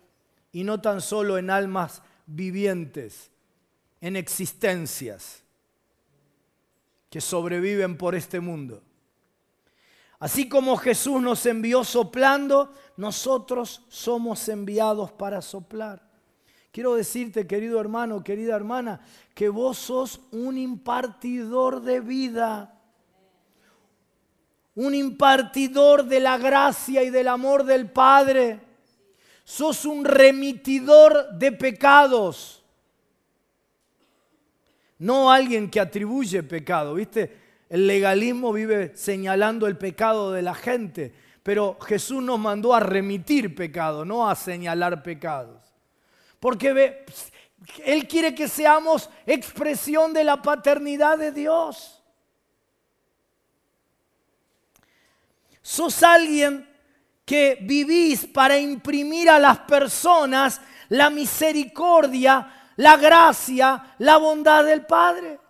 y 0.50 0.64
no 0.64 0.80
tan 0.80 1.00
solo 1.00 1.38
en 1.38 1.50
almas 1.50 2.02
vivientes, 2.26 3.30
en 4.00 4.16
existencias 4.16 5.44
que 7.08 7.20
sobreviven 7.20 7.96
por 7.96 8.16
este 8.16 8.40
mundo. 8.40 8.82
Así 10.18 10.48
como 10.48 10.76
Jesús 10.76 11.22
nos 11.22 11.46
envió 11.46 11.84
soplando, 11.84 12.72
nosotros 12.96 13.84
somos 13.88 14.48
enviados 14.48 15.12
para 15.12 15.40
soplar. 15.40 16.13
Quiero 16.74 16.96
decirte, 16.96 17.46
querido 17.46 17.80
hermano, 17.80 18.24
querida 18.24 18.56
hermana, 18.56 19.00
que 19.32 19.48
vos 19.48 19.78
sos 19.78 20.20
un 20.32 20.58
impartidor 20.58 21.80
de 21.80 22.00
vida, 22.00 22.80
un 24.74 24.92
impartidor 24.92 26.04
de 26.04 26.18
la 26.18 26.36
gracia 26.36 27.04
y 27.04 27.10
del 27.10 27.28
amor 27.28 27.62
del 27.62 27.88
Padre. 27.92 28.58
Sos 29.44 29.84
un 29.84 30.04
remitidor 30.04 31.34
de 31.34 31.52
pecados, 31.52 32.64
no 34.98 35.30
alguien 35.30 35.70
que 35.70 35.78
atribuye 35.78 36.42
pecado, 36.42 36.94
¿viste? 36.94 37.38
El 37.68 37.86
legalismo 37.86 38.52
vive 38.52 38.96
señalando 38.96 39.68
el 39.68 39.78
pecado 39.78 40.32
de 40.32 40.42
la 40.42 40.56
gente, 40.56 41.14
pero 41.44 41.78
Jesús 41.86 42.20
nos 42.20 42.40
mandó 42.40 42.74
a 42.74 42.80
remitir 42.80 43.54
pecado, 43.54 44.04
no 44.04 44.28
a 44.28 44.34
señalar 44.34 45.04
pecados. 45.04 45.63
Porque 46.44 47.06
Él 47.86 48.06
quiere 48.06 48.34
que 48.34 48.48
seamos 48.48 49.08
expresión 49.24 50.12
de 50.12 50.24
la 50.24 50.42
paternidad 50.42 51.16
de 51.16 51.32
Dios. 51.32 52.02
Sos 55.62 56.02
alguien 56.02 56.68
que 57.24 57.56
vivís 57.62 58.26
para 58.26 58.58
imprimir 58.58 59.30
a 59.30 59.38
las 59.38 59.60
personas 59.60 60.60
la 60.90 61.08
misericordia, 61.08 62.72
la 62.76 62.98
gracia, 62.98 63.94
la 63.96 64.18
bondad 64.18 64.66
del 64.66 64.84
Padre. 64.84 65.40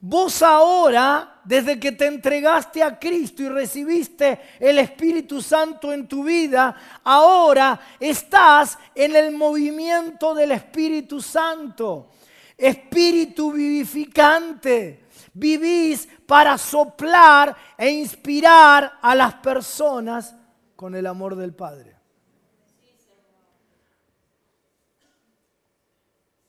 Vos 0.00 0.42
ahora, 0.42 1.40
desde 1.42 1.80
que 1.80 1.90
te 1.90 2.06
entregaste 2.06 2.84
a 2.84 2.98
Cristo 3.00 3.42
y 3.42 3.48
recibiste 3.48 4.40
el 4.60 4.78
Espíritu 4.78 5.42
Santo 5.42 5.92
en 5.92 6.06
tu 6.06 6.22
vida, 6.22 7.00
ahora 7.02 7.80
estás 7.98 8.78
en 8.94 9.16
el 9.16 9.34
movimiento 9.34 10.34
del 10.34 10.52
Espíritu 10.52 11.20
Santo. 11.20 12.10
Espíritu 12.56 13.52
vivificante. 13.52 15.06
Vivís 15.34 16.08
para 16.26 16.56
soplar 16.58 17.56
e 17.76 17.90
inspirar 17.90 18.98
a 19.02 19.14
las 19.16 19.34
personas 19.34 20.34
con 20.76 20.94
el 20.94 21.08
amor 21.08 21.34
del 21.34 21.54
Padre. 21.54 21.96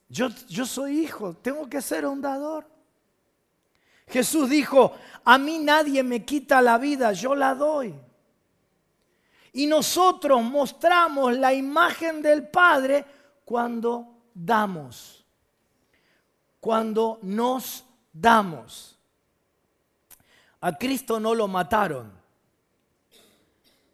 Yo, 0.08 0.28
yo 0.48 0.66
soy 0.68 1.00
hijo, 1.00 1.36
tengo 1.36 1.68
que 1.68 1.82
ser 1.82 2.06
un 2.06 2.22
dador. 2.22 2.79
Jesús 4.10 4.50
dijo, 4.50 4.94
a 5.24 5.38
mí 5.38 5.60
nadie 5.60 6.04
me 6.04 6.26
quita 6.26 6.62
la 6.62 6.78
vida, 6.78 7.14
yo 7.14 7.36
la 7.36 7.54
doy. 7.54 7.94
Y 9.54 9.68
nosotros 9.68 10.42
mostramos 10.44 11.38
la 11.38 11.54
imagen 11.54 12.22
del 12.22 12.48
Padre 12.48 13.06
cuando 13.46 14.08
damos, 14.34 15.26
cuando 16.60 17.20
nos 17.22 17.86
damos. 18.14 18.98
A 20.62 20.78
Cristo 20.78 21.20
no 21.20 21.34
lo 21.34 21.48
mataron. 21.48 22.12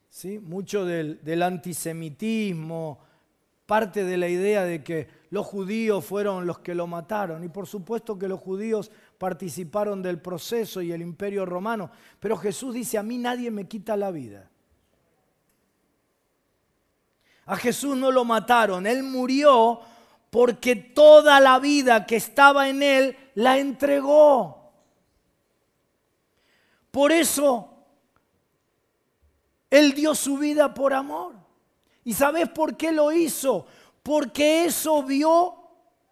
¿Sí? 0.10 0.40
Mucho 0.40 0.86
del, 0.86 1.24
del 1.24 1.44
antisemitismo, 1.44 3.00
parte 3.66 4.04
de 4.04 4.18
la 4.18 4.28
idea 4.28 4.64
de 4.64 4.84
que 4.84 5.25
los 5.36 5.48
judíos 5.48 6.06
fueron 6.06 6.48
los 6.48 6.60
que 6.60 6.74
lo 6.74 6.88
mataron. 6.88 7.44
Y 7.44 7.50
por 7.50 7.68
supuesto 7.68 8.18
que 8.18 8.30
los 8.30 8.40
judíos 8.40 8.90
participaron 9.18 10.02
del 10.02 10.22
proceso 10.22 10.82
y 10.82 10.94
el 10.94 11.02
imperio 11.02 11.46
romano. 11.46 11.92
Pero 12.22 12.38
Jesús 12.38 12.74
dice, 12.74 12.98
a 12.98 13.04
mí 13.04 13.18
nadie 13.18 13.52
me 13.52 13.68
quita 13.68 13.98
la 13.98 14.12
vida. 14.12 14.50
A 17.48 17.58
Jesús 17.58 17.98
no 17.98 18.12
lo 18.12 18.24
mataron, 18.24 18.88
Él 18.88 19.04
murió 19.04 19.82
porque 20.30 20.78
toda 20.78 21.42
la 21.42 21.60
vida 21.60 22.06
que 22.06 22.16
estaba 22.16 22.70
en 22.70 22.82
Él 22.82 23.18
la 23.34 23.58
entregó. 23.58 24.72
Por 26.92 27.12
eso 27.12 27.74
Él 29.70 29.94
dio 29.94 30.16
su 30.16 30.38
vida 30.38 30.74
por 30.74 30.94
amor. 30.94 31.36
¿Y 32.06 32.14
sabes 32.14 32.48
por 32.48 32.78
qué 32.78 32.94
lo 32.94 33.12
hizo? 33.12 33.66
Porque 34.06 34.66
eso 34.66 35.02
vio 35.02 35.56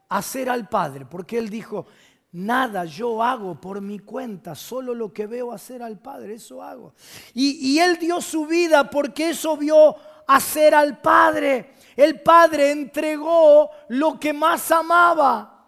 hacer 0.10 0.50
al 0.50 0.68
Padre. 0.68 1.06
Porque 1.06 1.38
Él 1.38 1.48
dijo, 1.50 1.86
Nada 2.34 2.86
yo 2.86 3.22
hago 3.22 3.62
por 3.62 3.80
mi 3.80 4.00
cuenta, 4.00 4.56
solo 4.56 4.96
lo 4.96 5.14
que 5.14 5.28
veo 5.28 5.52
hacer 5.52 5.84
al 5.84 6.00
Padre, 6.00 6.34
eso 6.34 6.64
hago. 6.64 6.96
Y, 7.36 7.78
Él 7.78 8.00
dio 8.00 8.22
su 8.22 8.48
vida 8.48 8.90
porque 8.90 9.30
eso 9.30 9.56
vio 9.56 9.96
hacer 10.26 10.74
al 10.74 11.00
Padre. 11.00 11.76
El 11.96 12.22
Padre 12.22 12.72
entregó 12.72 13.70
lo 13.90 14.20
que 14.20 14.34
más 14.34 14.72
amaba, 14.72 15.68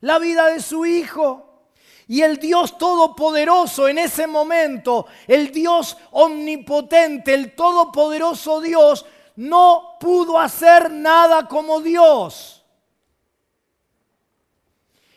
la 0.00 0.18
vida 0.18 0.48
de 0.48 0.60
su 0.60 0.84
Hijo. 0.84 1.68
Y 2.08 2.22
el 2.22 2.38
Dios 2.38 2.76
Todopoderoso 2.76 3.86
en 3.86 3.98
ese 3.98 4.26
momento, 4.26 5.06
el 5.28 5.52
Dios 5.52 5.96
Omnipotente, 6.10 7.32
el 7.32 7.54
Todopoderoso 7.54 8.60
Dios, 8.60 9.06
no 9.36 9.96
pudo 10.00 10.38
hacer 10.38 10.90
nada 10.90 11.46
como 11.48 11.80
Dios. 11.80 12.64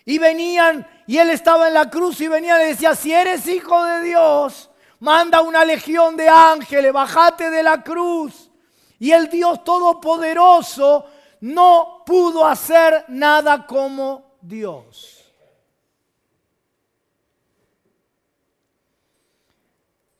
Y 0.05 0.20
venían, 0.20 0.88
y 1.07 1.18
él 1.18 1.32
estaba 1.32 1.68
en 1.68 1.74
la 1.74 1.89
cruz 1.89 2.22
y 2.22 2.28
venía 2.28 2.63
y 2.63 2.68
decía, 2.70 2.95
si 2.95 3.11
eres 3.11 3.47
hijo 3.47 3.84
de 3.84 4.03
Dios, 4.03 4.70
manda 4.99 5.41
una 5.41 5.66
legión 5.66 6.16
de 6.16 6.30
ángeles, 6.30 6.93
bajate 6.93 7.49
de 7.49 7.63
la 7.63 7.84
cruz. 7.84 8.51
Y 8.99 9.11
el 9.11 9.30
Dios 9.30 9.63
Todopoderoso 9.63 11.05
no 11.41 12.03
pudo 12.05 12.45
hacer 12.45 13.05
nada 13.07 13.66
como 13.66 14.38
Dios. 14.41 15.34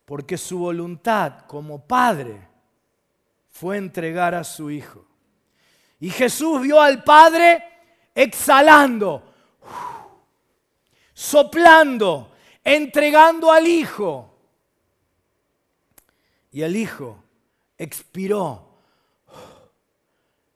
Porque 0.04 0.38
su 0.38 0.60
voluntad 0.60 1.46
como 1.48 1.80
Padre 1.86 2.55
fue 3.56 3.78
entregar 3.78 4.34
a 4.34 4.44
su 4.44 4.72
Hijo. 4.72 5.06
Y 6.00 6.10
Jesús 6.10 6.62
vio 6.62 6.82
al 6.82 7.04
Padre 7.04 7.64
exhalando 8.14 9.36
soplando, 11.16 12.34
entregando 12.64 13.52
al 13.52 13.66
Hijo. 13.66 14.32
Y 16.52 16.62
el 16.62 16.76
Hijo 16.76 17.24
expiró, 17.78 18.68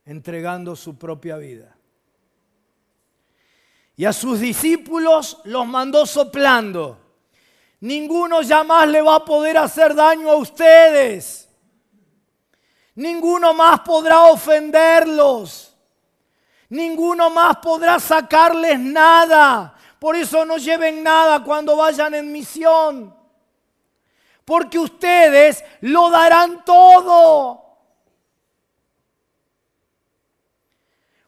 entregando 0.05 0.75
su 0.75 0.97
propia 0.97 1.37
vida. 1.37 1.75
Y 3.95 4.05
a 4.05 4.13
sus 4.13 4.39
discípulos 4.39 5.39
los 5.45 5.65
mandó 5.67 6.05
soplando. 6.05 6.97
Ninguno 7.81 8.41
ya 8.41 8.63
más 8.63 8.87
le 8.87 9.01
va 9.01 9.15
a 9.15 9.25
poder 9.25 9.57
hacer 9.57 9.95
daño 9.95 10.29
a 10.29 10.35
ustedes. 10.35 11.48
Ninguno 12.99 13.53
más 13.53 13.79
podrá 13.79 14.23
ofenderlos. 14.23 15.73
Ninguno 16.67 17.29
más 17.29 17.55
podrá 17.59 17.97
sacarles 17.97 18.77
nada. 18.77 19.73
Por 19.97 20.17
eso 20.17 20.43
no 20.43 20.57
lleven 20.57 21.01
nada 21.01 21.41
cuando 21.41 21.77
vayan 21.77 22.13
en 22.13 22.29
misión. 22.29 23.15
Porque 24.43 24.77
ustedes 24.77 25.63
lo 25.79 26.09
darán 26.09 26.65
todo. 26.65 27.63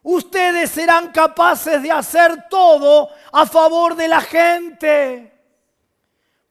Ustedes 0.03 0.71
serán 0.71 1.13
capaces 1.13 1.81
de 1.81 1.89
hacer 1.89 2.49
todo 2.49 3.07
a 3.31 3.45
favor 3.45 3.95
de 3.95 4.09
la 4.09 4.19
gente. 4.19 5.41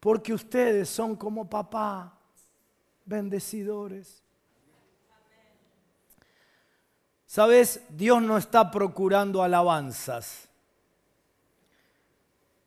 Porque 0.00 0.32
ustedes 0.32 0.88
son 0.88 1.14
como 1.14 1.46
papá, 1.46 2.10
bendecidores. 3.04 4.20
Sabes, 7.30 7.80
Dios 7.90 8.20
no 8.20 8.36
está 8.36 8.72
procurando 8.72 9.44
alabanzas. 9.44 10.48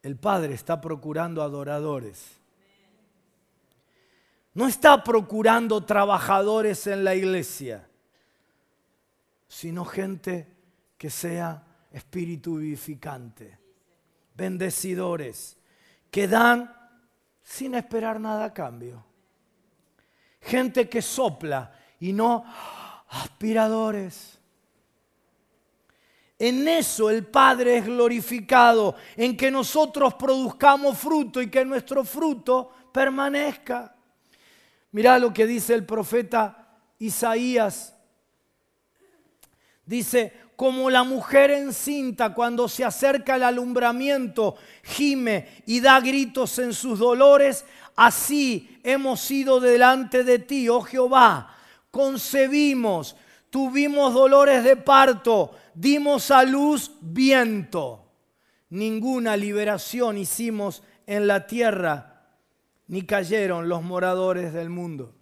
El 0.01 0.15
Padre 0.15 0.53
está 0.53 0.79
procurando 0.79 1.41
adoradores. 1.41 2.37
No 4.53 4.65
está 4.65 5.03
procurando 5.03 5.83
trabajadores 5.83 6.87
en 6.87 7.03
la 7.03 7.13
iglesia, 7.13 7.89
sino 9.49 9.83
gente 9.83 10.47
que 10.97 11.09
sea 11.09 11.61
espíritu 11.91 12.55
vivificante, 12.55 13.59
bendecidores, 14.33 15.57
que 16.09 16.25
dan 16.25 16.73
sin 17.43 17.75
esperar 17.75 18.17
nada 18.17 18.45
a 18.45 18.53
cambio. 18.53 19.03
Gente 20.39 20.87
que 20.87 21.01
sopla 21.01 21.77
y 21.99 22.13
no 22.13 22.45
aspiradores. 23.09 24.39
En 26.39 26.67
eso 26.67 27.09
el 27.09 27.25
Padre 27.25 27.77
es 27.77 27.85
glorificado, 27.85 28.95
en 29.15 29.37
que 29.37 29.51
nosotros 29.51 30.15
produzcamos 30.15 30.97
fruto 30.97 31.41
y 31.41 31.49
que 31.49 31.63
nuestro 31.63 32.03
fruto 32.03 32.71
permanezca. 32.91 33.95
Mirá 34.91 35.19
lo 35.19 35.33
que 35.33 35.45
dice 35.45 35.73
el 35.73 35.85
profeta 35.85 36.67
Isaías. 36.99 37.95
Dice, 39.85 40.33
como 40.55 40.89
la 40.89 41.03
mujer 41.03 41.51
encinta 41.51 42.33
cuando 42.33 42.69
se 42.69 42.85
acerca 42.85 43.35
el 43.35 43.43
alumbramiento, 43.43 44.55
gime 44.83 45.63
y 45.65 45.81
da 45.81 45.99
gritos 45.99 46.59
en 46.59 46.73
sus 46.73 46.99
dolores, 46.99 47.65
así 47.95 48.79
hemos 48.83 49.19
sido 49.19 49.59
delante 49.59 50.23
de 50.23 50.39
ti, 50.39 50.69
oh 50.69 50.81
Jehová. 50.81 51.55
Concebimos, 51.91 53.15
tuvimos 53.49 54.13
dolores 54.13 54.63
de 54.63 54.75
parto 54.77 55.51
dimos 55.75 56.31
a 56.31 56.43
luz 56.43 56.91
viento. 57.01 58.05
Ninguna 58.69 59.37
liberación 59.37 60.17
hicimos 60.17 60.83
en 61.05 61.27
la 61.27 61.45
tierra, 61.47 62.25
ni 62.87 63.03
cayeron 63.03 63.69
los 63.69 63.83
moradores 63.83 64.53
del 64.53 64.69
mundo. 64.69 65.13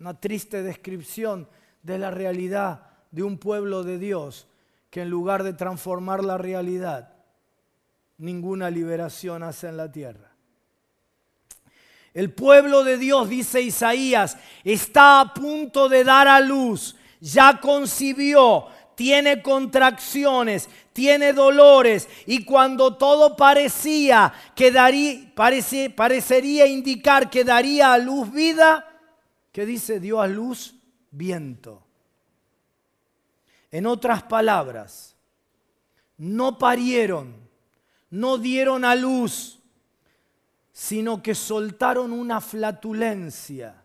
Una 0.00 0.18
triste 0.20 0.62
descripción 0.62 1.48
de 1.82 1.98
la 1.98 2.10
realidad 2.10 2.86
de 3.10 3.22
un 3.22 3.38
pueblo 3.38 3.84
de 3.84 3.98
Dios 3.98 4.48
que 4.90 5.02
en 5.02 5.10
lugar 5.10 5.42
de 5.42 5.52
transformar 5.52 6.22
la 6.22 6.38
realidad, 6.38 7.14
ninguna 8.18 8.70
liberación 8.70 9.42
hace 9.42 9.68
en 9.68 9.76
la 9.76 9.90
tierra. 9.90 10.30
El 12.12 12.32
pueblo 12.32 12.84
de 12.84 12.96
Dios, 12.96 13.28
dice 13.28 13.60
Isaías, 13.60 14.36
está 14.62 15.20
a 15.20 15.34
punto 15.34 15.88
de 15.88 16.04
dar 16.04 16.28
a 16.28 16.38
luz, 16.38 16.94
ya 17.20 17.60
concibió, 17.60 18.66
tiene 18.94 19.42
contracciones, 19.42 20.68
tiene 20.92 21.32
dolores 21.32 22.08
y 22.26 22.44
cuando 22.44 22.96
todo 22.96 23.36
parecía 23.36 24.32
que 24.54 24.70
daría, 24.70 25.32
parecería 25.94 26.66
indicar 26.66 27.30
que 27.30 27.44
daría 27.44 27.92
a 27.92 27.98
luz 27.98 28.30
vida, 28.32 28.88
¿qué 29.52 29.66
dice? 29.66 30.00
Dio 30.00 30.20
a 30.20 30.26
luz 30.26 30.74
viento. 31.10 31.82
En 33.70 33.86
otras 33.86 34.22
palabras, 34.22 35.16
no 36.16 36.58
parieron, 36.58 37.34
no 38.10 38.38
dieron 38.38 38.84
a 38.84 38.94
luz, 38.94 39.58
sino 40.72 41.22
que 41.22 41.34
soltaron 41.34 42.12
una 42.12 42.40
flatulencia. 42.40 43.83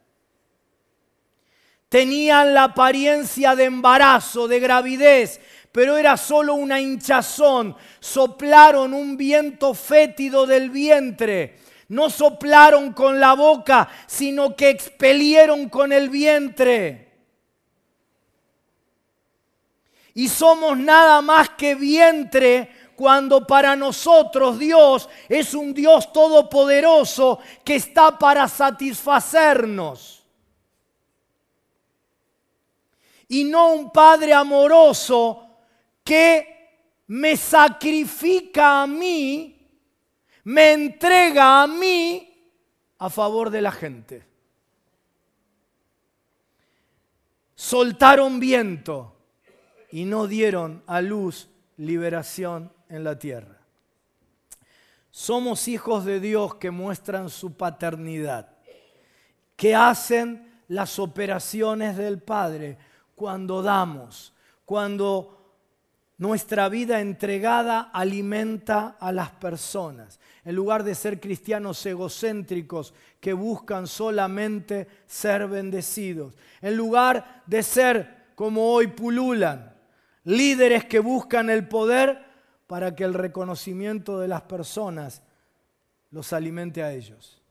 Tenían 1.90 2.54
la 2.54 2.66
apariencia 2.66 3.56
de 3.56 3.64
embarazo, 3.66 4.48
de 4.48 4.60
gravidez, 4.60 5.42
pero 5.72 5.98
era 5.98 6.18
solo 6.18 6.54
una 6.54 6.80
hinchazón. 6.80 7.76
Soplaron 8.00 8.94
un 8.94 9.18
viento 9.18 9.74
fétido 9.74 10.46
del 10.46 10.70
vientre. 10.70 11.58
No 11.88 12.12
soplaron 12.12 12.94
con 12.94 13.20
la 13.20 13.34
boca, 13.34 13.90
sino 14.06 14.56
que 14.56 14.70
expelieron 14.70 15.68
con 15.70 15.92
el 15.92 16.10
vientre. 16.10 17.10
Y 20.14 20.28
somos 20.28 20.78
nada 20.78 21.22
más 21.22 21.50
que 21.52 21.74
vientre 21.74 22.70
cuando 22.96 23.48
para 23.48 23.76
nosotros 23.76 24.60
Dios 24.60 25.10
es 25.28 25.56
un 25.56 25.74
Dios 25.74 26.12
todopoderoso 26.14 27.40
que 27.64 27.76
está 27.76 28.20
para 28.20 28.48
satisfacernos. 28.48 30.19
Y 33.30 33.46
no 33.46 33.74
un 33.74 33.92
Padre 33.92 34.34
amoroso 34.34 35.48
que 36.04 36.60
me 37.08 37.38
sacrifica 37.38 38.84
a 38.84 38.88
mí, 38.88 39.56
me 40.44 40.74
entrega 40.74 41.64
a 41.64 41.68
mí 41.68 42.26
a 42.98 43.10
favor 43.10 43.50
de 43.50 43.62
la 43.62 43.72
gente. 43.72 44.26
Soltaron 47.56 48.40
viento 48.40 49.16
y 49.92 50.06
no 50.06 50.28
dieron 50.28 50.84
a 50.88 51.02
luz 51.02 51.50
liberación 51.78 52.72
en 52.90 53.04
la 53.04 53.18
tierra. 53.18 53.60
Somos 55.12 55.68
hijos 55.68 56.06
de 56.06 56.20
Dios 56.20 56.56
que 56.56 56.72
muestran 56.72 57.30
su 57.30 57.58
paternidad, 57.58 58.56
que 59.56 59.76
hacen 59.76 60.64
las 60.68 61.00
operaciones 61.00 61.98
del 61.98 62.22
Padre 62.22 62.78
cuando 63.20 63.62
damos, 63.62 64.32
cuando 64.64 65.58
nuestra 66.20 66.70
vida 66.70 67.02
entregada 67.02 67.90
alimenta 67.92 68.96
a 68.98 69.12
las 69.12 69.32
personas. 69.32 70.22
En 70.46 70.56
lugar 70.56 70.86
de 70.86 70.96
ser 70.96 71.20
cristianos 71.20 71.86
egocéntricos 71.86 72.94
que 73.20 73.34
buscan 73.34 73.88
solamente 73.88 74.88
ser 75.06 75.50
bendecidos. 75.50 76.38
En 76.62 76.78
lugar 76.78 77.44
de 77.46 77.62
ser 77.62 78.28
como 78.36 78.72
hoy 78.72 78.88
pululan, 78.88 79.76
líderes 80.24 80.86
que 80.86 81.00
buscan 81.00 81.50
el 81.50 81.68
poder 81.68 82.24
para 82.68 82.96
que 82.96 83.04
el 83.04 83.16
reconocimiento 83.16 84.18
de 84.18 84.30
las 84.30 84.44
personas 84.44 85.24
los 86.10 86.32
alimente 86.32 86.84
a 86.84 86.94
ellos. 86.94 87.42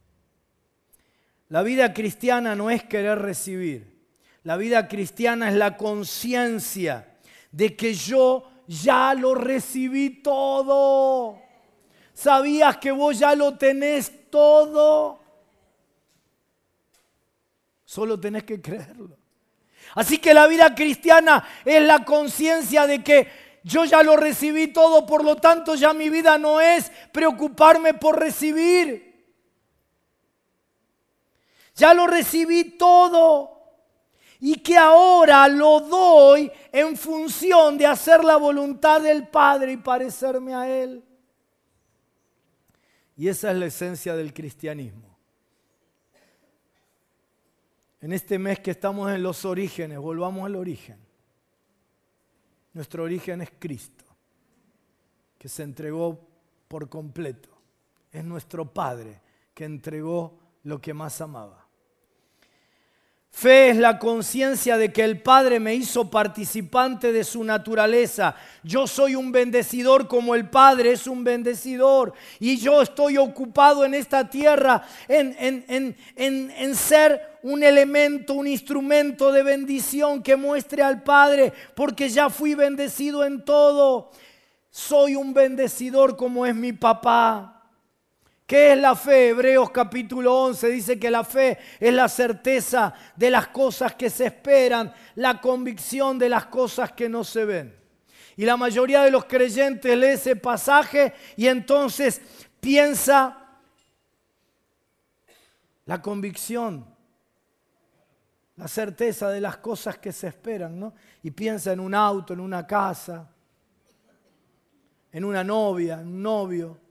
La 1.50 1.62
vida 1.62 1.92
cristiana 1.92 2.54
no 2.54 2.70
es 2.70 2.84
querer 2.84 3.18
recibir. 3.18 3.97
La 4.44 4.56
vida 4.56 4.88
cristiana 4.88 5.48
es 5.48 5.54
la 5.54 5.76
conciencia 5.76 7.18
de 7.50 7.76
que 7.76 7.94
yo 7.94 8.50
ya 8.66 9.14
lo 9.14 9.34
recibí 9.34 10.22
todo. 10.22 11.40
¿Sabías 12.14 12.76
que 12.78 12.90
vos 12.90 13.18
ya 13.18 13.34
lo 13.34 13.56
tenés 13.56 14.30
todo? 14.30 15.20
Solo 17.84 18.18
tenés 18.20 18.44
que 18.44 18.60
creerlo. 18.60 19.16
Así 19.94 20.18
que 20.18 20.34
la 20.34 20.46
vida 20.46 20.74
cristiana 20.74 21.46
es 21.64 21.82
la 21.82 22.04
conciencia 22.04 22.86
de 22.86 23.02
que 23.02 23.28
yo 23.64 23.84
ya 23.84 24.02
lo 24.02 24.16
recibí 24.16 24.68
todo, 24.68 25.06
por 25.06 25.24
lo 25.24 25.36
tanto 25.36 25.74
ya 25.74 25.92
mi 25.92 26.10
vida 26.10 26.38
no 26.38 26.60
es 26.60 26.90
preocuparme 27.12 27.94
por 27.94 28.18
recibir. 28.18 29.08
Ya 31.74 31.94
lo 31.94 32.06
recibí 32.06 32.76
todo. 32.76 33.57
Y 34.40 34.56
que 34.56 34.76
ahora 34.76 35.48
lo 35.48 35.80
doy 35.80 36.50
en 36.70 36.96
función 36.96 37.76
de 37.76 37.86
hacer 37.86 38.22
la 38.24 38.36
voluntad 38.36 39.00
del 39.00 39.26
Padre 39.26 39.72
y 39.72 39.76
parecerme 39.78 40.54
a 40.54 40.68
Él. 40.68 41.04
Y 43.16 43.26
esa 43.26 43.50
es 43.50 43.56
la 43.56 43.66
esencia 43.66 44.14
del 44.14 44.32
cristianismo. 44.32 45.08
En 48.00 48.12
este 48.12 48.38
mes 48.38 48.60
que 48.60 48.70
estamos 48.70 49.10
en 49.10 49.22
los 49.22 49.44
orígenes, 49.44 49.98
volvamos 49.98 50.46
al 50.46 50.54
origen. 50.54 50.98
Nuestro 52.72 53.02
origen 53.02 53.40
es 53.40 53.50
Cristo, 53.58 54.04
que 55.36 55.48
se 55.48 55.64
entregó 55.64 56.20
por 56.68 56.88
completo. 56.88 57.48
Es 58.12 58.24
nuestro 58.24 58.72
Padre 58.72 59.20
que 59.52 59.64
entregó 59.64 60.38
lo 60.62 60.80
que 60.80 60.94
más 60.94 61.20
amaba. 61.20 61.67
Fe 63.38 63.68
es 63.68 63.76
la 63.76 64.00
conciencia 64.00 64.76
de 64.76 64.92
que 64.92 65.04
el 65.04 65.22
Padre 65.22 65.60
me 65.60 65.72
hizo 65.72 66.10
participante 66.10 67.12
de 67.12 67.22
su 67.22 67.44
naturaleza. 67.44 68.34
Yo 68.64 68.88
soy 68.88 69.14
un 69.14 69.30
bendecidor 69.30 70.08
como 70.08 70.34
el 70.34 70.50
Padre 70.50 70.90
es 70.90 71.06
un 71.06 71.22
bendecidor. 71.22 72.14
Y 72.40 72.56
yo 72.56 72.82
estoy 72.82 73.16
ocupado 73.16 73.84
en 73.84 73.94
esta 73.94 74.28
tierra 74.28 74.82
en, 75.06 75.36
en, 75.38 75.64
en, 75.68 76.52
en, 76.56 76.74
ser 76.74 77.38
un 77.44 77.62
elemento, 77.62 78.34
un 78.34 78.48
instrumento 78.48 79.30
de 79.30 79.44
bendición 79.44 80.20
que 80.20 80.34
muestre 80.34 80.82
al 80.82 81.04
Padre, 81.04 81.52
porque 81.76 82.08
ya 82.08 82.30
fui 82.30 82.56
bendecido 82.56 83.24
en 83.24 83.44
todo. 83.44 84.10
Soy 84.68 85.14
un 85.14 85.32
bendecidor 85.32 86.16
como 86.16 86.44
es 86.44 86.56
mi 86.56 86.72
papá. 86.72 87.57
¿Qué 88.48 88.72
es 88.72 88.78
la 88.78 88.96
fe? 88.96 89.28
Hebreos 89.28 89.70
capítulo 89.70 90.34
11 90.44 90.70
dice 90.70 90.98
que 90.98 91.10
la 91.10 91.22
fe 91.22 91.58
es 91.78 91.92
la 91.92 92.08
certeza 92.08 92.94
de 93.14 93.30
las 93.30 93.48
cosas 93.48 93.94
que 93.94 94.08
se 94.08 94.24
esperan, 94.24 94.90
la 95.16 95.38
convicción 95.38 96.18
de 96.18 96.30
las 96.30 96.46
cosas 96.46 96.92
que 96.92 97.10
no 97.10 97.24
se 97.24 97.44
ven. 97.44 97.78
Y 98.38 98.46
la 98.46 98.56
mayoría 98.56 99.02
de 99.02 99.10
los 99.10 99.26
creyentes 99.26 99.94
lee 99.94 100.06
ese 100.06 100.34
pasaje 100.34 101.12
y 101.36 101.46
entonces 101.46 102.22
piensa 102.58 103.36
la 105.84 106.00
convicción, 106.00 106.86
la 108.56 108.66
certeza 108.66 109.28
de 109.28 109.42
las 109.42 109.58
cosas 109.58 109.98
que 109.98 110.10
se 110.10 110.26
esperan, 110.26 110.80
¿no? 110.80 110.94
Y 111.22 111.32
piensa 111.32 111.74
en 111.74 111.80
un 111.80 111.94
auto, 111.94 112.32
en 112.32 112.40
una 112.40 112.66
casa, 112.66 113.28
en 115.12 115.26
una 115.26 115.44
novia, 115.44 116.00
en 116.00 116.06
un 116.06 116.22
novio. 116.22 116.87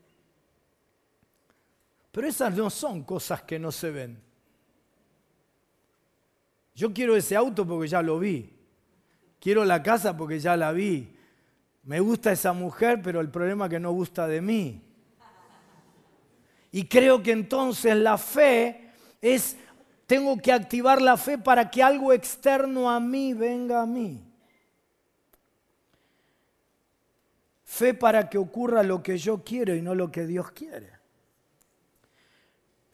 Pero 2.18 2.30
esas 2.30 2.56
no 2.56 2.72
son 2.72 3.04
cosas 3.04 3.44
que 3.44 3.60
no 3.60 3.72
se 3.72 3.92
ven. 3.92 4.20
Yo 6.74 6.92
quiero 6.92 7.16
ese 7.16 7.36
auto 7.36 7.64
porque 7.64 7.88
ya 7.88 8.02
lo 8.02 8.18
vi. 8.18 8.58
Quiero 9.40 9.64
la 9.64 9.84
casa 9.84 10.18
porque 10.18 10.40
ya 10.40 10.58
la 10.58 10.72
vi. 10.72 11.16
Me 11.84 12.00
gusta 12.00 12.32
esa 12.32 12.54
mujer, 12.54 13.04
pero 13.04 13.22
el 13.22 13.30
problema 13.30 13.66
es 13.66 13.70
que 13.70 13.80
no 13.80 13.92
gusta 13.92 14.26
de 14.26 14.42
mí. 14.42 14.82
Y 16.72 16.86
creo 16.86 17.22
que 17.22 17.34
entonces 17.34 17.96
la 17.96 18.18
fe 18.18 18.90
es, 19.22 19.56
tengo 20.08 20.42
que 20.42 20.52
activar 20.52 21.00
la 21.00 21.18
fe 21.18 21.38
para 21.38 21.70
que 21.70 21.84
algo 21.84 22.14
externo 22.14 22.90
a 22.90 23.00
mí 23.00 23.36
venga 23.36 23.84
a 23.84 23.86
mí. 23.86 24.24
Fe 27.64 27.94
para 27.94 28.28
que 28.28 28.40
ocurra 28.40 28.82
lo 28.82 29.04
que 29.04 29.20
yo 29.20 29.44
quiero 29.44 29.76
y 29.76 29.84
no 29.84 29.94
lo 29.94 30.12
que 30.12 30.26
Dios 30.26 30.50
quiere 30.50 30.97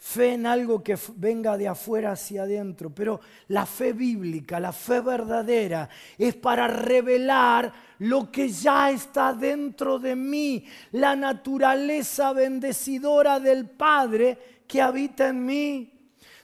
fe 0.06 0.34
en 0.34 0.46
algo 0.46 0.84
que 0.84 0.98
venga 1.16 1.58
de 1.58 1.70
afuera 1.70 2.12
hacia 2.12 2.44
adentro, 2.44 2.90
pero 2.90 3.22
la 3.48 3.66
fe 3.66 3.94
bíblica, 3.94 4.60
la 4.60 4.74
fe 4.74 5.00
verdadera, 5.00 5.88
es 6.18 6.36
para 6.36 6.68
revelar 6.68 7.72
lo 8.00 8.30
que 8.30 8.50
ya 8.50 8.92
está 8.92 9.34
dentro 9.34 10.00
de 10.00 10.18
mí, 10.18 10.66
la 10.92 11.16
naturaleza 11.16 12.34
bendecidora 12.34 13.40
del 13.40 13.70
Padre 13.70 14.38
que 14.68 14.82
habita 14.82 15.30
en 15.30 15.46
mí. 15.46 15.93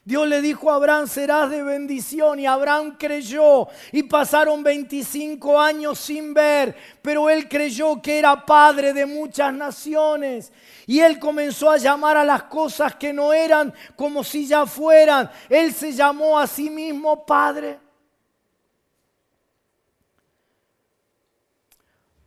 Dios 0.10 0.28
le 0.28 0.42
dijo 0.42 0.72
a 0.72 0.76
Abraham, 0.76 1.08
serás 1.08 1.52
de 1.52 1.62
bendición 1.62 2.40
y 2.40 2.48
Abraham 2.48 2.96
creyó 2.98 3.68
y 3.92 4.02
pasaron 4.02 4.64
25 4.64 5.62
años 5.62 6.00
sin 6.00 6.34
ver, 6.34 6.76
pero 7.04 7.30
él 7.30 7.48
creyó 7.48 8.02
que 8.02 8.18
era 8.18 8.44
padre 8.44 8.92
de 8.92 9.06
muchas 9.06 9.54
naciones 9.54 10.52
y 10.88 11.00
él 11.00 11.20
comenzó 11.20 11.70
a 11.70 11.78
llamar 11.78 12.18
a 12.18 12.26
las 12.26 12.42
cosas 12.46 12.96
que 12.96 13.14
no 13.14 13.32
eran 13.32 13.72
como 13.96 14.24
si 14.24 14.48
ya 14.48 14.66
fueran. 14.66 15.30
Él 15.48 15.72
se 15.76 15.92
llamó 15.92 16.40
a 16.40 16.48
sí 16.48 16.72
mismo 16.72 17.24
padre. 17.24 17.80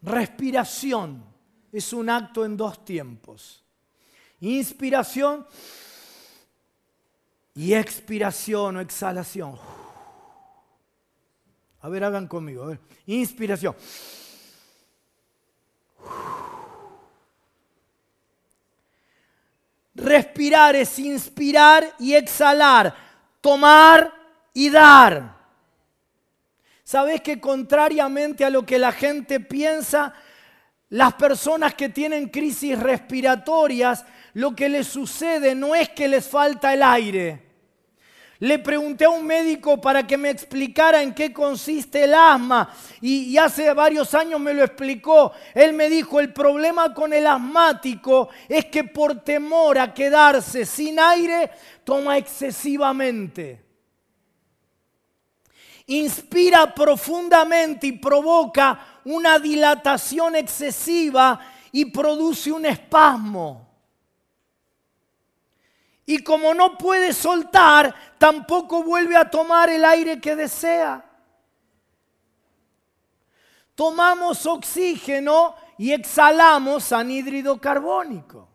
Respiración 0.02 1.24
es 1.72 1.92
un 1.92 2.08
acto 2.08 2.44
en 2.44 2.56
dos 2.56 2.84
tiempos. 2.84 3.64
Inspiración 4.38 5.44
y 7.54 7.74
expiración 7.74 8.76
o 8.76 8.80
exhalación. 8.80 9.58
A 11.80 11.88
ver, 11.88 12.04
hagan 12.04 12.28
conmigo. 12.28 12.76
Inspiración. 13.06 13.74
Respirar 19.94 20.74
es 20.76 20.98
inspirar 20.98 21.94
y 21.98 22.14
exhalar, 22.14 22.94
tomar 23.40 24.12
y 24.54 24.70
dar. 24.70 25.36
¿Sabes 26.82 27.20
que 27.20 27.40
contrariamente 27.40 28.44
a 28.44 28.50
lo 28.50 28.64
que 28.64 28.78
la 28.78 28.92
gente 28.92 29.40
piensa, 29.40 30.14
las 30.92 31.14
personas 31.14 31.74
que 31.74 31.88
tienen 31.88 32.28
crisis 32.28 32.78
respiratorias, 32.78 34.04
lo 34.34 34.54
que 34.54 34.68
les 34.68 34.86
sucede 34.86 35.54
no 35.54 35.74
es 35.74 35.88
que 35.88 36.06
les 36.06 36.28
falta 36.28 36.74
el 36.74 36.82
aire. 36.82 37.42
Le 38.40 38.58
pregunté 38.58 39.06
a 39.06 39.08
un 39.08 39.24
médico 39.24 39.80
para 39.80 40.06
que 40.06 40.18
me 40.18 40.28
explicara 40.28 41.02
en 41.02 41.14
qué 41.14 41.32
consiste 41.32 42.04
el 42.04 42.12
asma 42.12 42.74
y, 43.00 43.38
hace 43.38 43.72
varios 43.72 44.12
años 44.12 44.38
me 44.38 44.52
lo 44.52 44.64
explicó. 44.64 45.32
Él 45.54 45.72
me 45.72 45.88
dijo, 45.88 46.20
el 46.20 46.30
problema 46.30 46.92
con 46.92 47.14
el 47.14 47.26
asmático 47.26 48.28
es 48.46 48.66
que 48.66 48.84
por 48.84 49.20
temor 49.20 49.78
a 49.78 49.94
quedarse 49.94 50.66
sin 50.66 51.00
aire, 51.00 51.50
toma 51.84 52.18
excesivamente 52.18 53.64
inspira 55.86 56.72
profundamente 56.72 57.88
y 57.88 57.92
provoca 57.92 58.91
una 59.04 59.38
dilatación 59.38 60.36
excesiva 60.36 61.40
y 61.70 61.86
produce 61.86 62.52
un 62.52 62.66
espasmo. 62.66 63.68
Y 66.04 66.18
como 66.22 66.52
no 66.52 66.76
puede 66.76 67.12
soltar, 67.12 67.94
tampoco 68.18 68.82
vuelve 68.82 69.16
a 69.16 69.30
tomar 69.30 69.70
el 69.70 69.84
aire 69.84 70.20
que 70.20 70.36
desea. 70.36 71.04
Tomamos 73.74 74.44
oxígeno 74.46 75.54
y 75.78 75.92
exhalamos 75.92 76.92
anhídrido 76.92 77.60
carbónico. 77.60 78.48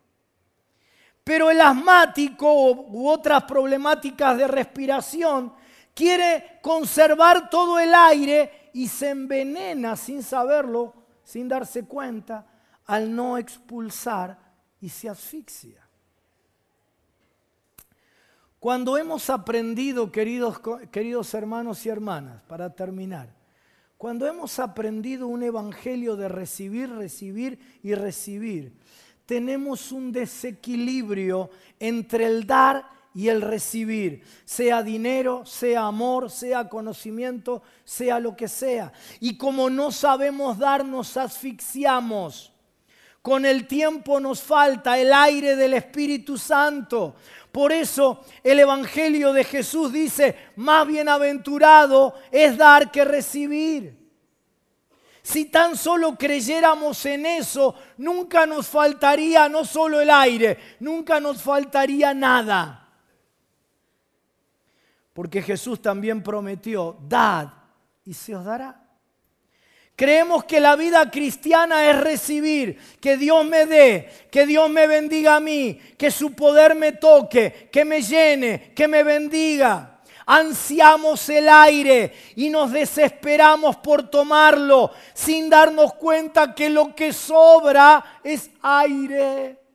Pero 1.24 1.50
el 1.52 1.60
asmático 1.60 2.72
u 2.72 3.10
otras 3.10 3.44
problemáticas 3.44 4.38
de 4.38 4.48
respiración 4.48 5.54
quiere 5.94 6.60
conservar 6.62 7.50
todo 7.50 7.80
el 7.80 7.94
aire 7.94 8.57
y 8.78 8.88
se 8.88 9.10
envenena 9.10 9.96
sin 9.96 10.22
saberlo, 10.22 10.94
sin 11.24 11.48
darse 11.48 11.86
cuenta, 11.86 12.46
al 12.86 13.16
no 13.16 13.40
expulsar 13.40 14.38
y 14.80 14.90
se 14.90 15.10
asfixia. 15.10 15.84
Cuando 18.60 18.96
hemos 18.96 19.32
aprendido, 19.32 20.12
queridos, 20.12 20.62
queridos 20.92 21.34
hermanos 21.34 21.88
y 21.88 21.90
hermanas, 21.90 22.44
para 22.44 22.76
terminar, 22.76 23.34
cuando 23.98 24.28
hemos 24.28 24.60
aprendido 24.60 25.26
un 25.26 25.42
evangelio 25.42 26.16
de 26.16 26.30
recibir, 26.30 26.92
recibir 26.92 27.80
y 27.82 27.96
recibir, 27.96 28.78
tenemos 29.26 29.92
un 29.92 30.12
desequilibrio 30.12 31.50
entre 31.80 32.28
el 32.28 32.46
dar 32.46 32.86
y 33.14 33.30
el 33.30 33.42
recibir, 33.42 34.24
sea 34.46 34.84
dinero, 34.84 35.46
sea 35.46 35.88
amor, 35.88 36.30
sea 36.30 36.70
conocimiento, 36.70 37.64
sea 37.84 38.20
lo 38.20 38.36
que 38.36 38.48
sea. 38.48 38.94
Y 39.20 39.38
como 39.38 39.70
no 39.70 39.92
sabemos 39.92 40.58
dar, 40.58 40.86
nos 40.86 41.18
asfixiamos. 41.18 42.54
Con 43.22 43.46
el 43.46 43.68
tiempo 43.68 44.20
nos 44.20 44.42
falta 44.42 44.98
el 44.98 45.12
aire 45.12 45.56
del 45.56 45.74
Espíritu 45.74 46.38
Santo. 46.38 47.16
Por 47.52 47.72
eso 47.72 48.24
el 48.44 48.60
Evangelio 48.60 49.34
de 49.34 49.44
Jesús 49.44 49.92
dice, 49.92 50.36
más 50.56 50.88
bienaventurado 50.88 52.14
es 52.32 52.56
dar 52.56 52.92
que 52.92 53.04
recibir. 53.04 53.98
Si 55.24 55.44
tan 55.44 55.76
solo 55.76 56.18
creyéramos 56.18 57.06
en 57.06 57.26
eso, 57.26 57.76
nunca 57.98 58.46
nos 58.46 58.68
faltaría 58.68 59.50
no 59.50 59.66
solo 59.66 60.00
el 60.00 60.10
aire, 60.10 60.58
nunca 60.80 61.20
nos 61.20 61.42
faltaría 61.42 62.14
nada. 62.14 62.87
Porque 65.18 65.42
Jesús 65.42 65.82
también 65.82 66.22
prometió, 66.22 66.96
dad 67.10 67.48
y 68.06 68.14
se 68.14 68.36
os 68.36 68.46
dará. 68.46 68.80
Creemos 69.96 70.44
que 70.44 70.60
la 70.60 70.76
vida 70.76 71.10
cristiana 71.10 71.90
es 71.90 72.00
recibir, 72.00 72.78
que 73.02 73.18
Dios 73.18 73.44
me 73.44 73.66
dé, 73.66 74.28
que 74.30 74.46
Dios 74.46 74.70
me 74.70 74.86
bendiga 74.86 75.38
a 75.38 75.40
mí, 75.40 75.82
que 75.98 76.12
su 76.12 76.36
poder 76.36 76.76
me 76.76 76.92
toque, 76.92 77.68
que 77.72 77.84
me 77.84 78.04
llene, 78.04 78.74
que 78.76 78.88
me 78.88 79.02
bendiga. 79.02 80.02
Ansiamos 80.28 81.28
el 81.30 81.50
aire 81.50 82.14
y 82.36 82.50
nos 82.52 82.72
desesperamos 82.72 83.78
por 83.78 84.12
tomarlo 84.12 84.92
sin 85.16 85.50
darnos 85.50 85.96
cuenta 85.96 86.54
que 86.54 86.70
lo 86.70 86.94
que 86.94 87.12
sobra 87.12 88.20
es 88.24 88.52
aire. 88.62 89.67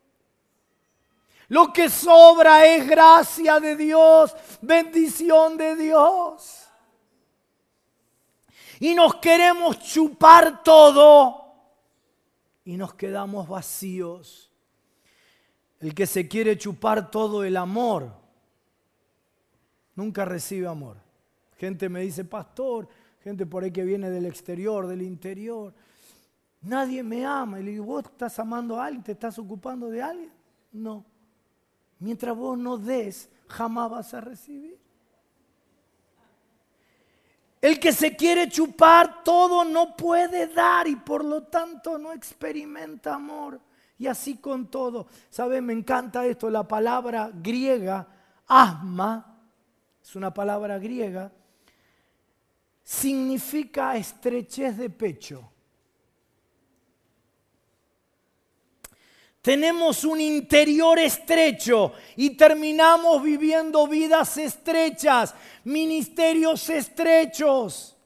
Lo 1.52 1.70
que 1.70 1.90
sobra 1.90 2.64
es 2.64 2.88
gracia 2.88 3.60
de 3.60 3.76
Dios, 3.76 4.34
bendición 4.62 5.58
de 5.58 5.76
Dios. 5.76 6.66
Y 8.80 8.94
nos 8.94 9.16
queremos 9.16 9.78
chupar 9.80 10.62
todo 10.62 11.44
y 12.64 12.78
nos 12.78 12.94
quedamos 12.94 13.46
vacíos. 13.46 14.50
El 15.78 15.94
que 15.94 16.06
se 16.06 16.26
quiere 16.26 16.56
chupar 16.56 17.10
todo 17.10 17.44
el 17.44 17.58
amor, 17.58 18.10
nunca 19.94 20.24
recibe 20.24 20.66
amor. 20.66 20.96
Gente 21.58 21.90
me 21.90 22.00
dice, 22.00 22.24
pastor, 22.24 22.88
gente 23.22 23.44
por 23.44 23.62
ahí 23.62 23.70
que 23.70 23.84
viene 23.84 24.08
del 24.08 24.24
exterior, 24.24 24.86
del 24.86 25.02
interior. 25.02 25.74
Nadie 26.62 27.02
me 27.02 27.26
ama. 27.26 27.60
Y 27.60 27.64
le 27.64 27.72
digo, 27.72 27.84
¿vos 27.84 28.06
estás 28.06 28.38
amando 28.38 28.80
a 28.80 28.86
alguien? 28.86 29.04
¿Te 29.04 29.12
estás 29.12 29.38
ocupando 29.38 29.90
de 29.90 30.00
alguien? 30.00 30.32
No. 30.72 31.11
Mientras 32.02 32.36
vos 32.36 32.58
no 32.58 32.78
des, 32.78 33.30
jamás 33.46 33.88
vas 33.88 34.14
a 34.14 34.20
recibir. 34.20 34.76
El 37.60 37.78
que 37.78 37.92
se 37.92 38.16
quiere 38.16 38.48
chupar 38.48 39.22
todo 39.22 39.64
no 39.64 39.94
puede 39.94 40.48
dar 40.48 40.88
y 40.88 40.96
por 40.96 41.24
lo 41.24 41.44
tanto 41.44 41.96
no 41.98 42.12
experimenta 42.12 43.14
amor. 43.14 43.60
Y 43.98 44.08
así 44.08 44.38
con 44.38 44.66
todo. 44.66 45.06
¿Sabe? 45.30 45.60
Me 45.60 45.72
encanta 45.72 46.26
esto, 46.26 46.50
la 46.50 46.66
palabra 46.66 47.30
griega, 47.32 48.08
asma, 48.48 49.38
es 50.02 50.16
una 50.16 50.34
palabra 50.34 50.80
griega, 50.80 51.30
significa 52.82 53.96
estrechez 53.96 54.76
de 54.76 54.90
pecho. 54.90 55.51
Tenemos 59.42 60.04
un 60.04 60.20
interior 60.20 61.00
estrecho 61.00 61.92
y 62.14 62.30
terminamos 62.30 63.20
viviendo 63.20 63.88
vidas 63.88 64.38
estrechas, 64.38 65.34
ministerios 65.64 66.70
estrechos. 66.70 67.96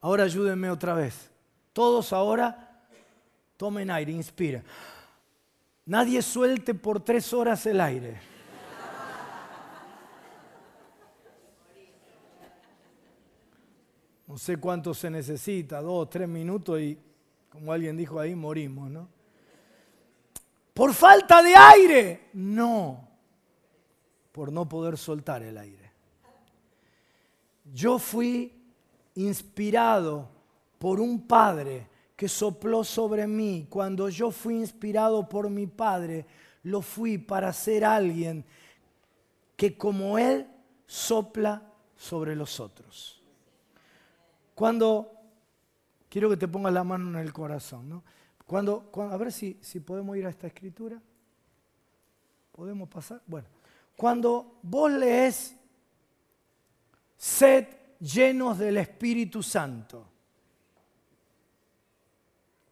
Ahora 0.00 0.24
ayúdenme 0.24 0.68
otra 0.70 0.94
vez. 0.94 1.30
Todos 1.72 2.12
ahora 2.12 2.82
tomen 3.56 3.92
aire, 3.92 4.10
inspiren. 4.10 4.64
Nadie 5.86 6.20
suelte 6.20 6.74
por 6.74 6.98
tres 7.04 7.32
horas 7.32 7.64
el 7.66 7.80
aire. 7.80 8.20
No 14.26 14.36
sé 14.36 14.56
cuánto 14.56 14.92
se 14.92 15.08
necesita, 15.08 15.80
dos, 15.80 16.10
tres 16.10 16.28
minutos 16.28 16.80
y 16.80 16.98
como 17.48 17.72
alguien 17.72 17.96
dijo 17.96 18.18
ahí, 18.20 18.34
morimos, 18.34 18.90
¿no? 18.90 19.08
Por 20.74 20.94
falta 20.94 21.42
de 21.42 21.56
aire. 21.56 22.28
No, 22.34 23.08
por 24.32 24.52
no 24.52 24.68
poder 24.68 24.96
soltar 24.96 25.42
el 25.42 25.58
aire. 25.58 25.90
Yo 27.72 27.98
fui 27.98 28.52
inspirado 29.14 30.28
por 30.78 31.00
un 31.00 31.26
padre 31.26 31.88
que 32.14 32.28
sopló 32.28 32.84
sobre 32.84 33.26
mí. 33.26 33.66
Cuando 33.68 34.08
yo 34.08 34.30
fui 34.30 34.56
inspirado 34.56 35.28
por 35.28 35.50
mi 35.50 35.66
padre, 35.66 36.26
lo 36.64 36.82
fui 36.82 37.18
para 37.18 37.52
ser 37.52 37.84
alguien 37.84 38.44
que 39.56 39.76
como 39.76 40.18
Él 40.18 40.46
sopla 40.86 41.62
sobre 41.96 42.36
los 42.36 42.60
otros. 42.60 43.22
Cuando, 44.54 45.17
quiero 46.08 46.28
que 46.30 46.36
te 46.36 46.48
pongas 46.48 46.72
la 46.72 46.84
mano 46.84 47.08
en 47.08 47.24
el 47.24 47.32
corazón, 47.32 47.88
¿no? 47.88 48.04
Cuando, 48.46 48.90
a 49.10 49.16
ver 49.18 49.30
si, 49.30 49.58
si 49.60 49.80
podemos 49.80 50.16
ir 50.16 50.26
a 50.26 50.30
esta 50.30 50.46
escritura. 50.46 51.00
¿Podemos 52.52 52.88
pasar? 52.88 53.20
Bueno, 53.26 53.46
cuando 53.94 54.58
vos 54.62 54.90
lees 54.90 55.54
sed 57.16 57.66
llenos 58.00 58.58
del 58.58 58.78
Espíritu 58.78 59.42
Santo, 59.42 60.08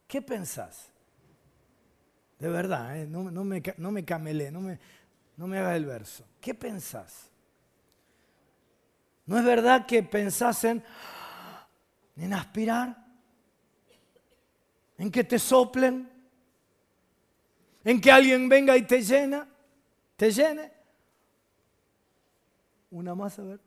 ¿qué 0.07 0.21
pensás? 0.21 0.89
De 2.39 2.49
verdad, 2.49 2.99
¿eh? 2.99 3.07
no, 3.07 3.23
me, 3.23 3.61
no 3.77 3.91
me 3.91 4.03
camelé, 4.03 4.51
no 4.51 4.61
me, 4.61 4.79
no 5.37 5.47
me 5.47 5.59
hagas 5.59 5.77
el 5.77 5.85
verso. 5.85 6.25
¿Qué 6.41 6.53
pensás? 6.53 7.29
¿No 9.27 9.37
es 9.37 9.45
verdad 9.45 9.85
que 9.85 10.01
pensás 10.03 10.63
en, 10.63 10.83
en 12.15 12.33
aspirar? 12.33 13.06
¿En 14.97 15.11
que 15.11 15.23
te 15.23 15.37
soplen? 15.37 16.09
¿En 17.83 18.01
que 18.01 18.11
alguien 18.11 18.49
venga 18.49 18.75
y 18.75 18.81
te 18.81 19.01
llena? 19.01 19.47
¿Te 20.15 20.31
llene? 20.31 20.71
Una 22.91 23.13
más, 23.13 23.37
a 23.39 23.43
ver. 23.43 23.59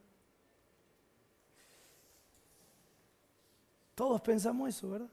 Todos 3.95 4.21
pensamos 4.21 4.69
eso, 4.69 4.91
¿verdad? 4.91 5.11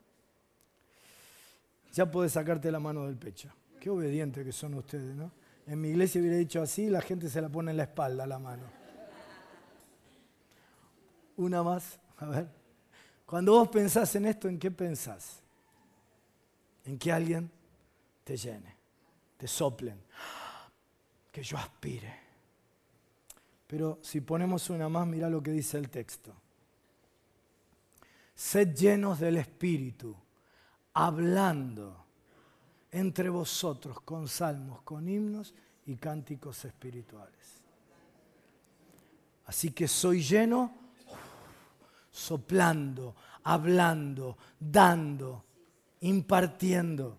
Ya 1.93 2.09
puedes 2.09 2.33
sacarte 2.33 2.71
la 2.71 2.79
mano 2.79 3.05
del 3.05 3.17
pecho. 3.17 3.49
Qué 3.79 3.89
obedientes 3.89 4.45
que 4.45 4.51
son 4.51 4.73
ustedes, 4.73 5.15
¿no? 5.15 5.31
En 5.65 5.81
mi 5.81 5.89
iglesia 5.89 6.21
hubiera 6.21 6.37
dicho 6.37 6.61
así, 6.61 6.89
la 6.89 7.01
gente 7.01 7.29
se 7.29 7.41
la 7.41 7.49
pone 7.49 7.71
en 7.71 7.77
la 7.77 7.83
espalda 7.83 8.25
la 8.25 8.39
mano. 8.39 8.63
Una 11.35 11.61
más, 11.61 11.99
a 12.17 12.25
ver. 12.25 12.47
Cuando 13.25 13.51
vos 13.53 13.67
pensás 13.67 14.15
en 14.15 14.25
esto, 14.25 14.47
¿en 14.47 14.57
qué 14.57 14.71
pensás? 14.71 15.43
En 16.87 16.97
que 16.97 17.11
alguien 17.11 17.51
te 18.23 18.35
llene, 18.35 18.75
te 19.37 19.47
soplen, 19.47 20.01
que 21.31 21.43
yo 21.43 21.57
aspire. 21.57 22.19
Pero 23.67 23.99
si 24.01 24.21
ponemos 24.21 24.69
una 24.69 24.87
más, 24.87 25.05
mira 25.05 25.29
lo 25.29 25.43
que 25.43 25.51
dice 25.51 25.77
el 25.77 25.89
texto. 25.89 26.33
Sed 28.33 28.73
llenos 28.73 29.19
del 29.19 29.37
Espíritu, 29.37 30.15
hablando 30.93 32.05
entre 32.91 33.29
vosotros 33.29 33.99
con 34.01 34.27
salmos, 34.27 34.81
con 34.83 35.09
himnos 35.09 35.53
y 35.87 35.95
cánticos 35.97 36.63
espirituales. 36.65 37.61
Así 39.45 39.71
que 39.71 39.87
soy 39.87 40.21
lleno 40.21 40.73
soplando, 42.11 43.15
hablando, 43.43 44.37
dando, 44.59 45.46
impartiendo. 46.01 47.17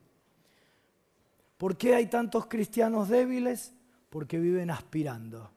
¿Por 1.56 1.76
qué 1.76 1.94
hay 1.94 2.06
tantos 2.06 2.46
cristianos 2.46 3.08
débiles? 3.08 3.74
Porque 4.10 4.38
viven 4.38 4.70
aspirando, 4.70 5.50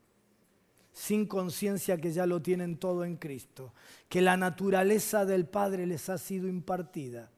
sin 0.92 1.26
conciencia 1.26 1.98
que 1.98 2.12
ya 2.12 2.26
lo 2.26 2.42
tienen 2.42 2.78
todo 2.78 3.06
en 3.06 3.18
Cristo, 3.18 3.74
que 4.10 4.22
la 4.22 4.36
naturaleza 4.36 5.26
del 5.26 5.46
Padre 5.46 5.86
les 5.86 6.10
ha 6.10 6.18
sido 6.18 6.48
impartida 6.48 7.30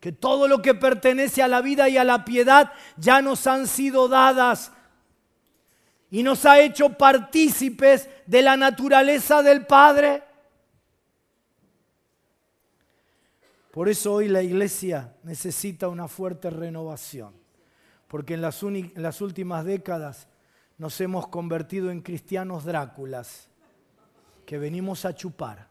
que 0.00 0.12
todo 0.12 0.46
lo 0.46 0.62
que 0.62 0.74
pertenece 0.74 1.42
a 1.42 1.48
la 1.48 1.60
vida 1.60 1.88
y 1.88 1.96
a 1.96 2.04
la 2.04 2.24
piedad 2.24 2.72
ya 2.96 3.22
nos 3.22 3.46
han 3.46 3.66
sido 3.66 4.08
dadas 4.08 4.72
y 6.10 6.22
nos 6.22 6.44
ha 6.46 6.60
hecho 6.60 6.90
partícipes 6.90 8.08
de 8.26 8.42
la 8.42 8.56
naturaleza 8.56 9.42
del 9.42 9.66
Padre. 9.66 10.22
Por 13.76 13.90
eso 13.90 14.14
hoy 14.14 14.28
la 14.28 14.42
iglesia 14.42 15.12
necesita 15.22 15.88
una 15.88 16.08
fuerte 16.08 16.48
renovación, 16.48 17.34
porque 18.08 18.32
en 18.32 18.40
las, 18.40 18.62
últimas 18.62 19.66
décadas 19.66 20.28
nos 20.78 20.98
hemos 21.02 21.28
convertido 21.28 21.90
en 21.90 22.00
cristianos 22.00 22.64
Dráculas, 22.64 23.50
que 24.46 24.56
venimos 24.56 25.04
a 25.04 25.14
chupar. 25.14 25.68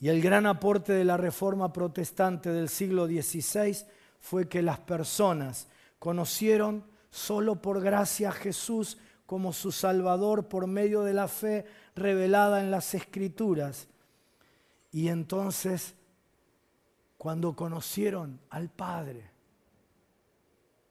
Y 0.00 0.08
el 0.08 0.20
gran 0.20 0.44
aporte 0.46 0.92
de 0.92 1.04
la 1.04 1.16
reforma 1.16 1.72
protestante 1.72 2.50
del 2.50 2.68
siglo 2.68 3.06
XVI 3.06 3.76
fue 4.18 4.48
que 4.48 4.60
las 4.60 4.80
personas 4.80 5.68
conocieron 6.00 6.84
solo 7.10 7.62
por 7.62 7.80
gracia 7.80 8.30
a 8.30 8.32
Jesús 8.32 8.98
como 9.24 9.52
su 9.52 9.70
Salvador 9.70 10.48
por 10.48 10.66
medio 10.66 11.02
de 11.02 11.14
la 11.14 11.28
fe 11.28 11.64
revelada 11.94 12.60
en 12.60 12.70
las 12.70 12.94
Escrituras. 12.94 13.88
Y 14.92 15.08
entonces, 15.08 15.94
cuando 17.16 17.54
conocieron 17.54 18.40
al 18.50 18.68
Padre, 18.70 19.30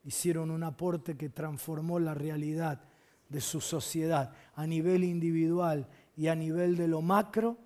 hicieron 0.03 0.51
un 0.51 0.63
aporte 0.63 1.15
que 1.15 1.29
transformó 1.29 1.99
la 1.99 2.13
realidad 2.13 2.81
de 3.29 3.41
su 3.41 3.61
sociedad 3.61 4.33
a 4.55 4.67
nivel 4.67 5.03
individual 5.03 5.87
y 6.15 6.27
a 6.27 6.35
nivel 6.35 6.75
de 6.75 6.87
lo 6.87 7.01
macro 7.01 7.57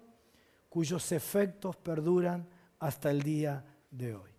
cuyos 0.69 1.11
efectos 1.11 1.75
perduran 1.75 2.47
hasta 2.79 3.09
el 3.09 3.21
día 3.21 3.63
de 3.89 4.13
hoy. 4.15 4.29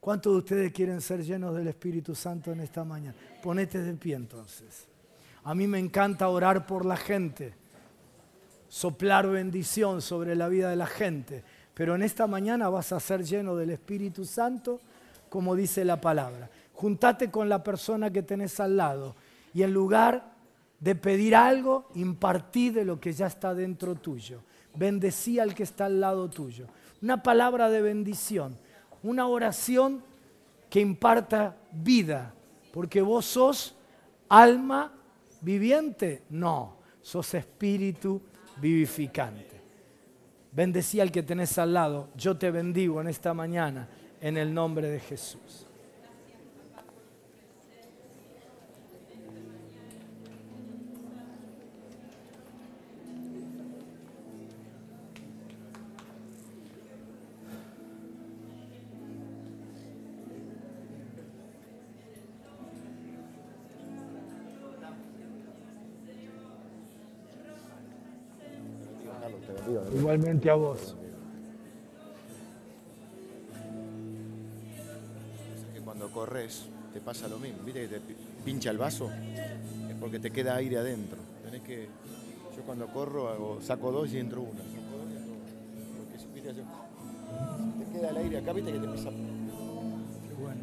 ¿Cuántos 0.00 0.32
de 0.32 0.38
ustedes 0.38 0.72
quieren 0.72 1.00
ser 1.00 1.22
llenos 1.22 1.54
del 1.54 1.68
Espíritu 1.68 2.14
Santo 2.14 2.50
en 2.50 2.60
esta 2.60 2.82
mañana? 2.82 3.14
Ponete 3.42 3.80
de 3.82 3.94
pie 3.94 4.16
entonces. 4.16 4.88
A 5.44 5.54
mí 5.54 5.66
me 5.66 5.78
encanta 5.78 6.28
orar 6.28 6.66
por 6.66 6.84
la 6.84 6.96
gente, 6.96 7.54
soplar 8.68 9.28
bendición 9.28 10.00
sobre 10.00 10.36
la 10.36 10.48
vida 10.48 10.70
de 10.70 10.76
la 10.76 10.86
gente, 10.86 11.42
pero 11.74 11.94
en 11.94 12.02
esta 12.02 12.26
mañana 12.26 12.68
vas 12.68 12.92
a 12.92 13.00
ser 13.00 13.24
lleno 13.24 13.56
del 13.56 13.70
Espíritu 13.70 14.24
Santo, 14.24 14.80
como 15.28 15.56
dice 15.56 15.84
la 15.84 16.00
palabra. 16.00 16.50
Juntate 16.74 17.30
con 17.30 17.48
la 17.48 17.62
persona 17.62 18.10
que 18.10 18.22
tenés 18.22 18.60
al 18.60 18.76
lado 18.76 19.16
y 19.52 19.62
en 19.62 19.72
lugar 19.72 20.32
de 20.80 20.94
pedir 20.94 21.34
algo, 21.36 21.88
impartí 21.94 22.70
de 22.70 22.84
lo 22.84 23.00
que 23.00 23.12
ya 23.12 23.26
está 23.26 23.54
dentro 23.54 23.94
tuyo 23.94 24.42
bendecí 24.74 25.38
al 25.38 25.54
que 25.54 25.62
está 25.62 25.86
al 25.86 26.00
lado 26.00 26.28
tuyo. 26.28 26.66
Una 27.00 27.22
palabra 27.22 27.68
de 27.68 27.82
bendición, 27.82 28.56
una 29.02 29.26
oración 29.26 30.02
que 30.70 30.80
imparta 30.80 31.56
vida, 31.72 32.34
porque 32.72 33.02
vos 33.02 33.26
sos 33.26 33.74
alma 34.28 34.92
viviente, 35.42 36.22
no, 36.30 36.78
sos 37.00 37.34
espíritu 37.34 38.22
vivificante. 38.60 39.60
Bendecí 40.52 41.00
al 41.00 41.10
que 41.10 41.22
tenés 41.22 41.58
al 41.58 41.74
lado, 41.74 42.08
yo 42.16 42.36
te 42.36 42.50
bendigo 42.50 43.00
en 43.00 43.08
esta 43.08 43.34
mañana 43.34 43.88
en 44.20 44.36
el 44.36 44.52
nombre 44.52 44.88
de 44.88 45.00
Jesús. 45.00 45.66
Igualmente 70.42 70.50
a 70.50 70.54
vos. 70.54 70.96
cuando 75.84 76.10
corres 76.10 76.64
te 76.92 77.00
pasa 77.00 77.28
lo 77.28 77.38
mismo, 77.38 77.62
viste 77.64 77.88
que 77.88 77.98
te 77.98 78.00
pincha 78.44 78.70
el 78.70 78.78
vaso, 78.78 79.10
es 79.10 79.96
porque 80.00 80.18
te 80.20 80.30
queda 80.30 80.56
aire 80.56 80.78
adentro. 80.78 81.18
Tenés 81.44 81.60
que, 81.62 81.88
yo 82.56 82.62
cuando 82.62 82.86
corro 82.86 83.28
hago, 83.28 83.60
saco 83.60 83.90
dos 83.90 84.12
y 84.12 84.18
entro 84.18 84.42
una. 84.42 84.62
Porque 85.98 86.18
si, 86.18 86.26
te 86.26 87.92
queda 87.92 88.10
el 88.10 88.16
aire 88.16 88.38
acá, 88.38 88.52
viste 88.52 88.72
que 88.72 88.78
te 88.78 88.86
pasa. 88.86 89.10
Qué 89.10 90.34
bueno. 90.40 90.62